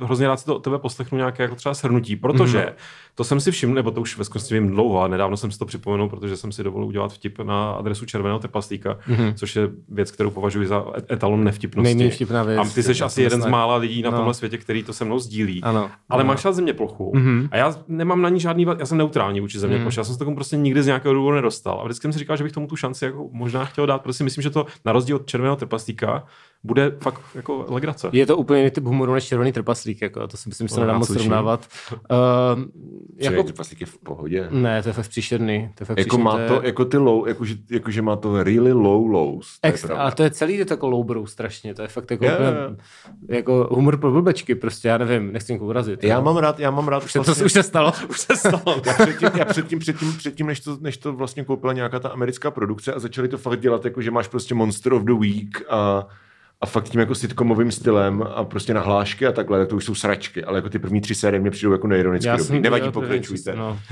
hrozně 0.00 0.26
rád 0.28 0.39
si 0.40 0.46
to 0.46 0.56
od 0.56 0.58
tebe 0.64 0.78
poslechnu 0.78 1.18
nějaké 1.18 1.42
jako 1.42 1.54
třeba 1.54 1.74
shrnutí, 1.74 2.16
protože 2.16 2.58
Mhm. 2.58 2.72
to 3.14 3.24
jsem 3.24 3.40
si 3.40 3.50
všiml, 3.50 3.74
nebo 3.74 3.90
to 3.90 4.00
už 4.00 4.18
ve 4.18 4.24
skutečnosti 4.24 4.54
vím 4.54 4.70
dlouho, 4.70 5.02
a 5.02 5.08
nedávno 5.08 5.36
jsem 5.36 5.50
si 5.50 5.58
to 5.58 5.66
připomenul, 5.66 6.08
protože 6.08 6.36
jsem 6.36 6.52
si 6.52 6.64
dovolil 6.64 6.88
udělat 6.88 7.12
vtip 7.12 7.38
na 7.38 7.70
adresu 7.72 8.06
červeného 8.06 8.38
trpaslíka, 8.38 8.98
což 9.34 9.56
je 9.56 9.68
věc, 9.88 10.10
kterou 10.10 10.30
považuji 10.30 10.66
za 10.66 10.84
et- 10.96 11.12
etalon 11.12 11.44
nevtipnosti. 11.44 11.84
Nejméně 11.84 12.10
vtipná 12.10 12.42
věc. 12.42 12.58
A 12.58 12.74
ty 12.74 12.82
jsi 12.82 13.02
asi 13.02 13.22
jeden 13.22 13.42
z 13.42 13.46
mála 13.46 13.76
lidí 13.76 14.02
na 14.02 14.10
No. 14.10 14.16
tomhle 14.16 14.34
světě, 14.34 14.58
který 14.58 14.82
to 14.82 14.92
se 14.92 15.04
mnou 15.04 15.18
sdílí. 15.18 15.62
Ano. 15.62 15.90
Ale 16.08 16.20
Ano. 16.22 16.28
máš 16.28 16.44
rád 16.44 16.52
země 16.52 16.72
plochu. 16.74 17.12
Mhm. 17.14 17.48
A 17.50 17.56
já 17.56 17.74
nemám 17.88 18.22
na 18.22 18.28
ní 18.28 18.40
žádný, 18.40 18.66
já 18.78 18.86
jsem 18.86 18.98
neutrální 18.98 19.40
vůči 19.40 19.58
země 19.58 19.78
ploše. 19.78 20.00
Já 20.00 20.04
jsem 20.04 20.14
se 20.14 20.18
tomu 20.24 20.34
prostě 20.34 20.56
nikdy 20.56 20.82
z 20.82 20.86
nějakého 20.86 21.14
důvodu 21.14 21.36
nedostal. 21.36 21.80
A 21.80 21.84
vždycky 21.84 22.02
jsem 22.02 22.12
si 22.12 22.18
říkal, 22.18 22.36
že 22.36 22.44
bych 22.44 22.52
tomu 22.52 22.66
tu 22.66 22.76
šanci 22.76 23.04
jako 23.04 23.28
možná 23.32 23.64
chtěl 23.64 23.86
dát, 23.86 24.02
protože 24.02 24.12
si 24.16 24.24
myslím, 24.24 24.42
že 24.42 24.50
to 24.50 24.66
na 24.84 24.92
rozdíl 24.92 25.16
od 25.16 25.26
červeného 25.26 25.56
trpaslíka 25.56 26.24
bude 26.64 26.92
fakt 27.02 27.20
jako 27.34 27.66
legrace. 27.68 28.08
Je 28.12 28.26
to 28.26 28.36
úplně 28.36 28.60
jiný 28.60 28.70
typ 28.70 28.84
humoru 28.84 29.14
než 29.14 29.24
červený 29.24 29.52
trpaslík, 29.52 30.02
jako, 30.02 30.26
to 30.28 30.36
si 30.36 30.48
myslím, 30.48 30.68
že 30.68 30.74
se 30.74 30.80
No, 30.80 30.86
nedá 30.86 30.98
moc 30.98 31.12
srovnávat. 31.12 31.68
Uh, 31.92 31.98
Jako... 33.20 33.34
jako, 33.36 33.42
Trpaslík 33.46 33.80
je 33.80 33.86
v 33.86 33.98
pohodě. 33.98 34.48
ne, 34.50 34.82
to 34.82 34.88
je 34.88 34.92
fakt 34.92 35.08
příšerný. 35.08 35.70
To 35.74 35.82
je 35.82 35.86
fakt 35.86 35.98
Jako 35.98 36.08
příšerný, 36.08 36.24
má 36.24 36.48
to, 36.48 36.54
je- 36.54 36.60
jako 36.66 36.84
ty 36.84 36.96
low, 36.96 37.28
jakože, 37.28 37.54
jakože 37.70 38.02
má 38.02 38.16
to 38.16 38.42
really 38.42 38.72
low 38.72 39.06
lows. 39.10 39.60
To 39.60 39.66
je 39.66 39.72
Extra, 39.72 39.96
ale 39.96 40.12
to 40.12 40.22
je 40.22 40.30
celý 40.30 40.54
je 40.54 40.64
to 40.64 40.72
jako 40.72 40.88
lowbrow 40.88 41.26
strašně, 41.26 41.74
to 41.74 41.82
je 41.82 41.88
fakt 41.88 42.10
jako, 42.10 42.24
Jo, 42.24 42.32
úplně, 42.32 42.50
jako 43.28 43.68
humor 43.70 43.96
pro 43.96 44.10
blbečky, 44.10 44.54
prostě 44.54 44.88
já 44.88 44.98
nevím, 44.98 45.32
nechci 45.32 45.52
někoho 45.52 45.68
urazit. 45.70 46.04
Já 46.04 46.16
jo. 46.16 46.22
mám 46.22 46.36
rád, 46.36 46.60
já 46.60 46.70
mám 46.70 46.88
rád 46.88 47.04
Už 47.04 47.12
se, 47.12 47.20
to 47.20 47.44
už 47.44 47.52
se 47.52 47.62
stalo. 47.62 47.92
Už 48.10 48.20
se 48.20 48.36
stalo. 48.36 48.82
Já 48.86 48.92
předtím, 48.94 49.28
já 49.38 49.44
předtím, 49.44 49.78
předtím, 49.78 50.12
předtím 50.18 50.46
než, 50.46 50.60
to, 50.60 50.76
než 50.80 50.96
to 50.96 51.12
vlastně 51.12 51.44
koupila 51.44 51.72
nějaká 51.72 51.98
ta 52.00 52.08
americká 52.08 52.50
produkce 52.50 52.92
a 52.94 52.98
začali 52.98 53.28
to 53.28 53.38
fakt 53.38 53.60
dělat, 53.60 53.84
jako 53.84 54.02
že 54.02 54.10
máš 54.10 54.28
prostě 54.28 54.54
Monster 54.54 54.92
of 54.92 55.02
the 55.02 55.12
Week 55.14 55.62
a, 55.68 56.06
a 56.62 56.66
fakt 56.66 56.88
tím 56.88 57.00
jako 57.00 57.14
sitcomovým 57.14 57.72
stylem 57.72 58.22
a 58.34 58.44
prostě 58.44 58.74
nahlášky 58.74 59.26
a 59.26 59.32
takhle, 59.32 59.58
tak 59.58 59.68
to 59.68 59.76
už 59.76 59.84
jsou 59.84 59.94
sračky, 59.94 60.44
ale 60.44 60.58
jako 60.58 60.68
ty 60.68 60.78
první 60.78 61.00
tři 61.00 61.14
série 61.14 61.40
mě 61.40 61.50
přijdou 61.50 61.72
jako 61.72 61.86
neironicky 61.86 62.26
Já 62.28 62.36
dobrý. 62.36 62.46
jsem 62.46 62.62
Nevadí, 62.62 62.90
pokračujte. 62.90 63.54
No. 63.56 63.78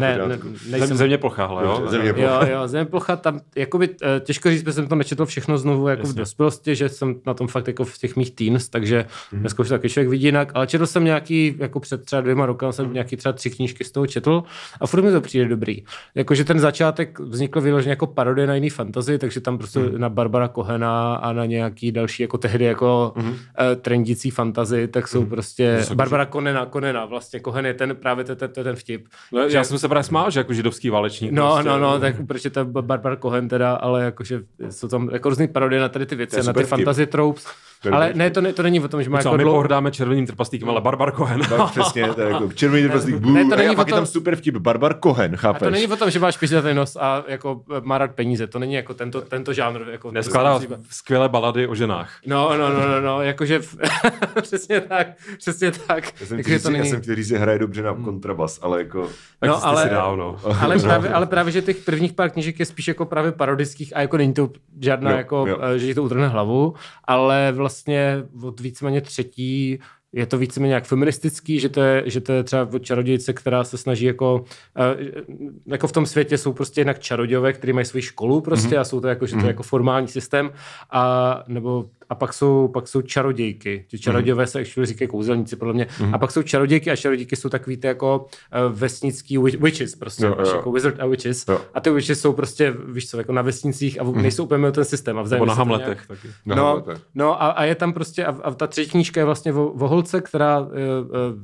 Ne, 0.00 0.18
ne, 0.28 0.38
nejsem, 0.70 0.96
země 0.96 1.18
plocha, 1.18 1.46
hele, 1.46 1.62
jo. 1.64 1.86
Země 1.90 2.12
plocha. 2.12 2.46
Jo, 2.46 2.52
jo, 2.52 2.68
Země 2.68 2.84
plocha 2.84 3.16
tam, 3.16 3.40
jakoby, 3.56 3.88
eh, 4.02 4.20
těžko 4.20 4.50
říct, 4.50 4.62
protože 4.62 4.72
jsem 4.72 4.86
to 4.88 4.94
nečetl 4.94 5.26
všechno 5.26 5.58
znovu 5.58 5.88
jako 5.88 6.02
v 6.02 6.06
Jasně. 6.06 6.18
dospělosti, 6.20 6.74
že 6.76 6.88
jsem 6.88 7.14
na 7.26 7.34
tom 7.34 7.48
fakt 7.48 7.66
jako 7.68 7.84
v 7.84 7.98
těch 7.98 8.16
mých 8.16 8.30
teens, 8.30 8.68
takže 8.68 9.04
Mhm. 9.32 9.40
dneska 9.40 9.60
už 9.62 9.68
taky 9.68 9.88
člověk 9.88 10.08
vidí 10.08 10.24
jinak, 10.24 10.50
ale 10.54 10.66
četl 10.66 10.86
jsem 10.86 11.04
nějaký, 11.04 11.54
jako 11.58 11.80
před 11.80 12.04
třeba 12.04 12.22
dvěma 12.22 12.46
Mhm. 12.46 12.72
jsem 12.72 12.92
nějaký 12.92 13.16
třeba 13.16 13.32
tři 13.32 13.50
knížky 13.50 13.84
z 13.84 13.90
toho 13.92 14.06
četl 14.06 14.42
a 14.80 14.86
furt 14.86 15.02
mi 15.02 15.12
to 15.12 15.20
přijde 15.20 15.48
dobrý. 15.48 15.84
Jakože 16.14 16.44
ten 16.44 16.58
začátek 16.60 17.18
vznikl 17.18 17.60
vyloženě 17.60 17.90
jako 17.92 18.06
parodie 18.06 18.46
na 18.46 18.54
jiný 18.54 18.70
fantasy, 18.70 19.18
takže 19.18 19.40
tam 19.40 19.58
prostě 19.58 19.78
Mhm. 19.78 20.00
na 20.00 20.08
Barbara 20.08 20.48
Kohena 20.48 21.14
a 21.14 21.32
na 21.32 21.44
nějaký 21.46 21.92
další 21.92 22.07
jako 22.20 22.38
tehdy 22.38 22.64
jako 22.64 23.12
Mhm. 23.16 23.34
eh, 23.72 23.76
trendící 23.76 24.30
fantasy, 24.30 24.88
tak 24.88 25.08
jsou 25.08 25.24
prostě 25.26 25.78
jsou- 25.82 25.94
Barbara 25.94 26.26
Konena, 26.26 26.66
Konena, 26.66 27.04
vlastně 27.04 27.40
Kohen 27.40 27.66
je 27.66 27.74
ten 27.74 27.96
právě 27.96 28.24
ten, 28.24 28.36
ten, 28.36 28.50
ten 28.50 28.76
vtip. 28.76 29.06
No, 29.32 29.40
já 29.40 29.64
jsem 29.64 29.78
se 29.78 29.88
právě 29.88 30.02
smál, 30.04 30.30
že 30.30 30.40
jako 30.40 30.52
židovský 30.52 30.90
válečník. 30.90 31.32
No, 31.32 31.52
prostě, 31.52 31.68
no, 31.68 31.78
no, 31.78 31.98
tak 32.00 32.14
proč 32.26 32.44
je 32.44 32.50
to 32.50 32.64
Barbara 32.64 33.16
Cohen 33.16 33.48
teda, 33.48 33.74
ale 33.74 34.04
jakože 34.04 34.40
jsou 34.70 34.88
tam 34.88 35.08
jako 35.12 35.28
různý 35.28 35.48
parodie 35.48 35.80
na 35.80 35.88
tady 35.88 36.06
ty 36.06 36.16
věci, 36.16 36.36
je 36.36 36.42
na 36.42 36.52
ty 36.52 36.60
vtip. 36.60 36.68
fantasy 36.70 37.06
tropes. 37.06 37.46
To 37.82 37.88
je 37.88 37.92
Ale 37.94 38.12
ne, 38.14 38.30
to, 38.30 38.40
ne, 38.40 38.52
to 38.52 38.62
není 38.62 38.80
o 38.80 38.88
tom, 38.88 39.02
že 39.02 39.10
má 39.10 39.22
Co, 39.22 39.28
jako 39.28 39.36
my 39.36 39.42
dlou... 39.44 39.52
pohrdáme 39.52 39.90
červeným 39.90 40.26
trpaslíkem, 40.26 40.70
ale 40.70 40.80
Barbar 40.80 41.12
Cohen. 41.16 41.40
Tak 41.40 41.70
přesně, 41.70 42.08
to 42.14 42.20
je 42.20 42.28
jako 42.28 42.52
červený 42.52 42.82
trpaslík, 42.82 43.14
Ne, 43.14 43.20
bů, 43.20 43.48
to 43.48 43.54
a, 43.54 43.58
není 43.58 43.68
a 43.70 43.74
pak 43.74 43.86
je 43.86 43.90
tom- 43.92 43.98
tam 43.98 44.06
super 44.06 44.36
vtip, 44.36 44.56
Barbar 44.56 44.94
Cohen, 45.02 45.34
A 45.34 45.36
chápeš? 45.36 45.60
to 45.66 45.70
není 45.70 45.86
o 45.86 45.96
tom, 45.96 46.10
že 46.10 46.18
máš 46.18 46.36
pižatý 46.36 46.74
nos 46.74 46.96
a 46.96 47.24
jako 47.28 47.60
má 47.82 47.98
rád 47.98 48.10
peníze, 48.10 48.46
to 48.46 48.58
není 48.58 48.74
jako 48.74 48.94
tento, 48.94 49.20
tento 49.20 49.52
žánr. 49.52 49.80
Jako 49.90 50.10
Neskládá 50.10 50.60
skvělé 50.90 51.28
balady 51.28 51.66
o 51.66 51.74
ženách. 51.74 51.97
No, 52.26 52.58
no, 52.58 52.68
no, 52.72 52.88
no, 52.88 53.00
no, 53.00 53.22
jakože 53.22 53.58
v... 53.58 53.76
přesně 54.42 54.80
tak, 54.80 55.06
přesně 55.38 55.70
tak. 55.72 56.20
Já 56.20 56.26
jsem, 56.26 56.42
to 56.42 56.50
já 56.50 56.70
není... 56.70 56.90
jsem 56.90 57.00
chtěl 57.02 57.14
říct, 57.14 57.26
že 57.28 57.38
hraje 57.38 57.58
dobře 57.58 57.82
na 57.82 57.94
kontrabas, 57.94 58.58
ale 58.62 58.78
jako... 58.78 59.02
Tak 59.40 59.48
No, 59.50 59.56
no, 59.56 59.66
ale- 59.66 59.88
dál, 59.88 60.16
no. 60.16 60.36
Ale 60.60 60.78
právě, 60.82 61.10
ale 61.10 61.26
právě, 61.26 61.52
že 61.52 61.62
těch 61.62 61.76
prvních 61.76 62.12
pár 62.12 62.30
knížek 62.30 62.58
je 62.60 62.66
spíš 62.66 62.88
jako 62.88 63.04
právě 63.06 63.32
parodických 63.32 63.96
a 63.96 64.00
jako 64.00 64.16
není 64.16 64.34
to 64.34 64.50
žádná 64.82 65.10
Jo, 65.10 65.16
jako, 65.16 65.44
jo. 65.48 65.58
eh, 65.62 65.78
že 65.78 65.86
ti 65.86 65.94
to 65.94 66.02
utrhne 66.02 66.28
hlavu, 66.28 66.74
ale 67.04 67.52
vlastně 67.52 68.16
od 68.42 68.60
víceméně 68.60 69.00
třetí 69.00 69.78
je 70.12 70.26
to 70.26 70.38
víceméně 70.38 70.74
jak 70.74 70.84
feministický, 70.84 71.60
že 71.60 71.68
to 71.68 71.80
je, 71.80 72.02
že 72.06 72.20
to 72.20 72.32
je 72.32 72.42
třeba 72.42 72.68
od 72.74 72.78
čarodějce, 72.82 73.32
která 73.32 73.64
se 73.64 73.78
snaží 73.78 74.04
jako, 74.04 74.44
eh, 74.78 75.22
jako 75.66 75.88
v 75.88 75.92
tom 75.92 76.06
světě 76.06 76.38
jsou 76.38 76.52
prostě 76.52 76.80
jinak 76.80 76.98
čarodějové, 76.98 77.52
kteří 77.52 77.72
mají 77.72 77.86
svoji 77.86 78.02
školu 78.02 78.40
prostě 78.40 78.68
Mhm. 78.68 78.78
a 78.78 78.84
jsou 78.84 79.00
to 79.00 79.08
jako, 79.08 79.26
že 79.26 79.36
to 79.36 79.40
je 79.42 79.46
jako 79.46 79.62
formální 79.62 80.08
systém 80.08 80.50
a, 80.90 81.44
nebo, 81.48 81.90
a 82.10 82.14
pak 82.14 82.32
jsou, 82.32 82.68
pak 82.68 82.88
jsou 82.88 83.02
čarodějky. 83.02 83.84
Ti 83.88 83.98
čarodějové 83.98 84.46
se 84.46 84.60
actually 84.60 84.86
říkají 84.86 85.08
kouzelníci 85.08 85.56
podle 85.56 85.74
mě. 85.74 85.86
A 86.12 86.18
pak 86.18 86.30
jsou 86.30 86.42
čarodějky 86.42 86.90
a 86.90 86.96
čarodějky 86.96 87.36
jsou 87.36 87.48
takový 87.48 87.76
ty 87.76 87.86
jako 87.86 88.26
eh, 88.52 88.58
vesnický 88.68 89.38
wi- 89.38 89.58
witches 89.62 89.94
prostě, 89.96 90.24
Jo, 90.24 90.36
jo, 90.38 90.56
jako 90.56 90.72
wizard 90.72 91.00
a 91.00 91.06
witches. 91.06 91.44
Jo. 91.48 91.60
A 91.74 91.80
ty 91.80 91.90
witches 91.90 92.20
jsou 92.20 92.32
prostě, 92.32 92.74
víš 92.88 93.10
co, 93.10 93.18
jako 93.18 93.32
na 93.32 93.42
vesnicích 93.42 94.00
a 94.00 94.04
v- 94.04 94.16
nejsou 94.16 94.44
úplně 94.44 94.72
ten 94.72 94.84
systém. 94.84 95.18
A 95.18 95.22
Nebo 95.22 95.46
na 95.46 95.54
Hamletech 95.54 95.86
nějak- 95.86 96.06
taky. 96.06 96.28
No, 96.46 96.56
No, 96.56 96.80
to 96.80 96.90
je- 96.90 96.96
no 97.14 97.42
a, 97.42 97.46
a, 97.48 97.64
je 97.64 97.74
tam 97.74 97.92
prostě, 97.92 98.24
a, 98.24 98.30
a 98.42 98.50
ta 98.54 98.66
třetí 98.66 98.90
knížka 98.90 99.20
je 99.20 99.24
vlastně 99.24 99.52
o, 99.52 99.66
o 99.66 99.88
holce, 99.88 100.20
která 100.20 100.60
uh, 100.60 100.68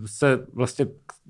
se 0.07 0.47
vlastně 0.53 0.87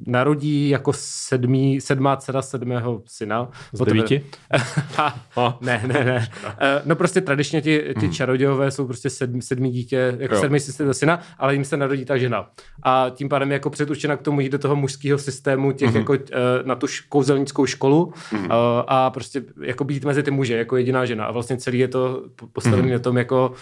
narodí 0.06 0.68
jako 0.68 0.92
sedmý, 0.94 1.80
sedmá 1.80 2.16
dcera 2.16 2.42
sedmého 2.42 3.02
syna. 3.06 3.48
Z 3.72 3.84
devíti? 3.84 4.24
Ha, 4.96 5.58
ne, 5.60 5.82
ne, 5.86 6.04
ne. 6.04 6.28
Eh, 6.60 6.82
No 6.84 6.96
prostě 6.96 7.20
tradičně 7.20 7.62
ti, 7.62 7.82
ti 8.00 8.08
čarodějové 8.08 8.70
jsou 8.70 8.86
prostě 8.86 9.10
sedm, 9.10 9.42
sedmý 9.42 9.70
dítě, 9.70 10.16
jako 10.18 10.34
Jo. 10.34 10.40
sedmý 10.40 10.60
systém 10.60 10.94
syna, 10.94 11.20
ale 11.38 11.54
jim 11.54 11.64
se 11.64 11.76
narodí 11.76 12.04
ta 12.04 12.16
žena. 12.16 12.50
A 12.82 13.06
tím 13.14 13.28
pádem 13.28 13.50
je 13.50 13.52
jako 13.52 13.70
předurčena 13.70 14.16
k 14.16 14.22
tomu 14.22 14.40
jít 14.40 14.48
do 14.52 14.58
toho 14.58 14.76
mužského 14.76 15.18
systému 15.18 15.72
těch 15.72 15.94
jako 15.94 16.14
eh, 16.14 16.18
na 16.64 16.74
tu 16.74 16.86
kouzelnickou 17.08 17.66
školu 17.66 18.12
eh, 18.34 18.38
a 18.86 19.10
prostě 19.10 19.42
jako 19.62 19.84
být 19.84 20.04
mezi 20.04 20.22
ty 20.22 20.30
muže 20.30 20.56
jako 20.56 20.76
jediná 20.76 21.04
žena. 21.04 21.24
A 21.24 21.32
vlastně 21.32 21.56
celý 21.56 21.78
je 21.78 21.88
to 21.88 22.22
po- 22.36 22.46
postavený 22.46 22.90
na 22.90 22.98
tom, 22.98 23.16
jako 23.16 23.52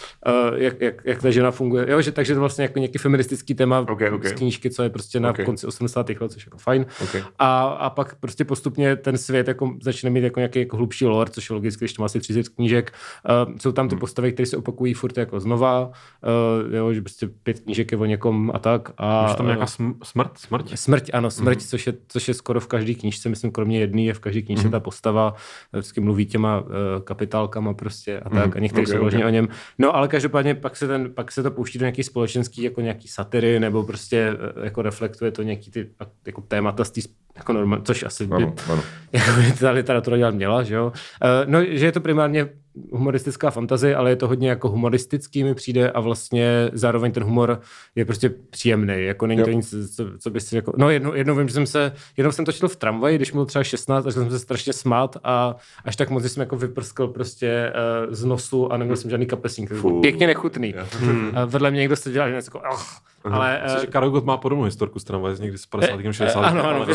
jak, 0.56 0.80
jak, 0.80 0.94
jak 1.04 1.22
ta 1.22 1.30
žena 1.30 1.50
funguje. 1.50 1.90
Jo, 1.90 2.00
že 2.02 2.12
takže 2.12 2.34
to 2.34 2.40
vlastně 2.40 2.62
jako 2.62 2.78
nějaký 2.78 2.98
feministický 2.98 3.54
téma 3.54 3.80
Ok, 3.80 4.02
ok. 4.14 4.26
z 4.26 4.32
knížky, 4.32 4.70
co 4.70 4.82
je 4.82 4.90
prostě 4.90 5.20
na 5.20 5.30
Ok. 5.30 5.44
konci 5.44 5.66
80. 5.66 6.10
let, 6.22 6.32
což 6.32 6.46
je 6.46 6.46
jako 6.46 6.58
fajn. 6.58 6.86
Ok. 7.02 7.16
A, 7.38 7.62
a 7.62 7.90
pak 7.90 8.14
prostě 8.14 8.44
postupně 8.44 8.96
ten 8.96 9.18
svět 9.18 9.48
jako 9.48 9.74
začne 9.82 10.10
mít 10.10 10.24
jako 10.24 10.40
nějaký 10.40 10.58
jako 10.58 10.76
hlubší 10.76 11.06
lore, 11.06 11.30
což 11.30 11.50
je 11.50 11.54
logicky, 11.54 11.84
když 11.84 11.92
to 11.92 12.02
má 12.02 12.06
asi 12.06 12.20
30 12.20 12.48
knížek. 12.48 12.92
Uh, 13.46 13.56
jsou 13.58 13.72
tam 13.72 13.88
ty 13.88 13.96
postavy, 13.96 14.32
které 14.32 14.46
se 14.46 14.56
opakují 14.56 14.94
furt 14.94 15.16
jako 15.16 15.40
znova, 15.40 15.86
uh, 15.86 16.74
jo, 16.74 16.92
že 16.92 17.02
prostě 17.02 17.28
pět 17.42 17.60
knížek 17.60 17.92
je 17.92 17.98
o 17.98 18.04
někom 18.04 18.50
a 18.54 18.58
tak. 18.58 18.90
A, 18.96 19.30
Už 19.30 19.36
tam 19.36 19.46
nějaká 19.46 19.64
eh, 19.64 19.66
sm- 19.66 19.94
smrt? 20.04 20.38
Smrt? 20.38 20.78
Smrť, 20.78 21.10
ano, 21.12 21.30
smrť, 21.30 21.58
mm. 21.58 21.66
což, 21.66 21.86
je, 21.86 21.92
což 22.08 22.28
je 22.28 22.34
skoro 22.34 22.60
v 22.60 22.66
každé 22.66 22.94
knížce, 22.94 23.28
myslím, 23.28 23.52
kromě 23.52 23.78
jedné 23.80 24.02
je 24.02 24.14
v 24.14 24.20
každé 24.20 24.42
knížce 24.42 24.68
ta 24.68 24.80
postava, 24.80 25.34
vždycky 25.72 26.00
mluví 26.00 26.26
těma 26.26 26.60
uh, 26.60 26.68
kapitálkama 27.04 27.74
prostě 27.74 28.20
a 28.20 28.30
tak, 28.30 28.56
a 28.56 28.58
někteří 28.58 28.86
ok, 28.86 28.92
jsou 28.92 28.98
vloženi 28.98 29.24
ok. 29.24 29.28
o 29.28 29.32
něm. 29.32 29.48
No, 29.78 29.96
ale 29.96 30.08
každopádně 30.08 30.54
pak 30.54 30.76
se, 30.76 30.86
ten, 30.86 31.14
pak 31.14 31.32
se 31.32 31.42
to 31.42 31.50
pouští 31.50 31.78
do 31.78 31.82
nějaký 31.82 32.02
společenský, 32.02 32.62
jako 32.62 32.80
nějaký 32.80 33.08
satiry, 33.08 33.60
nebo 33.60 33.84
prostě 33.84 34.36
jako 34.62 34.82
reflektuje 34.82 35.30
to 35.30 35.42
nějaký 35.42 35.70
ty 35.70 35.90
jako 36.26 36.40
témata 36.40 36.84
z 36.84 36.90
té 36.90 37.00
jako 37.36 37.52
normál, 37.52 37.80
což 37.84 38.02
asi 38.02 38.26
by, 38.26 38.34
Ano, 38.34 38.54
ano. 38.72 38.82
jako 39.12 39.30
by 39.40 39.52
ta 39.52 39.70
literatura 39.70 40.16
dělat 40.16 40.34
měla, 40.34 40.62
že 40.62 40.74
jo. 40.74 40.92
Eh, 41.24 41.46
No, 41.46 41.64
že 41.64 41.86
je 41.86 41.92
to 41.92 42.00
primárně 42.00 42.48
humoristická 42.92 43.50
fantazie, 43.50 43.96
ale 43.96 44.10
je 44.10 44.16
to 44.16 44.28
hodně 44.28 44.48
jako 44.48 44.68
humoristický 44.68 45.44
mi 45.44 45.54
přijde 45.54 45.90
a 45.90 46.00
vlastně 46.00 46.70
zároveň 46.72 47.12
ten 47.12 47.24
humor 47.24 47.60
je 47.94 48.04
prostě 48.04 48.30
příjemný, 48.50 48.94
jako 49.04 49.26
není 49.26 49.40
Jo. 49.40 49.46
to 49.46 49.52
nic, 49.52 49.74
co, 49.96 50.04
co 50.18 50.30
by 50.30 50.40
si 50.40 50.56
jako, 50.56 50.72
no 50.76 50.90
jednou, 50.90 51.14
jednou 51.14 51.34
vím, 51.34 51.48
že 51.48 51.54
jsem 51.54 51.66
se, 51.66 51.92
jednou 52.16 52.32
jsem 52.32 52.44
to 52.44 52.52
četl 52.52 52.68
v 52.68 52.76
tramvaji, 52.76 53.16
když 53.16 53.32
mi 53.32 53.36
bylo 53.36 53.46
třeba 53.46 53.64
16, 53.64 54.06
a 54.06 54.10
jsem 54.10 54.30
se 54.30 54.38
strašně 54.38 54.72
smát 54.72 55.16
a 55.24 55.56
až 55.84 55.96
tak 55.96 56.10
moc, 56.10 56.22
že 56.22 56.28
jsem 56.28 56.40
jako 56.40 56.56
vyprskl 56.56 57.08
prostě 57.08 57.72
uh, 58.06 58.14
z 58.14 58.24
nosu 58.24 58.72
a 58.72 58.76
neměl 58.76 58.96
jsem 58.96 59.10
žádný 59.10 59.26
kapesník, 59.26 59.72
pěkně 60.00 60.26
nechutný. 60.26 60.74
A 61.34 61.44
vedle 61.44 61.70
mě 61.70 61.80
někdo 61.80 61.96
seděl 61.96 62.22
a 62.22 62.26
jako, 62.26 62.58
oh, 62.58 62.80
ale 63.24 63.60
Myslím, 63.64 63.80
že 63.80 63.86
Karel 63.86 64.10
Gott 64.10 64.24
má 64.24 64.36
podobnou 64.36 64.64
historku 64.64 64.98
z 64.98 65.04
tramvaje 65.04 65.36
z 65.36 65.40
někdy 65.40 65.58
z 65.58 65.66
50. 65.66 65.96
nebo 65.96 66.12
60. 66.12 66.40
eh, 66.40 66.44
ano, 66.46 66.64
ano. 66.68 66.86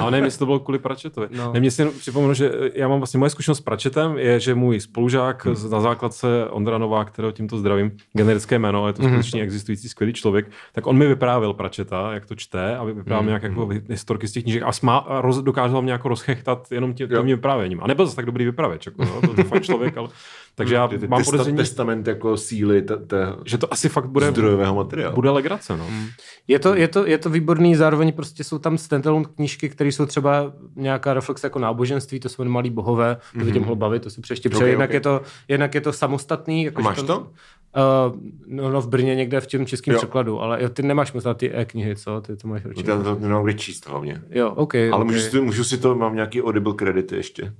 Ale, 0.00 0.10
nevím, 0.10 0.24
jestli 0.24 0.38
to 0.38 0.46
bylo 0.46 0.60
kvůli 0.60 0.78
Pračetovi. 0.78 1.28
No. 1.30 1.52
Ne, 1.52 1.60
mě 1.60 1.70
si 1.70 1.84
připomenu, 1.86 2.34
že 2.34 2.52
já 2.74 2.88
mám 2.88 3.00
vlastně 3.00 3.18
moje 3.18 3.30
zkušenost 3.30 3.58
s 3.58 3.60
Pračetem, 3.60 4.18
je, 4.18 4.40
že 4.40 4.54
můj 4.54 4.80
spolužák 4.80 5.17
Hmm. 5.22 5.54
z- 5.54 5.70
na 5.70 5.80
základce 5.80 6.46
Ondra 6.50 6.78
Novák, 6.78 7.08
kterého 7.08 7.32
tímto 7.32 7.58
zdravím, 7.58 7.96
generické 8.12 8.58
jméno, 8.58 8.80
ale 8.80 8.88
je 8.88 8.92
to 8.92 9.02
Hmm. 9.02 9.10
skutečně 9.12 9.42
existující 9.42 9.88
skvělý 9.88 10.12
člověk, 10.12 10.46
tak 10.72 10.86
on 10.86 10.96
mi 10.98 11.06
vyprávěl 11.06 11.52
Pračeta, 11.52 12.12
jak 12.14 12.26
to 12.26 12.34
čte 12.34 12.76
a 12.76 12.84
vyprávěl 12.84 13.16
Hmm. 13.16 13.24
mi 13.26 13.30
nějak 13.30 13.42
jako 13.42 13.60
hi- 13.66 13.82
historky 13.88 14.28
z 14.28 14.32
těch 14.32 14.42
knížek 14.42 14.62
a, 14.66 14.72
smá, 14.72 14.96
a 14.96 15.20
roz, 15.20 15.38
dokázal 15.38 15.82
mě 15.82 15.92
jako 15.92 16.08
rozchechtat 16.08 16.72
jenom 16.72 16.94
tě, 16.94 17.06
tím 17.06 17.26
vyprávěním. 17.26 17.80
A 17.82 17.86
nebyl 17.86 18.06
zase 18.06 18.16
tak 18.16 18.26
dobrý 18.26 18.44
vypravěč, 18.44 18.86
jako, 18.86 19.04
no, 19.04 19.20
to, 19.20 19.34
to 19.34 19.40
je 19.40 19.44
fakt 19.44 19.62
člověk, 19.62 19.96
ale 19.96 20.08
takže 20.58 20.74
já 20.74 20.88
Je 20.92 20.98
to 20.98 21.06
mám 21.08 21.20
testa- 21.20 21.30
podezření, 21.30 21.56
Testament 21.56 22.06
jako 22.06 22.36
síly 22.36 22.82
t- 22.82 22.96
t- 22.96 23.16
že 23.44 23.58
to 23.58 23.72
asi 23.72 23.88
fakt 23.88 24.06
bude, 24.08 24.30
zdrojového 24.30 24.74
materiálu. 24.74 25.14
bude 25.14 25.30
legrace. 25.30 25.76
No. 25.76 25.86
Je 26.48 26.58
to, 26.58 26.74
je, 26.74 26.88
to, 26.88 27.06
je 27.06 27.18
to 27.18 27.30
výborný, 27.30 27.74
zároveň 27.74 28.12
prostě 28.12 28.44
jsou 28.44 28.58
tam 28.58 28.78
standalone 28.78 29.24
knížky, 29.36 29.68
které 29.68 29.92
jsou 29.92 30.06
třeba 30.06 30.52
nějaká 30.76 31.14
reflexe 31.14 31.46
jako 31.46 31.58
náboženství, 31.58 32.20
to 32.20 32.28
jsou 32.28 32.44
malí 32.44 32.70
bohové, 32.70 33.16
to 33.38 33.44
by 33.44 33.52
tě 33.52 33.60
mohlo 33.60 33.76
bavit, 33.76 34.02
to 34.02 34.10
si 34.10 34.20
přeště 34.20 34.48
přeje. 34.48 34.64
Ok, 34.64 34.70
jednak, 34.70 34.90
ok. 34.90 34.94
je 34.94 35.00
to, 35.00 35.22
jednak 35.48 35.74
je 35.74 35.80
to 35.80 35.92
samostatný. 35.92 36.64
Jako 36.64 36.82
máš 36.82 37.02
to? 37.02 37.30
Uh, 37.76 38.16
no, 38.46 38.70
no, 38.70 38.80
v 38.80 38.88
Brně 38.88 39.14
někde 39.14 39.40
v 39.40 39.46
těm 39.46 39.66
českém 39.66 39.92
Jo. 39.94 39.98
překladu, 39.98 40.40
ale 40.40 40.62
jo, 40.62 40.68
ty 40.68 40.82
nemáš 40.82 41.12
možná 41.12 41.34
ty 41.34 41.54
e-knihy, 41.54 41.96
co? 41.96 42.20
Ty 42.20 42.36
to 42.36 42.48
máš 42.48 42.64
určitě. 42.64 42.90
Já 42.90 43.02
to 43.02 43.14
nemám 43.14 43.44
kde 43.44 43.54
číst 43.54 43.88
hlavně. 43.88 44.22
Jo, 44.30 44.50
OK. 44.50 44.74
Ale 44.74 44.90
okay. 44.90 45.04
můžu, 45.04 45.20
si 45.20 45.30
to, 45.30 45.42
můžu 45.42 45.64
si 45.64 45.78
to, 45.78 45.94
mám 45.94 46.14
nějaký 46.14 46.42
audible 46.42 46.74
kredity 46.74 47.16
ještě. 47.16 47.42
Uh, 47.42 47.50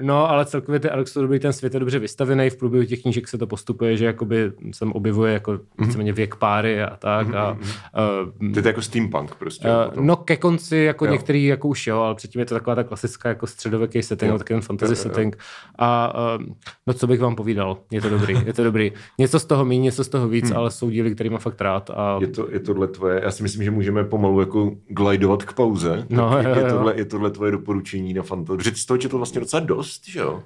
no, 0.00 0.30
ale 0.30 0.44
celkově 0.44 0.80
ty 0.80 0.90
Alex 0.90 1.14
dobrý, 1.14 1.38
ten 1.38 1.52
svět 1.52 1.74
je 1.74 1.80
dobře 1.80 1.98
vystavený, 1.98 2.50
v 2.50 2.56
průběhu 2.56 2.86
těch 2.86 3.02
knížek 3.02 3.28
se 3.28 3.38
to 3.38 3.46
postupuje, 3.46 3.96
že 3.96 4.04
jakoby 4.04 4.52
sem 4.72 4.92
objevuje 4.92 5.32
jako 5.32 5.60
víceméně 5.78 6.12
věk 6.12 6.34
páry 6.36 6.82
a 6.82 6.96
tak. 6.96 7.34
A, 7.34 7.52
uh, 7.52 8.52
To 8.52 8.58
je 8.58 8.62
to 8.62 8.68
jako 8.68 8.82
steampunk 8.82 9.34
prostě. 9.34 9.68
Uh, 9.68 9.84
potom. 9.84 10.06
no 10.06 10.16
ke 10.16 10.36
konci 10.36 10.76
jako 10.76 11.06
Jo. 11.06 11.12
některý 11.12 11.44
jako 11.44 11.68
už 11.68 11.86
jo, 11.86 12.00
ale 12.00 12.14
předtím 12.14 12.38
je 12.38 12.46
to 12.46 12.54
taková 12.54 12.76
ta 12.76 12.84
klasická 12.84 13.28
jako 13.28 13.46
středověký 13.46 14.02
setting, 14.02 14.32
Jo. 14.32 14.38
takový 14.38 14.54
ten 14.60 14.66
fantasy 14.66 14.92
Jo, 14.92 14.96
jo, 14.96 14.98
jo. 14.98 15.02
setting. 15.02 15.36
A 15.78 16.12
um, 16.38 16.54
no 16.86 16.94
co 16.94 17.06
bych 17.06 17.20
vám 17.20 17.34
povídal, 17.34 17.78
je 17.90 18.00
to 18.00 18.08
dobrý, 18.08 18.34
je 18.46 18.52
to 18.52 18.64
dobrý. 18.64 18.92
Něco 19.18 19.31
z 19.38 19.44
toho 19.44 19.64
méně, 19.64 19.80
něco 19.80 20.04
z 20.04 20.08
toho 20.08 20.28
víc, 20.28 20.48
hmm. 20.48 20.56
ale 20.56 20.70
jsou 20.70 20.90
díly, 20.90 21.14
který 21.14 21.30
mám 21.30 21.38
fakt 21.40 21.60
rád. 21.60 21.90
A 21.90 22.18
Je, 22.20 22.26
to, 22.26 22.48
je 22.50 22.60
tohle 22.60 22.86
tvoje, 22.88 23.20
já 23.24 23.30
si 23.30 23.42
myslím, 23.42 23.64
že 23.64 23.70
můžeme 23.70 24.04
pomalu 24.04 24.40
jako 24.40 24.72
glidovat 24.88 25.42
k 25.42 25.52
pauze. 25.52 26.06
No, 26.10 26.30
Tak 26.30 26.56
jo, 26.56 26.64
je, 26.64 26.70
tohle, 26.72 26.94
je 26.96 27.04
tohle 27.04 27.30
tvoje 27.30 27.52
doporučení 27.52 28.14
na 28.14 28.22
fantasy. 28.22 28.56
Protože 28.56 28.70
jsi 28.74 28.86
toho 28.86 28.98
četl 28.98 29.16
vlastně 29.16 29.40
docela 29.40 29.60
dost, 29.60 30.08
že 30.08 30.20
jo? 30.20 30.42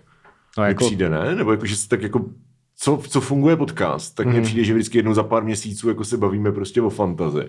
no, 0.59 0.65
jako, 0.65 0.85
přijde, 0.85 1.09
ne? 1.11 1.35
Nebo 1.35 1.51
jako, 1.51 1.67
že 1.67 1.77
jsi 1.77 1.89
tak 1.89 2.03
jako 2.03 2.25
co, 2.79 3.01
co 3.09 3.21
funguje 3.21 3.57
podcast, 3.57 4.15
tak 4.15 4.27
mně 4.27 4.35
Mhm. 4.37 4.45
přijde, 4.45 4.65
že 4.65 4.75
vždycky 4.75 4.99
jednou 4.99 5.15
za 5.15 5.23
pár 5.23 5.45
měsíců 5.45 5.89
jako 5.89 6.05
se 6.05 6.17
bavíme 6.17 6.53
prostě 6.53 6.83
o 6.83 6.91
fantazi. 6.91 7.49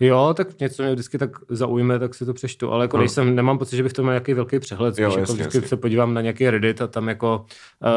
Jo, 0.00 0.34
tak 0.36 0.58
něco 0.60 0.82
mě 0.82 0.92
vždycky 0.92 1.18
tak 1.18 1.30
zaujme, 1.48 1.98
tak 1.98 2.14
si 2.14 2.24
to 2.26 2.34
přečtu, 2.34 2.72
ale 2.72 2.84
jako 2.84 2.96
No. 2.96 3.00
nejsem, 3.00 3.34
nemám 3.34 3.58
pocit, 3.58 3.76
že 3.76 3.82
bych 3.82 3.92
to 3.92 4.02
měl 4.02 4.12
nějaký 4.12 4.34
velký 4.34 4.58
přehled, 4.58 4.98
Jo, 4.98 5.08
jako 5.08 5.20
jasně, 5.20 5.34
vždycky 5.34 5.56
jasně. 5.58 5.68
se 5.68 5.76
podívám 5.76 6.14
na 6.14 6.20
nějaký 6.20 6.50
Reddit 6.50 6.82
a 6.82 6.86
tam 6.86 7.08
jako, 7.08 7.44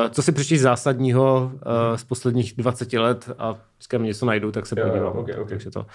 uh, 0.04 0.10
co 0.10 0.22
si 0.24 0.32
přečtíš 0.32 0.62
zásadního 0.62 1.52
uh, 1.54 1.98
z 1.98 2.04
posledních 2.04 2.54
20 2.58 2.94
let 2.94 3.30
a 3.38 3.52
vždycky 3.78 3.98
tam 3.98 4.04
něco 4.06 4.26
najdu, 4.26 4.52
tak 4.52 4.66
se 4.66 4.76
Jo, 4.80 4.86
jo, 4.86 4.92
podívám. 4.92 5.18
ok, 5.18 5.30
ok. 5.42 5.50
Takže 5.50 5.72
to. 5.72 5.86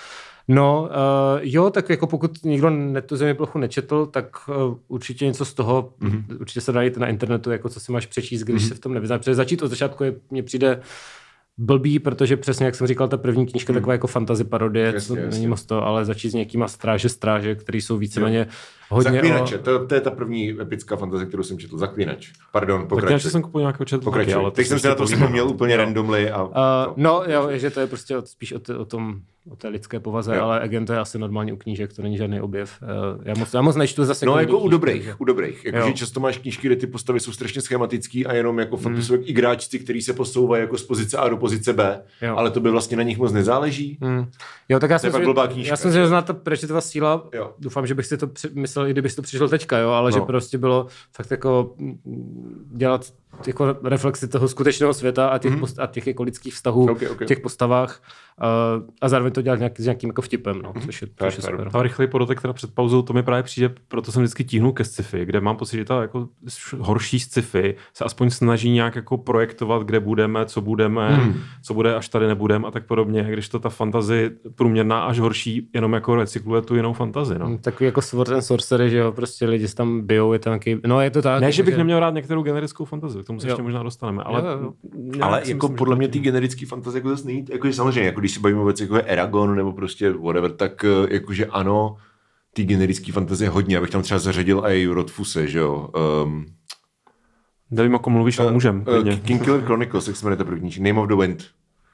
No, 0.48 0.82
uh, 0.82 1.40
jo, 1.42 1.70
tak 1.70 1.90
jako 1.90 2.07
pokud 2.07 2.44
někdo 2.44 2.70
net 2.70 3.07
tu 3.07 3.16
zemi 3.16 3.34
plochu 3.34 3.59
nečetl, 3.59 4.07
tak 4.07 4.36
uh, 4.48 4.76
určitě 4.88 5.26
něco 5.26 5.44
z 5.44 5.54
toho, 5.54 5.92
Mhm. 6.00 6.12
mm-hmm. 6.28 6.40
určitě 6.40 6.61
se 6.61 6.72
najít 6.72 6.96
na 6.96 7.07
internetu, 7.07 7.50
jako 7.50 7.68
co 7.68 7.80
si 7.80 7.92
máš 7.92 8.07
přečíst, 8.07 8.42
když 8.42 8.62
mm-hmm. 8.64 8.68
se 8.68 8.74
v 8.74 8.78
tom 8.80 8.94
nevyznáš. 8.94 9.18
Protože 9.20 9.34
začít 9.34 9.62
od 9.62 9.68
začátku 9.68 10.04
je, 10.04 10.14
mně 10.30 10.42
přijde 10.42 10.80
blbý, 11.59 11.98
protože 11.98 12.36
přesně 12.36 12.66
jak 12.66 12.74
jsem 12.74 12.86
říkal, 12.86 13.09
ta 13.09 13.16
první 13.16 13.46
knížka 13.46 13.72
mm. 13.72 13.74
taková 13.78 13.92
jako 13.92 14.07
fantasy 14.07 14.44
parodie, 14.44 14.86
Jasně, 14.86 15.00
co 15.00 15.16
jasně. 15.16 15.30
není 15.30 15.46
moc 15.46 15.66
to, 15.66 15.82
ale 15.86 16.04
začít 16.04 16.30
s 16.30 16.34
někýma 16.34 16.68
stráže 16.68 17.09
stráže, 17.09 17.54
který 17.54 17.80
jsou 17.80 17.96
víceméně 17.98 18.46
hodně 18.88 19.12
Zaklínače, 19.12 19.59
o... 19.59 19.62
to, 19.62 19.86
to, 19.86 19.94
je 19.94 20.00
ta 20.00 20.11
první 20.11 20.61
epická 20.61 20.96
fantazie, 20.96 21.26
kterou 21.26 21.42
jsem 21.42 21.59
četl. 21.59 21.78
Zaklínač. 21.78 22.32
Pardon, 22.52 22.80
Tak 22.80 22.84
já 22.84 22.88
pokračuj. 22.88 23.30
jsem 23.30 23.42
kupoval 23.42 23.62
nějakého 23.62 23.84
četl, 23.84 24.04
Pokračuj. 24.04 24.34
ale 24.34 24.50
Teď 24.50 24.66
jsem 24.66 24.78
se 24.78 24.88
na 24.88 24.94
to 24.94 25.07
vzpomněl 25.07 25.48
úplně 25.48 25.76
randomly. 25.76 26.30
A, 26.30 26.42
Uh, 26.42 26.52
no, 26.96 27.22
jo, 27.26 27.48
že 27.52 27.70
to 27.70 27.80
je 27.80 27.86
prostě 27.86 28.16
o, 28.16 28.22
spíš 28.26 28.52
o, 28.52 28.59
t- 28.59 28.76
o 28.76 28.84
tom, 28.84 29.20
o 29.51 29.57
té 29.57 29.68
lidské 29.68 30.01
povaze, 30.01 30.36
Jo. 30.36 30.42
ale 30.42 30.61
again 30.61 30.86
to 30.86 30.92
je 30.92 30.99
asi 30.99 31.18
normální 31.18 31.53
u 31.53 31.57
knížek, 31.57 31.92
to 31.92 32.03
není 32.03 32.16
žádný 32.16 32.40
objev. 32.40 32.78
Uh, 32.82 33.22
já, 33.24 33.34
moc, 33.38 33.55
já 33.55 33.62
moc 33.62 33.76
nečtu 33.76 34.05
zase 34.05 34.26
No 34.26 34.38
jako 34.38 34.53
u 34.53 34.61
knížky, 34.61 34.70
dobrých, 34.70 34.97
takže- 35.03 35.14
u 35.18 35.24
dobrých. 35.24 35.64
Jakože 35.64 35.90
Jo. 35.90 35.92
často 35.97 36.20
máš 36.20 36.38
knížky, 36.38 36.66
kde 36.68 36.76
ty 36.76 36.86
postavy 36.86 37.20
jsou 37.20 37.32
strašně 37.32 37.61
schematický 37.62 38.26
a 38.26 38.32
jenom 38.32 38.59
jako 38.59 38.76
fakt 38.76 38.92
Mm. 38.92 38.97
to 38.97 39.03
jsou 39.03 39.12
jak 39.12 39.28
igráčci, 39.28 39.78
který 39.78 40.03
se 40.03 40.12
posouvají 40.12 40.61
jako 40.61 40.78
z 40.78 40.82
pozice 40.82 41.16
A 41.16 41.28
do 41.28 41.36
pozice 41.36 41.72
B, 41.72 42.03
Jo. 42.22 42.36
ale 42.36 42.51
to 42.51 42.61
by 42.61 42.70
vlastně 42.70 42.97
na 42.97 43.03
nich 43.03 43.18
moc 43.18 43.32
nezáleží. 43.32 43.99
Hmm. 44.03 44.26
Jo, 44.68 44.80
tak 44.80 44.90
já 44.90 44.99
To 44.99 45.07
je 45.07 45.12
jsem, 45.12 45.20
si, 45.24 45.53
knížka, 45.53 45.72
já 45.72 45.76
jsem 45.76 45.90
si 45.90 45.94
že? 45.94 46.01
že 46.01 46.09
zná 46.09 46.22
ta 46.22 46.32
Prečetová 46.32 46.80
síla, 46.80 47.28
Jo. 47.34 47.53
doufám, 47.59 47.86
že 47.86 47.94
bych 47.94 48.07
si 48.07 48.16
to 48.16 48.26
při- 48.26 48.49
myslel, 48.55 48.86
i 48.86 48.90
kdybych 48.90 49.12
si 49.12 49.16
to 49.16 49.22
přišel 49.22 49.49
teďka, 49.49 49.78
jo, 49.78 49.90
ale 49.90 50.11
No. 50.11 50.14
že 50.16 50.20
prostě 50.20 50.59
bylo 50.59 50.86
fakt 51.16 51.30
jako 51.30 51.74
mm, 51.78 52.64
dělat 52.74 53.07
jako 53.47 53.76
reflexy 53.84 54.28
toho 54.28 54.49
skutečného 54.49 54.95
světa 54.95 55.28
a 55.28 55.39
těch, 55.39 55.51
Mhm. 55.51 55.57
mm. 55.57 55.61
post, 55.61 55.78
a 55.78 55.87
těch 55.87 56.07
jako 56.07 56.22
lidských 56.22 56.55
vztahů 56.55 56.91
Ok, 56.91 57.03
ok. 57.11 57.20
v 57.20 57.24
těch 57.24 57.41
postavách 57.41 58.03
uh, 58.43 58.89
a 59.01 59.09
zároveň 59.09 59.32
to 59.32 59.43
dělat 59.43 59.59
nějaký, 59.59 59.82
s 59.82 59.84
nějakým 59.84 60.09
jako 60.11 60.22
vtipem, 60.22 60.62
no, 60.62 60.72
což 60.84 61.03
je, 61.03 61.09
což 61.18 61.37
je 61.37 61.43
super. 61.43 61.70
Ta 61.70 61.82
rychlý 61.82 62.07
podotek 62.07 62.41
teda 62.43 62.53
před 62.53 62.74
pauzou, 62.74 63.03
to 63.03 63.12
mi 63.12 63.22
právě 63.22 63.43
přijde, 63.43 63.74
proto 63.89 64.12
jsem 64.12 64.22
vždycky 64.22 64.45
tíhnu 64.45 64.72
ke 64.72 64.84
sci-fi, 64.84 65.24
kde 65.24 65.41
mám 65.41 65.57
pocit, 65.57 65.76
že 65.76 65.84
ta 65.84 66.01
jako 66.03 66.28
horší 66.78 67.20
sci-fi 67.20 67.74
se 67.95 68.05
aspoň 68.05 68.30
snaží 68.30 68.70
nějak 68.70 68.97
jako 68.97 69.18
projektovat, 69.18 69.82
kde 69.82 70.01
budeme, 70.01 70.47
co 70.47 70.61
budeme, 70.61 71.09
hmm. 71.16 71.34
co 71.62 71.74
bude, 71.74 71.95
až 71.95 72.09
tady 72.09 72.26
nebudeme 72.26 72.68
a 72.68 72.70
tak 72.70 72.87
podobně, 72.87 73.22
když 73.30 73.49
to 73.49 73.59
ta 73.59 73.68
fantazi 73.68 74.30
průměrná 74.55 75.01
až 75.05 75.18
horší 75.18 75.68
jenom 75.74 75.93
jako 75.93 76.14
recykluje 76.16 76.62
tu 76.62 76.76
jinou 76.76 76.93
fantazi. 76.93 77.39
No. 77.39 77.49
Mm, 77.49 77.59
Takový 77.59 77.87
jako 77.87 78.03
Sword 78.03 78.30
and 78.30 78.43
Sorcery, 78.43 78.91
že 78.91 78.99
jo, 78.99 79.12
prostě 79.12 79.47
lidi 79.47 79.68
se 79.68 79.74
tam 79.74 80.01
bijou, 80.07 80.32
je 80.32 80.39
tam 80.39 80.51
nějaký, 80.51 80.76
no 80.87 81.01
je 81.01 81.11
to 81.11 81.22
tak. 81.22 81.41
Ne, 81.41 81.53
že 81.53 81.62
bych 81.62 81.68
jakože- 81.72 81.78
neměl 81.78 82.01
rád 82.01 82.14
některou 82.14 82.43
generickou 82.43 82.84
fantazii, 82.84 83.24
k 83.26 83.28
tomu 83.28 83.40
se 83.40 83.46
Jo. 83.46 83.50
ještě 83.50 83.62
možná 83.62 83.82
dostaneme, 83.82 84.22
ale, 84.22 84.40
Jo, 84.40 84.46
jo. 84.62 84.72
nějak 84.94 85.22
Ale 85.22 85.38
jako 85.38 85.66
myslím, 85.66 85.76
podle 85.78 85.96
mě 85.96 86.08
ty 86.08 86.18
generický 86.18 86.64
fantazie 86.64 86.98
jako 86.98 87.08
zase 87.08 87.26
není, 87.26 87.44
jako 87.50 87.72
samozřejmě, 87.72 88.06
jako 88.06 88.20
když 88.20 88.32
se 88.32 88.40
bavíme 88.40 88.60
o 88.60 88.64
věci 88.64 88.82
jako 88.82 88.96
je 88.96 89.02
Eragon 89.02 89.56
nebo 89.56 89.72
prostě 89.72 90.12
whatever, 90.12 90.50
tak 90.50 90.84
eh, 90.84 91.14
jakože 91.14 91.46
ano, 91.46 91.96
ty 92.52 92.64
generický 92.64 93.12
fantazie 93.12 93.50
hodně, 93.50 93.78
abych 93.78 93.90
tam 93.90 94.02
třeba 94.02 94.18
zařadil 94.18 94.62
i 94.66 94.86
Rodfuse, 94.86 95.46
že 95.48 95.58
jo. 95.58 95.88
Um, 96.24 96.46
Nevím, 97.70 97.94
o 97.94 97.98
kom 97.98 98.12
mluvíš, 98.12 98.38
ale 98.38 98.52
můžem. 98.52 98.84
uh. 99.02 99.18
King 99.18 99.44
Killer 99.44 99.62
Chronicles, 99.62 100.06
jak 100.08 100.16
se 100.16 100.26
jmenuje 100.26 100.36
ta 100.36 100.44
první, 100.44 100.70
Name 100.80 101.00
of 101.00 101.08
the 101.08 101.14
Wind. 101.16 101.44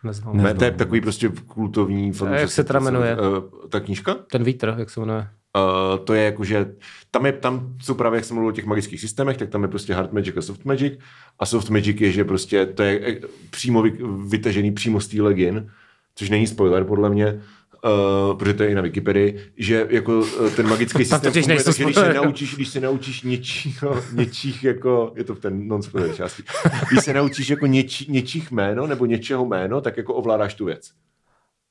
Neznám. 0.04 0.36
Ne, 0.36 0.54
to 0.54 0.64
je 0.64 0.70
takový 0.70 1.00
prostě 1.00 1.32
kultovní 1.46 2.12
A 2.26 2.34
jak 2.34 2.50
se 2.50 2.64
teda 2.64 2.80
jmenuje? 2.80 3.16
Uh, 3.16 3.68
ta 3.68 3.80
knížka? 3.80 4.14
Ten 4.30 4.44
vítr, 4.44 4.74
jak 4.78 4.90
se 4.90 5.00
jmenuje. 5.00 5.28
Uh, 5.57 6.05
to 6.05 6.14
je 6.14 6.24
jako, 6.24 6.44
že 6.44 6.74
tam, 7.11 7.26
je, 7.26 7.32
tam 7.32 7.76
jsou 7.82 7.94
právě, 7.94 8.16
jak 8.16 8.24
jsem 8.24 8.34
mluvil 8.34 8.48
o 8.48 8.53
těch 8.53 8.64
magických 8.64 9.00
systémech, 9.00 9.36
tak 9.36 9.48
tam 9.48 9.62
je 9.62 9.68
prostě 9.68 9.94
hard 9.94 10.12
magic 10.12 10.36
a 10.36 10.42
soft 10.42 10.64
magic. 10.64 10.98
A 11.38 11.46
soft 11.46 11.70
magic 11.70 12.00
je, 12.00 12.12
že 12.12 12.24
prostě 12.24 12.66
to 12.66 12.82
je 12.82 13.00
eh, 13.07 13.20
přímo 13.50 13.82
vy, 13.82 13.98
vytažený 14.26 14.72
přímo 14.72 15.00
z 15.00 15.09
té 15.09 15.22
legin, 15.22 15.70
což 16.14 16.30
není 16.30 16.46
spoiler 16.46 16.84
podle 16.84 17.11
mě, 17.11 17.40
Uh, 17.84 18.38
protože 18.38 18.55
to 18.55 18.62
je 18.62 18.70
i 18.70 18.74
na 18.74 18.82
Wikipedii, 18.82 19.53
že 19.57 19.86
jako 19.90 20.18
uh, 20.18 20.50
ten 20.57 20.68
magický 20.68 21.05
systém 21.05 21.32
funguje, 21.32 21.64
takže 21.64 21.84
když 21.84 21.96
se 21.96 22.12
naučíš, 22.14 22.55
když 22.55 22.68
se 22.68 22.80
naučíš 22.80 23.22
něčího, 23.22 24.03
něčích 24.12 24.64
jako, 24.64 25.12
je 25.16 25.24
to 25.24 25.34
v 25.34 25.40
ten 25.40 25.68
non 25.68 25.82
spoiler 25.82 26.14
části, 26.14 26.42
když 26.90 27.05
se 27.05 27.12
naučíš 27.12 27.48
jako 27.48 27.66
něčí, 27.66 28.07
něčích 28.12 28.50
jméno 28.50 28.86
nebo 28.86 29.07
něčeho 29.07 29.46
jméno, 29.46 29.80
tak 29.80 29.96
jako 29.96 30.14
ovládáš 30.14 30.55
tu 30.55 30.64
věc. 30.64 30.90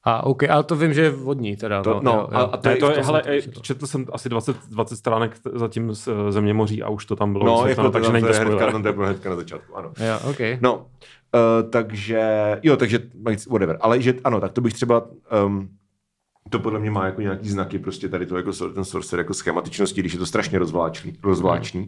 A 0.03 0.23
OK, 0.25 0.43
ale 0.49 0.63
to 0.63 0.75
vím, 0.75 0.93
že 0.93 1.01
je 1.01 1.09
vodní 1.09 1.55
teda. 1.57 1.83
To- 1.83 1.99
no, 2.03 2.11
jo, 2.11 2.27
a- 2.31 2.39
jo. 2.39 2.49
a 2.51 2.57
to 2.57 2.69
Ne, 2.69 2.75
to 2.75 2.89
je, 2.89 2.95
to 2.97 3.03
hele, 3.03 3.23
to 3.53 3.59
četl 3.61 3.87
jsem 3.87 4.05
asi 4.13 4.29
20, 4.29 4.55
20 4.69 4.95
stránek 4.95 5.37
zatím 5.53 5.93
z 5.95 6.07
eh, 6.07 6.31
země 6.31 6.53
moří 6.53 6.83
a 6.83 6.89
už 6.89 7.05
to 7.05 7.15
tam 7.15 7.31
bylo 7.33 7.45
No, 7.45 7.67
jako 7.67 7.81
to, 7.83 7.91
takže 7.91 8.07
to, 8.07 8.13
není 8.13 8.21
to 8.27 8.27
to 8.27 8.33
je 8.33 8.39
hnedka, 8.45 8.67
spoiler. 8.69 8.81
to 8.93 9.01
je 9.01 9.05
hnedka 9.07 9.29
na 9.29 9.35
začátku, 9.35 9.77
ano. 9.77 9.91
Jo, 9.99 10.29
OK. 10.29 10.39
No, 10.61 10.75
uh, 10.77 11.69
takže, 11.69 12.21
jo, 12.63 12.77
takže, 12.77 12.99
whatever, 13.49 13.77
ale 13.81 14.01
že, 14.01 14.13
ano, 14.23 14.41
tak 14.41 14.51
to 14.51 14.61
bych 14.61 14.73
třeba, 14.73 15.03
um, 15.45 15.69
to 16.49 16.59
podle 16.59 16.79
mě 16.79 16.91
má 16.91 17.05
jako 17.05 17.21
nějaký 17.21 17.49
znaky, 17.49 17.79
prostě 17.79 18.09
tady 18.09 18.25
to 18.25 18.37
jako 18.37 18.51
ten 18.53 18.83
sorcerer 18.85 19.19
jako 19.23 19.33
schematičnosti, 19.33 20.01
když 20.01 20.13
je 20.13 20.19
to 20.19 20.25
strašně 20.25 20.59
rozvláčný, 20.59 21.13
rozvláčný. 21.23 21.87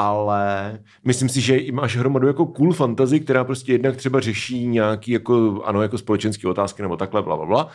Ale 0.00 0.78
myslím 1.04 1.28
si, 1.28 1.40
že 1.40 1.58
máš 1.72 1.96
hromadu 1.96 2.26
jako 2.26 2.46
cool 2.46 2.72
fantasy, 2.72 3.20
která 3.20 3.44
prostě 3.44 3.72
jednak 3.72 3.96
třeba 3.96 4.20
řeší 4.20 4.66
nějaký 4.66 5.12
jako, 5.12 5.62
ano, 5.64 5.82
jako 5.82 5.98
společenské 5.98 6.48
otázky 6.48 6.82
nebo 6.82 6.96
takhle, 6.96 7.22
bla, 7.22 7.36
bla, 7.36 7.46
bla, 7.46 7.68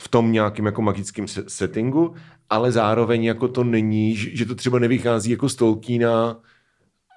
v 0.00 0.08
tom 0.08 0.32
nějakým 0.32 0.66
jako 0.66 0.82
magickém 0.82 1.28
se- 1.28 1.44
settingu, 1.48 2.14
ale 2.50 2.72
zároveň 2.72 3.24
jako 3.24 3.48
to 3.48 3.64
není, 3.64 4.16
že 4.16 4.46
to 4.46 4.54
třeba 4.54 4.78
nevychází 4.78 5.30
jako 5.30 5.48
z 5.48 5.54
Tolkiena 5.54 6.40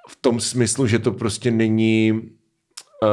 v 0.09 0.17
tom 0.21 0.39
smyslu, 0.39 0.87
že 0.87 0.99
to 0.99 1.11
prostě 1.11 1.51
není 1.51 2.21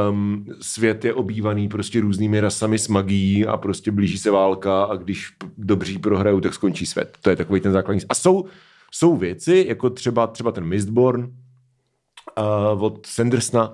um, 0.09 0.45
svět 0.61 1.05
je 1.05 1.13
obývaný 1.13 1.69
prostě 1.69 2.01
různými 2.01 2.39
rasami 2.39 2.79
s 2.79 2.87
magií 2.87 3.45
a 3.45 3.57
prostě 3.57 3.91
blíží 3.91 4.17
se 4.17 4.31
válka 4.31 4.83
a 4.83 4.95
když 4.95 5.33
dobří 5.57 5.99
prohrajou, 5.99 6.39
tak 6.39 6.53
skončí 6.53 6.85
svět. 6.85 7.17
To 7.21 7.29
je 7.29 7.35
takový 7.35 7.61
ten 7.61 7.71
základní. 7.71 8.01
A 8.09 8.15
jsou, 8.15 8.45
jsou 8.91 9.17
věci, 9.17 9.65
jako 9.67 9.89
třeba, 9.89 10.27
třeba 10.27 10.51
ten 10.51 10.65
Mistborn 10.65 11.21
uh, 11.23 12.83
od 12.83 13.05
Sandersna, 13.05 13.73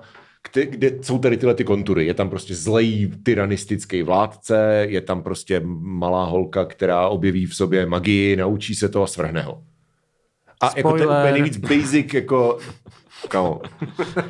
kde, 0.52 0.66
kde 0.66 0.90
jsou 1.02 1.18
tady 1.18 1.36
tyhle 1.36 1.54
ty 1.54 1.64
kontury. 1.64 2.06
Je 2.06 2.14
tam 2.14 2.30
prostě 2.30 2.54
zlej 2.54 3.10
tyranistický 3.22 4.02
vládce, 4.02 4.86
je 4.88 5.00
tam 5.00 5.22
prostě 5.22 5.60
malá 5.80 6.24
holka, 6.24 6.64
která 6.64 7.08
objeví 7.08 7.46
v 7.46 7.54
sobě 7.54 7.86
magii, 7.86 8.36
naučí 8.36 8.74
se 8.74 8.88
to 8.88 9.02
a 9.02 9.06
svrhne 9.06 9.42
ho. 9.42 9.62
A 10.62 10.66
jako 10.76 10.90
ten 10.92 10.98
Spoiler. 10.98 11.18
úplně 11.18 11.32
nejvíc 11.32 11.56
basic, 11.56 12.14
jako 12.14 12.58
Kamo. 13.28 13.60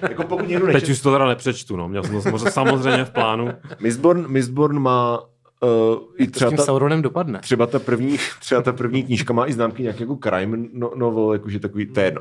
jako 0.09 0.24
pokud 0.24 0.49
někdo 0.49 0.66
Teď 0.66 0.74
nečet, 0.74 0.89
už 0.89 1.01
to 1.01 1.12
teda 1.12 1.28
nepřečtu, 1.28 1.76
no. 1.76 1.89
Měl 1.89 2.03
jsem 2.03 2.12
to 2.14 2.22
samozřejmě- 2.22 2.51
samozřejmě 2.51 3.05
v 3.05 3.11
plánu. 3.11 3.49
Mistborn, 3.80 4.28
Mistborn 4.28 4.78
má 4.78 5.20
uh, 5.65 6.03
i 6.17 6.27
To 6.27 6.31
s 6.31 6.33
třeba 6.33 6.51
tím 6.51 6.57
ta, 6.57 6.65
Sauronem 6.65 7.03
dopadne. 7.03 7.39
třeba 7.39 7.67
ta 7.67 7.79
první, 7.79 8.19
třeba 8.41 8.62
ta 8.62 8.73
první 8.73 9.03
knížka 9.03 9.33
má 9.33 9.47
i 9.47 9.53
známky 9.53 9.83
nějak 9.83 10.01
jako 10.01 10.17
crime 10.17 10.69
no, 10.73 10.93
novel, 10.95 11.33
jakože 11.33 11.59
takový, 11.61 11.87
to 11.87 12.01
je 12.01 12.07
jedno. 12.07 12.21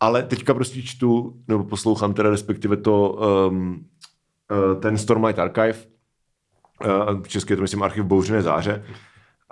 Ale 0.00 0.22
teďka 0.22 0.54
prostě 0.54 0.82
čtu, 0.82 1.34
nebo 1.48 1.64
poslouchám 1.64 2.14
teda 2.14 2.30
respektive 2.30 2.76
to, 2.76 3.18
um, 3.48 3.84
uh, 4.74 4.80
ten 4.80 4.98
Stormlight 4.98 5.38
Archive, 5.38 5.74
uh, 6.84 7.22
v 7.22 7.28
české 7.28 7.52
je 7.52 7.56
to 7.56 7.62
myslím 7.62 7.82
Archiv 7.82 8.04
bouřené 8.04 8.42
záře, 8.42 8.84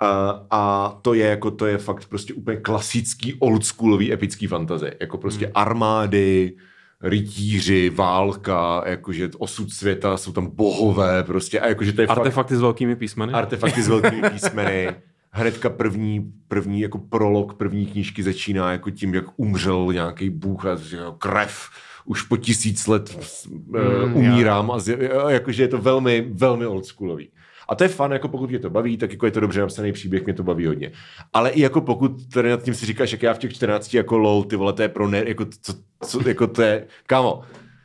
Uh, 0.01 0.47
a 0.51 0.93
to 1.01 1.13
je 1.13 1.25
jako, 1.25 1.51
to 1.51 1.65
je 1.65 1.77
fakt 1.77 2.05
prostě 2.05 2.33
úplně 2.33 2.57
klasický 2.57 3.33
oldschoolový 3.33 4.13
epický 4.13 4.47
fantazy. 4.47 4.91
Jako 5.01 5.17
prostě 5.17 5.51
armády, 5.55 6.57
rytíři, 7.03 7.89
válka, 7.89 8.83
jakože 8.85 9.29
osud 9.37 9.71
světa, 9.71 10.17
jsou 10.17 10.31
tam 10.31 10.47
bohové 10.47 11.23
prostě 11.23 11.59
a 11.59 11.67
jakože 11.67 11.93
to 11.93 12.01
je 12.01 12.07
fakt 12.07 12.17
Artefakty 12.17 12.55
s 12.55 12.61
velkými 12.61 12.95
písmeny. 12.95 13.33
artefakty 13.33 13.81
s 13.81 13.87
velkými 13.87 14.21
písmeny. 14.33 14.95
Hnedka 15.31 15.69
první, 15.69 16.31
první 16.47 16.81
jako 16.81 16.97
prolog 16.97 17.53
první 17.53 17.85
knížky 17.85 18.23
začíná 18.23 18.71
jako 18.71 18.89
tím, 18.89 19.13
jak 19.13 19.25
umřel 19.35 19.87
nějaký 19.93 20.29
bůh 20.29 20.65
a 20.65 20.77
krev 21.17 21.69
už 22.05 22.21
po 22.21 22.37
tisíc 22.37 22.87
let 22.87 23.17
mm, 23.49 23.79
Mm, 24.05 24.15
umírám 24.15 24.71
a 24.71 24.79
z, 24.79 24.97
jakože 25.29 25.63
je 25.63 25.67
to 25.67 25.77
velmi, 25.77 26.27
velmi 26.31 26.65
oldschoolový. 26.65 27.29
A 27.69 27.75
to 27.75 27.83
je 27.83 27.87
fun, 27.87 28.11
jako 28.11 28.27
pokud 28.27 28.49
tě 28.49 28.59
to 28.59 28.69
baví, 28.69 28.97
tak 28.97 29.11
jako 29.11 29.25
je 29.25 29.31
to 29.31 29.39
dobře 29.39 29.61
napsaný 29.61 29.91
příběh, 29.91 30.25
mě 30.25 30.33
to 30.33 30.43
baví 30.43 30.65
hodně. 30.65 30.91
Ale 31.33 31.49
i 31.49 31.61
jako 31.61 31.81
pokud 31.81 32.33
tady 32.33 32.49
nad 32.49 32.63
tím 32.63 32.73
si 32.73 32.85
říkáš, 32.85 33.11
jak 33.11 33.23
já 33.23 33.33
v 33.33 33.37
těch 33.37 33.53
14 33.53 33.93
jako 33.93 34.17
lol, 34.17 34.43
ty 34.43 34.55
vole, 34.55 34.73
to 34.73 34.81
je 34.81 34.89
pro 34.89 35.07
ne, 35.07 35.23
jako, 35.27 35.45
co, 35.61 35.73
co, 36.05 36.29
jako 36.29 36.47
to 36.47 36.61
je, 36.61 36.87
kámo, 37.05 37.41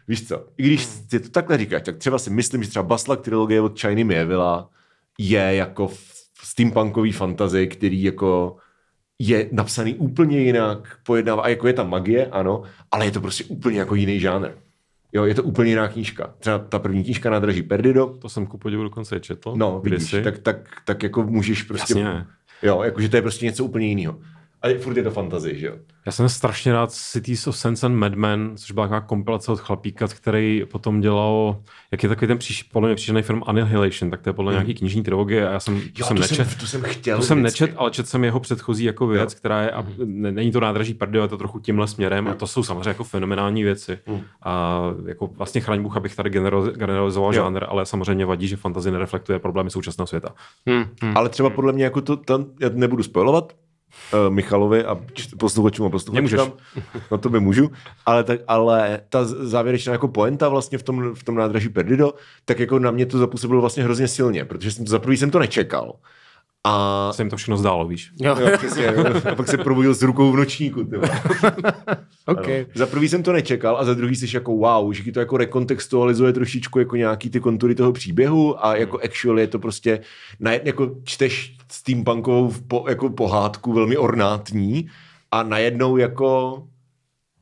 víš 0.08 0.28
co, 0.28 0.46
i 0.56 0.62
když 0.62 0.84
si 0.84 1.20
to 1.20 1.28
takhle 1.28 1.58
říkáš, 1.58 1.82
tak 1.84 1.96
třeba 1.96 2.18
si 2.18 2.30
myslím, 2.30 2.62
že 2.62 2.70
třeba 2.70 2.82
Baslak 2.82 3.20
trilogie 3.20 3.60
od 3.60 3.80
Chiny 3.80 4.04
Mievila 4.04 4.70
je 5.18 5.54
jako 5.54 5.90
steampunkový 6.42 7.12
fantazy, 7.12 7.66
který 7.66 8.02
jako 8.02 8.56
je 9.18 9.48
napsaný 9.52 9.94
úplně 9.94 10.40
jinak, 10.40 10.98
pojednává, 11.02 11.42
a 11.42 11.48
jako 11.48 11.66
je 11.66 11.72
tam 11.72 11.90
magie, 11.90 12.26
ano, 12.26 12.62
ale 12.90 13.04
je 13.04 13.10
to 13.10 13.20
prostě 13.20 13.44
úplně 13.44 13.78
jako 13.78 13.94
jiný 13.94 14.20
žánr. 14.20 14.48
Jo, 15.12 15.24
je 15.24 15.34
to 15.34 15.42
úplně 15.42 15.70
jiná 15.70 15.88
knížka. 15.88 16.34
Třeba 16.38 16.58
ta 16.58 16.78
první 16.78 17.04
knížka 17.04 17.30
Nádraží 17.30 17.62
Perdido, 17.62 18.06
To 18.06 18.28
jsem 18.28 18.46
ku 18.46 18.58
podivu 18.58 18.82
dokonce 18.82 19.20
četl. 19.20 19.54
no, 19.56 19.80
vidíš, 19.80 20.14
tak, 20.24 20.38
tak, 20.38 20.56
tak 20.84 21.02
jako 21.02 21.22
můžeš 21.22 21.62
prostě... 21.62 21.98
Jasně. 21.98 22.26
Jo, 22.62 22.82
jakože 22.82 23.08
to 23.08 23.16
je 23.16 23.22
prostě 23.22 23.46
něco 23.46 23.64
úplně 23.64 23.86
jiného. 23.86 24.18
A 24.62 24.68
je- 24.68 24.78
furt 24.78 24.96
je 24.96 25.02
to 25.02 25.10
fantazie, 25.10 25.58
že 25.58 25.66
jo? 25.66 25.72
Já 26.06 26.12
jsem 26.12 26.28
strašně 26.28 26.72
rád 26.72 26.92
Cities 26.92 27.46
of 27.46 27.56
Sense 27.56 27.86
and 27.86 27.94
Madmen, 27.96 28.52
což 28.56 28.70
byla 28.72 28.86
taková 28.86 29.00
kompilace 29.00 29.52
od 29.52 29.60
chlapíka, 29.60 30.08
který 30.08 30.62
potom 30.70 31.00
dělal, 31.00 31.60
jak 31.92 32.02
je 32.02 32.08
takový 32.08 32.26
ten 32.26 32.38
příš, 32.38 32.62
podle 32.62 32.88
mě 32.88 32.96
příšerný 32.96 33.22
film 33.22 33.42
Annihilation, 33.46 34.10
tak 34.10 34.22
to 34.22 34.28
je 34.28 34.32
podle 34.32 34.52
nějaký 34.52 34.74
knižní 34.74 35.02
trilogie 35.02 35.48
a 35.48 35.52
já 35.52 35.60
jsem, 35.60 35.74
to 35.74 35.80
Hmm. 35.80 35.90
Jo, 35.98 36.06
jsem 36.06 36.16
to, 36.16 36.20
nečet. 36.22 36.34
jsem, 36.48 36.58
to 36.60 36.66
jsem 36.66 36.82
chtěl 36.82 37.16
To 37.18 37.22
jsem 37.24 37.38
vždycky. 37.40 37.62
nečet, 37.64 37.76
ale 37.78 37.90
četl 37.90 38.08
jsem 38.08 38.24
jeho 38.24 38.40
předchozí 38.40 38.84
jako 38.84 39.06
věc, 39.06 39.34
která 39.34 39.62
je, 39.62 39.70
a 39.70 39.86
ne- 40.04 40.32
není 40.32 40.52
to 40.52 40.60
nádraží 40.60 40.94
Perdio, 40.94 41.22
je 41.22 41.28
to 41.28 41.36
trochu 41.38 41.58
tímhle 41.58 41.88
směrem 41.88 42.28
a 42.28 42.34
to 42.34 42.46
jsou 42.46 42.62
samozřejmě 42.62 42.88
jako 42.88 43.04
fenomenální 43.04 43.62
věci. 43.62 43.98
Hmm. 44.06 44.20
A 44.42 44.80
jako 45.06 45.26
vlastně 45.26 45.60
chraň 45.60 45.82
Bůh, 45.82 45.96
abych 45.96 46.16
tady 46.16 46.30
generaliz- 46.30 46.72
generalizoval 46.72 47.30
Jo. 47.34 47.42
žánr, 47.42 47.64
ale 47.68 47.86
samozřejmě 47.86 48.26
vadí, 48.26 48.48
že 48.48 48.56
fantasy 48.56 48.90
nereflektuje 48.90 49.38
problémy 49.38 49.70
současného 49.70 50.06
světa. 50.06 50.34
Hmm, 50.66 50.84
hmm. 51.02 51.16
Ale 51.16 51.28
třeba 51.28 51.50
podle 51.50 51.72
mě 51.72 51.84
jako 51.84 52.00
to, 52.00 52.16
tam, 52.16 52.44
já 52.60 52.68
nebudu 52.72 53.02
spojovat, 53.02 53.52
uh, 54.12 54.34
Michalovi 54.34 54.84
a 54.84 55.00
posluchačům 55.38 55.86
a 55.86 55.90
posluchačkám. 55.90 56.52
No 57.10 57.18
to 57.18 57.28
by 57.28 57.40
můžu. 57.40 57.70
Ale, 58.06 58.24
tak, 58.24 58.40
ale 58.48 59.00
ta 59.08 59.24
závěrečná 59.24 59.92
jako 59.92 60.08
poenta 60.08 60.48
vlastně 60.48 60.78
v 60.78 60.82
tom, 60.82 61.14
v 61.14 61.24
tom 61.24 61.34
nádraží 61.34 61.68
Perdido, 61.68 62.14
tak 62.44 62.60
jako 62.60 62.78
na 62.78 62.90
mě 62.90 63.06
to 63.06 63.18
zapůsobilo 63.18 63.60
vlastně 63.60 63.84
hrozně 63.84 64.08
silně, 64.08 64.44
protože 64.44 64.70
jsem 64.72 64.84
to, 64.84 64.90
za 64.90 64.98
prvý 64.98 65.16
jsem 65.16 65.30
to 65.30 65.38
nečekal. 65.38 65.94
A 66.66 67.12
Se 67.12 67.22
jim 67.22 67.30
to 67.30 67.36
všechno 67.36 67.56
zdálo, 67.56 67.86
víš. 67.86 68.10
Jo, 68.20 68.36
Jo, 68.40 68.48
přesně, 68.58 68.88
a 69.32 69.34
pak 69.34 69.48
se 69.48 69.58
probudil 69.58 69.94
s 69.94 70.02
rukou 70.02 70.32
v 70.32 70.36
nočníku. 70.36 70.84
Ty 70.84 70.96
vole. 70.96 71.22
OK. 72.26 72.48
Ano. 72.48 72.66
Za 72.74 72.86
prvý 72.86 73.08
jsem 73.08 73.22
to 73.22 73.32
nečekal 73.32 73.76
a 73.76 73.84
za 73.84 73.94
druhý 73.94 74.16
jsi 74.16 74.36
jako 74.36 74.56
wow, 74.56 74.92
že 74.92 75.02
ti 75.02 75.12
to 75.12 75.20
jako 75.20 75.36
rekontextualizuje 75.36 76.32
trošičku 76.32 76.78
jako 76.78 76.96
nějaký 76.96 77.30
ty 77.30 77.40
kontury 77.40 77.74
toho 77.74 77.92
příběhu 77.92 78.66
a 78.66 78.76
jako 78.76 78.98
actually 79.04 79.42
je 79.42 79.46
to 79.46 79.58
prostě, 79.58 80.00
na, 80.40 80.52
jako 80.52 80.90
čteš 81.04 81.56
steampunkovou 81.72 82.52
po, 82.68 82.84
jako 82.88 83.10
pohádku 83.10 83.72
velmi 83.72 83.96
ornátní 83.96 84.88
a 85.30 85.42
najednou 85.42 85.96
jako 85.96 86.62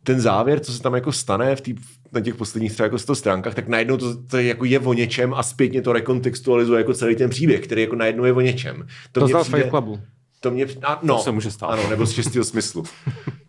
ten 0.06 0.20
závěr, 0.20 0.60
co 0.60 0.72
se 0.72 0.82
tam 0.82 0.94
jako 0.94 1.12
stane 1.12 1.56
v 1.56 1.60
tý, 1.60 1.74
na 2.12 2.20
těch 2.20 2.34
posledních 2.34 2.72
třeba 2.72 2.84
jako 2.84 2.98
100 2.98 3.14
stránkách, 3.14 3.54
tak 3.54 3.68
najednou 3.68 3.96
to, 3.96 4.22
to 4.22 4.36
je, 4.36 4.44
jako 4.44 4.64
je 4.64 4.80
o 4.80 4.92
něčem 4.92 5.34
a 5.34 5.42
zpětně 5.42 5.82
to 5.82 5.92
rekontextualizuje 5.92 6.78
jako 6.78 6.94
celý 6.94 7.16
ten 7.16 7.30
příběh, 7.30 7.60
který 7.60 7.82
jako 7.82 7.96
najednou 7.96 8.24
je 8.24 8.32
o 8.32 8.40
něčem. 8.40 8.86
To 9.12 9.20
mně 9.20 9.28
znal 9.28 9.42
přijde- 9.42 9.58
Fight 9.58 9.70
Clubu. 9.70 10.00
to 10.40 10.50
mě, 10.50 10.66
a, 10.82 11.00
no, 11.02 11.16
To 11.16 11.22
se 11.22 11.30
může 11.30 11.50
stát. 11.50 11.66
Ano, 11.66 11.88
nebo 11.90 12.06
z 12.06 12.12
čistého 12.12 12.44
smyslu. 12.44 12.84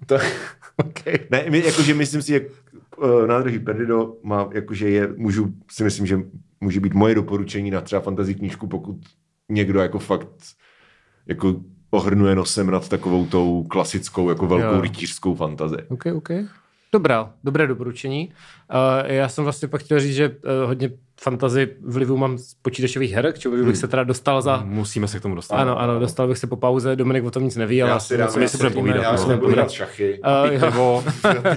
To, 0.05 0.17
Okay. 0.85 1.19
ne, 1.31 1.45
my, 1.49 1.63
jakože 1.65 1.93
myslím 1.93 2.21
si, 2.21 2.33
jak 2.33 2.43
uh, 2.97 3.27
nádraží 3.27 3.59
Perdido 3.59 4.13
má, 4.23 4.49
jakože 4.53 4.89
je, 4.89 5.07
můžu, 5.15 5.53
si 5.71 5.83
myslím, 5.83 6.05
že 6.05 6.19
může 6.61 6.79
být 6.79 6.93
moje 6.93 7.15
doporučení 7.15 7.71
na 7.71 7.81
třeba 7.81 8.01
fantasy 8.01 8.35
knížku, 8.35 8.67
pokud 8.67 8.95
někdo 9.49 9.79
jako 9.79 9.99
fakt 9.99 10.27
jako 11.27 11.55
ohrnuje 11.89 12.35
nosem 12.35 12.71
nad 12.71 12.89
takovou 12.89 13.25
tou 13.25 13.63
klasickou, 13.63 14.29
jako 14.29 14.47
velkou 14.47 14.75
Jo. 14.75 14.81
rytířskou 14.81 15.35
fantazi. 15.35 15.77
OK, 15.89 16.05
OK. 16.15 16.29
Dobrá, 16.91 17.33
dobré 17.43 17.67
doporučení. 17.67 18.29
Uh, 18.73 19.11
já 19.11 19.29
jsem 19.29 19.43
vlastně 19.43 19.67
pak 19.67 19.81
chtěl 19.81 19.99
říct, 19.99 20.15
že 20.15 20.29
uh, 20.29 20.35
hodně 20.65 20.89
fantazy 21.21 21.67
vlivu 21.81 22.17
mám 22.17 22.37
z 22.37 22.53
počítačových 22.61 23.11
her, 23.13 23.33
k 23.33 23.39
čemu 23.39 23.55
bych 23.55 23.63
Hmm. 23.63 23.75
se 23.75 23.87
teda 23.87 24.03
dostal 24.03 24.41
za... 24.41 24.61
Musíme 24.65 25.07
se 25.07 25.19
k 25.19 25.21
tomu 25.21 25.35
dostat. 25.35 25.55
Ano, 25.55 25.79
ano, 25.79 25.99
dostal 25.99 26.27
bych 26.27 26.37
se 26.37 26.47
po 26.47 26.55
pauze, 26.55 26.95
Dominik 26.95 27.23
o 27.23 27.31
tom 27.31 27.43
nic 27.43 27.55
neví, 27.55 27.81
ale 27.83 27.91
Já 27.91 27.99
si 27.99 28.17
dám, 28.17 28.29
já 28.41 28.47
si 28.47 28.57
budeme 28.57 28.75
povídat, 28.75 29.03
Já 29.03 29.11
no. 29.11 29.17
si 29.17 29.29
nebudu 29.29 29.51
hrát 29.51 29.71
šachy. 29.71 30.19
Uh, 30.43 30.49
Pít 30.51 30.59
pivo, 30.65 31.03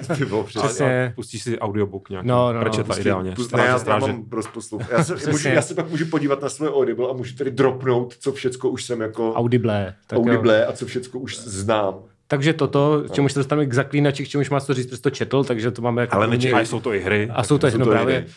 Pít 0.09 0.19
pivo, 0.19 0.45
přesně. 0.45 1.13
Pustíš 1.17 1.43
si 1.43 1.59
audiobook 1.59 2.11
nějaký. 2.11 2.29
No, 2.29 2.47
no, 2.47 2.53
no. 2.53 2.61
Prečeta 2.61 2.89
Pustí- 2.95 3.01
ideálně. 3.01 3.31
pust- 3.33 3.45
Stráže, 3.45 3.63
ne, 3.63 3.69
já, 3.69 3.73
já 3.73 3.79
stráže. 3.79 4.07
mám 4.13 4.25
rozposluch. 4.33 4.83
Já, 4.91 5.05
se, 5.05 5.31
můžu, 5.31 5.49
já 5.49 5.63
se 5.63 5.75
pak 5.75 5.91
můžu 5.91 6.07
podívat 6.07 6.43
na 6.43 6.49
svoje 6.49 6.71
Audible 6.73 7.11
a 7.11 7.13
můžu 7.13 7.37
tady 7.37 7.51
dropnout, 7.51 8.15
co 8.19 8.33
všecko 8.33 8.71
už 8.71 8.85
jsem 8.85 9.01
jako 9.01 9.33
Audible. 9.35 9.95
Audible 10.13 10.67
a 10.67 10.73
co 10.73 10.87
všecko 10.87 11.19
už 11.19 11.39
znám. 11.39 11.95
Takže 12.31 12.53
toto, 12.53 13.03
k 13.09 13.13
čemu 13.13 13.29
se 13.29 13.39
dostaneme 13.39 13.67
k 13.67 13.73
zaklínači, 13.75 14.25
k 14.25 14.29
čemuž 14.29 14.51
má 14.51 14.61
co 14.61 14.75
říct, 14.75 14.87
protože 14.87 15.03
to 15.03 15.11
četl, 15.11 15.45
takže 15.45 15.71
to 15.71 15.83
máme 15.83 16.01
jako... 16.03 16.17
Ale 16.17 16.27
hodně- 16.27 16.37
nečekaj, 16.39 16.63
A 16.63 16.65
jsou 16.67 16.81
to 16.81 16.95
i 16.95 17.01
hry. 17.01 17.29
A 17.33 17.43
jsou 17.43 17.59
to 17.59 17.67
jsou 17.67 17.75
jedno 17.75 17.85
to 17.87 17.91
právě. 17.91 18.17
hry. 18.17 18.27
Uh, 18.27 18.31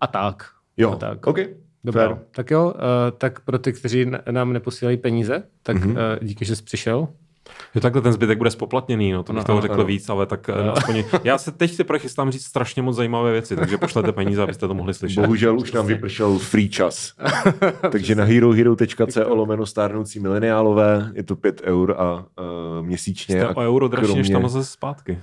a 0.00 0.06
tak. 0.06 0.46
Jo, 0.76 0.92
A 0.92 0.96
tak. 0.96 1.26
OK. 1.26 1.38
Dobrá. 1.84 2.06
Fair. 2.08 2.18
Tak 2.30 2.50
jo, 2.50 2.64
uh, 2.66 2.72
tak 3.18 3.40
pro 3.40 3.58
ty, 3.58 3.72
kteří 3.72 4.06
nám 4.30 4.52
neposílají 4.52 4.96
peníze, 4.96 5.42
tak 5.62 5.76
Mhm. 5.76 5.94
mm-hmm. 5.94 6.18
uh, 6.20 6.26
díky, 6.28 6.44
že 6.44 6.56
jsi 6.56 6.62
přišel. 6.62 7.08
Jo, 7.74 7.80
takhle 7.80 8.02
ten 8.02 8.12
zbytek 8.12 8.38
bude 8.38 8.50
spoplatněný, 8.50 9.12
no, 9.12 9.22
to 9.22 9.32
bych 9.32 9.40
No, 9.40 9.44
toho 9.46 9.60
řekl 9.60 9.74
ano. 9.74 9.84
víc, 9.84 10.08
ale 10.08 10.26
tak 10.26 10.48
no. 10.48 10.76
aspoň, 10.78 11.04
já 11.24 11.38
se 11.38 11.52
teď 11.52 11.72
si 11.74 11.84
chystám 11.98 12.30
říct 12.30 12.44
strašně 12.44 12.82
moc 12.82 12.96
zajímavé 12.96 13.32
věci, 13.32 13.56
takže 13.56 13.78
pošlete 13.78 14.12
peníze, 14.12 14.42
abyste 14.42 14.68
to 14.68 14.74
mohli 14.74 14.94
slyšet. 14.94 15.20
Bohužel 15.20 15.58
už 15.58 15.72
nám 15.72 15.86
vypršel 15.86 16.38
free 16.38 16.68
čas. 16.68 17.12
Takže 17.90 18.14
na 18.14 18.24
herohero.co 18.24 19.34
lomeno 19.34 19.66
stárnoucí 19.66 20.20
mileniálové 20.20 21.10
je 21.14 21.22
to 21.22 21.36
5 21.36 21.60
eur 21.64 21.94
a 21.98 22.14
uh, 22.14 22.86
měsíčně. 22.86 23.36
Jste 23.36 23.46
a 23.48 23.56
o 23.56 23.60
euro 23.60 23.88
dražší, 23.88 24.14
než 24.14 24.26
kromě- 24.28 24.42
tam 24.42 24.48
zase 24.50 24.70
zpátky. 24.70 25.18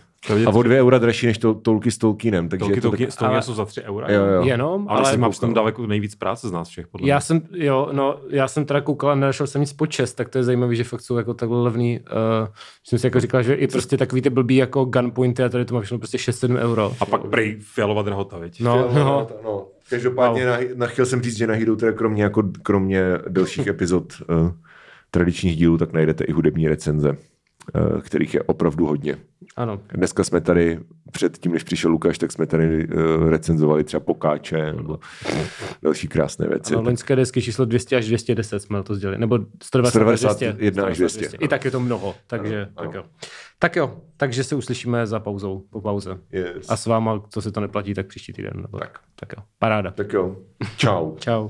A 0.47 0.49
o 0.49 0.63
2 0.63 0.75
eura 0.75 0.97
dražší 0.97 1.25
než 1.27 1.37
to, 1.37 1.53
tolky 1.53 1.91
s 1.91 1.97
Tolkienem. 1.97 2.49
Takže 2.49 2.65
tolky, 2.65 2.81
to 2.81 2.87
tolky, 2.89 3.05
tak... 3.05 3.15
tolky 3.15 3.33
ale- 3.33 3.41
jsou 3.41 3.53
za 3.53 3.65
3 3.65 3.81
eura. 3.81 4.11
Jo, 4.11 4.25
jo. 4.25 4.43
Jenom, 4.43 4.85
Ale, 4.89 4.99
ale 4.99 5.17
máš 5.17 5.39
tam 5.39 5.53
daleko 5.53 5.87
nejvíc 5.87 6.15
práce 6.15 6.49
z 6.49 6.51
nás 6.51 6.69
všech, 6.69 6.87
podle 6.87 7.05
mě. 7.05 7.11
já 7.11 7.19
jsem, 7.19 7.41
jo, 7.53 7.89
no, 7.91 8.19
já 8.29 8.47
jsem 8.47 8.65
teda 8.65 8.81
koukal 8.81 9.09
a 9.09 9.15
nenašel 9.15 9.47
jsem 9.47 9.61
nic 9.61 9.73
po 9.73 9.87
čest, 9.87 10.13
tak 10.13 10.29
to 10.29 10.37
je 10.37 10.43
zajímavé, 10.43 10.75
že 10.75 10.83
fakt 10.83 11.01
jsou 11.01 11.17
jako 11.17 11.33
takhle 11.33 11.61
levný. 11.61 11.99
Uh, 11.99 12.47
jsem 12.87 12.99
si 12.99 13.07
jako 13.07 13.19
říkal, 13.19 13.43
že 13.43 13.53
i 13.53 13.67
prostě 13.67 13.97
takový 13.97 14.21
ty 14.21 14.29
blbý 14.29 14.55
jako 14.55 14.85
gunpointy 14.85 15.43
a 15.43 15.49
tady 15.49 15.65
to 15.65 15.73
má 15.75 15.81
všechno 15.81 15.97
prostě 15.97 16.17
6-7 16.17 16.57
euro. 16.59 16.93
A 16.99 17.05
pak 17.05 17.21
prej 17.27 17.57
fialová 17.61 18.01
drahota, 18.01 18.37
viď? 18.37 18.61
No, 18.61 18.77
Jo, 18.77 18.91
no. 18.95 19.27
no. 19.43 19.67
Každopádně 19.89 20.45
na, 20.45 20.57
na, 20.75 20.87
chtěl 20.87 21.05
jsem 21.05 21.21
říct, 21.21 21.37
že 21.37 21.47
na 21.47 21.53
Hero 21.53 21.75
teda 21.75 21.91
kromě, 21.91 22.23
jako, 22.23 22.43
kromě 22.63 23.03
dalších 23.27 23.67
epizod 23.67 24.13
uh, 24.29 24.51
tradičních 25.11 25.55
dílů, 25.57 25.77
tak 25.77 25.93
najdete 25.93 26.23
i 26.23 26.31
hudební 26.31 26.67
recenze, 26.67 27.09
uh, 27.11 28.01
kterých 28.01 28.33
je 28.33 28.43
opravdu 28.43 28.85
hodně. 28.85 29.17
Ano. 29.59 29.79
Dneska 29.93 30.23
jsme 30.23 30.41
tady, 30.41 30.79
před 31.11 31.37
tím, 31.37 31.51
než 31.51 31.63
přišel 31.63 31.91
Lukáš, 31.91 32.17
tak 32.17 32.31
jsme 32.31 32.45
tady 32.45 32.87
uh, 32.87 33.29
recenzovali 33.29 33.83
třeba 33.83 33.99
Pokáče 33.99 34.73
nebo 34.73 34.99
další 35.83 36.07
krásné 36.07 36.47
věci. 36.47 36.73
Ano, 36.73 36.83
loňské 36.83 37.15
desky 37.15 37.41
číslo 37.41 37.65
200 37.65 37.95
až 37.95 38.05
210 38.07 38.59
jsme 38.59 38.83
to 38.83 38.95
sdělili, 38.95 39.19
nebo 39.19 39.39
190 39.63 40.31
191 40.31 40.85
až 40.85 40.97
200. 40.97 41.37
I 41.39 41.47
tak 41.47 41.65
je 41.65 41.71
to 41.71 41.79
mnoho, 41.79 42.15
takže 42.27 42.67
Ano, 42.75 42.91
tak 42.91 42.95
jo. 42.95 43.03
Tak 43.59 43.75
jo, 43.75 43.97
takže 44.17 44.43
se 44.43 44.55
uslyšíme 44.55 45.07
za 45.07 45.19
pauzou, 45.19 45.65
po 45.69 45.81
pauze. 45.81 46.17
Yes. 46.31 46.69
A 46.69 46.77
s 46.77 46.85
váma, 46.85 47.23
co 47.29 47.41
se 47.41 47.51
to 47.51 47.59
neplatí, 47.59 47.93
tak 47.93 48.07
příští 48.07 48.33
týden. 48.33 48.53
Nebo 48.55 48.77
Tak. 48.77 48.99
tak 49.15 49.33
jo, 49.37 49.43
paráda. 49.59 49.91
Tak 49.91 50.13
jo, 50.13 50.35
čau. 50.77 51.15
Čau. 51.19 51.49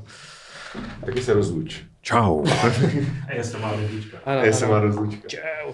Taky 1.05 1.21
se 1.21 1.33
rozluč. 1.33 1.83
Čau. 2.01 2.45
A 3.27 3.33
já 3.33 3.43
jsem 3.43 3.61
má 3.61 3.73
Já 4.25 4.53
jsem 4.53 4.69
má 4.69 4.79
rozlučka. 4.79 5.27
Čau. 5.27 5.73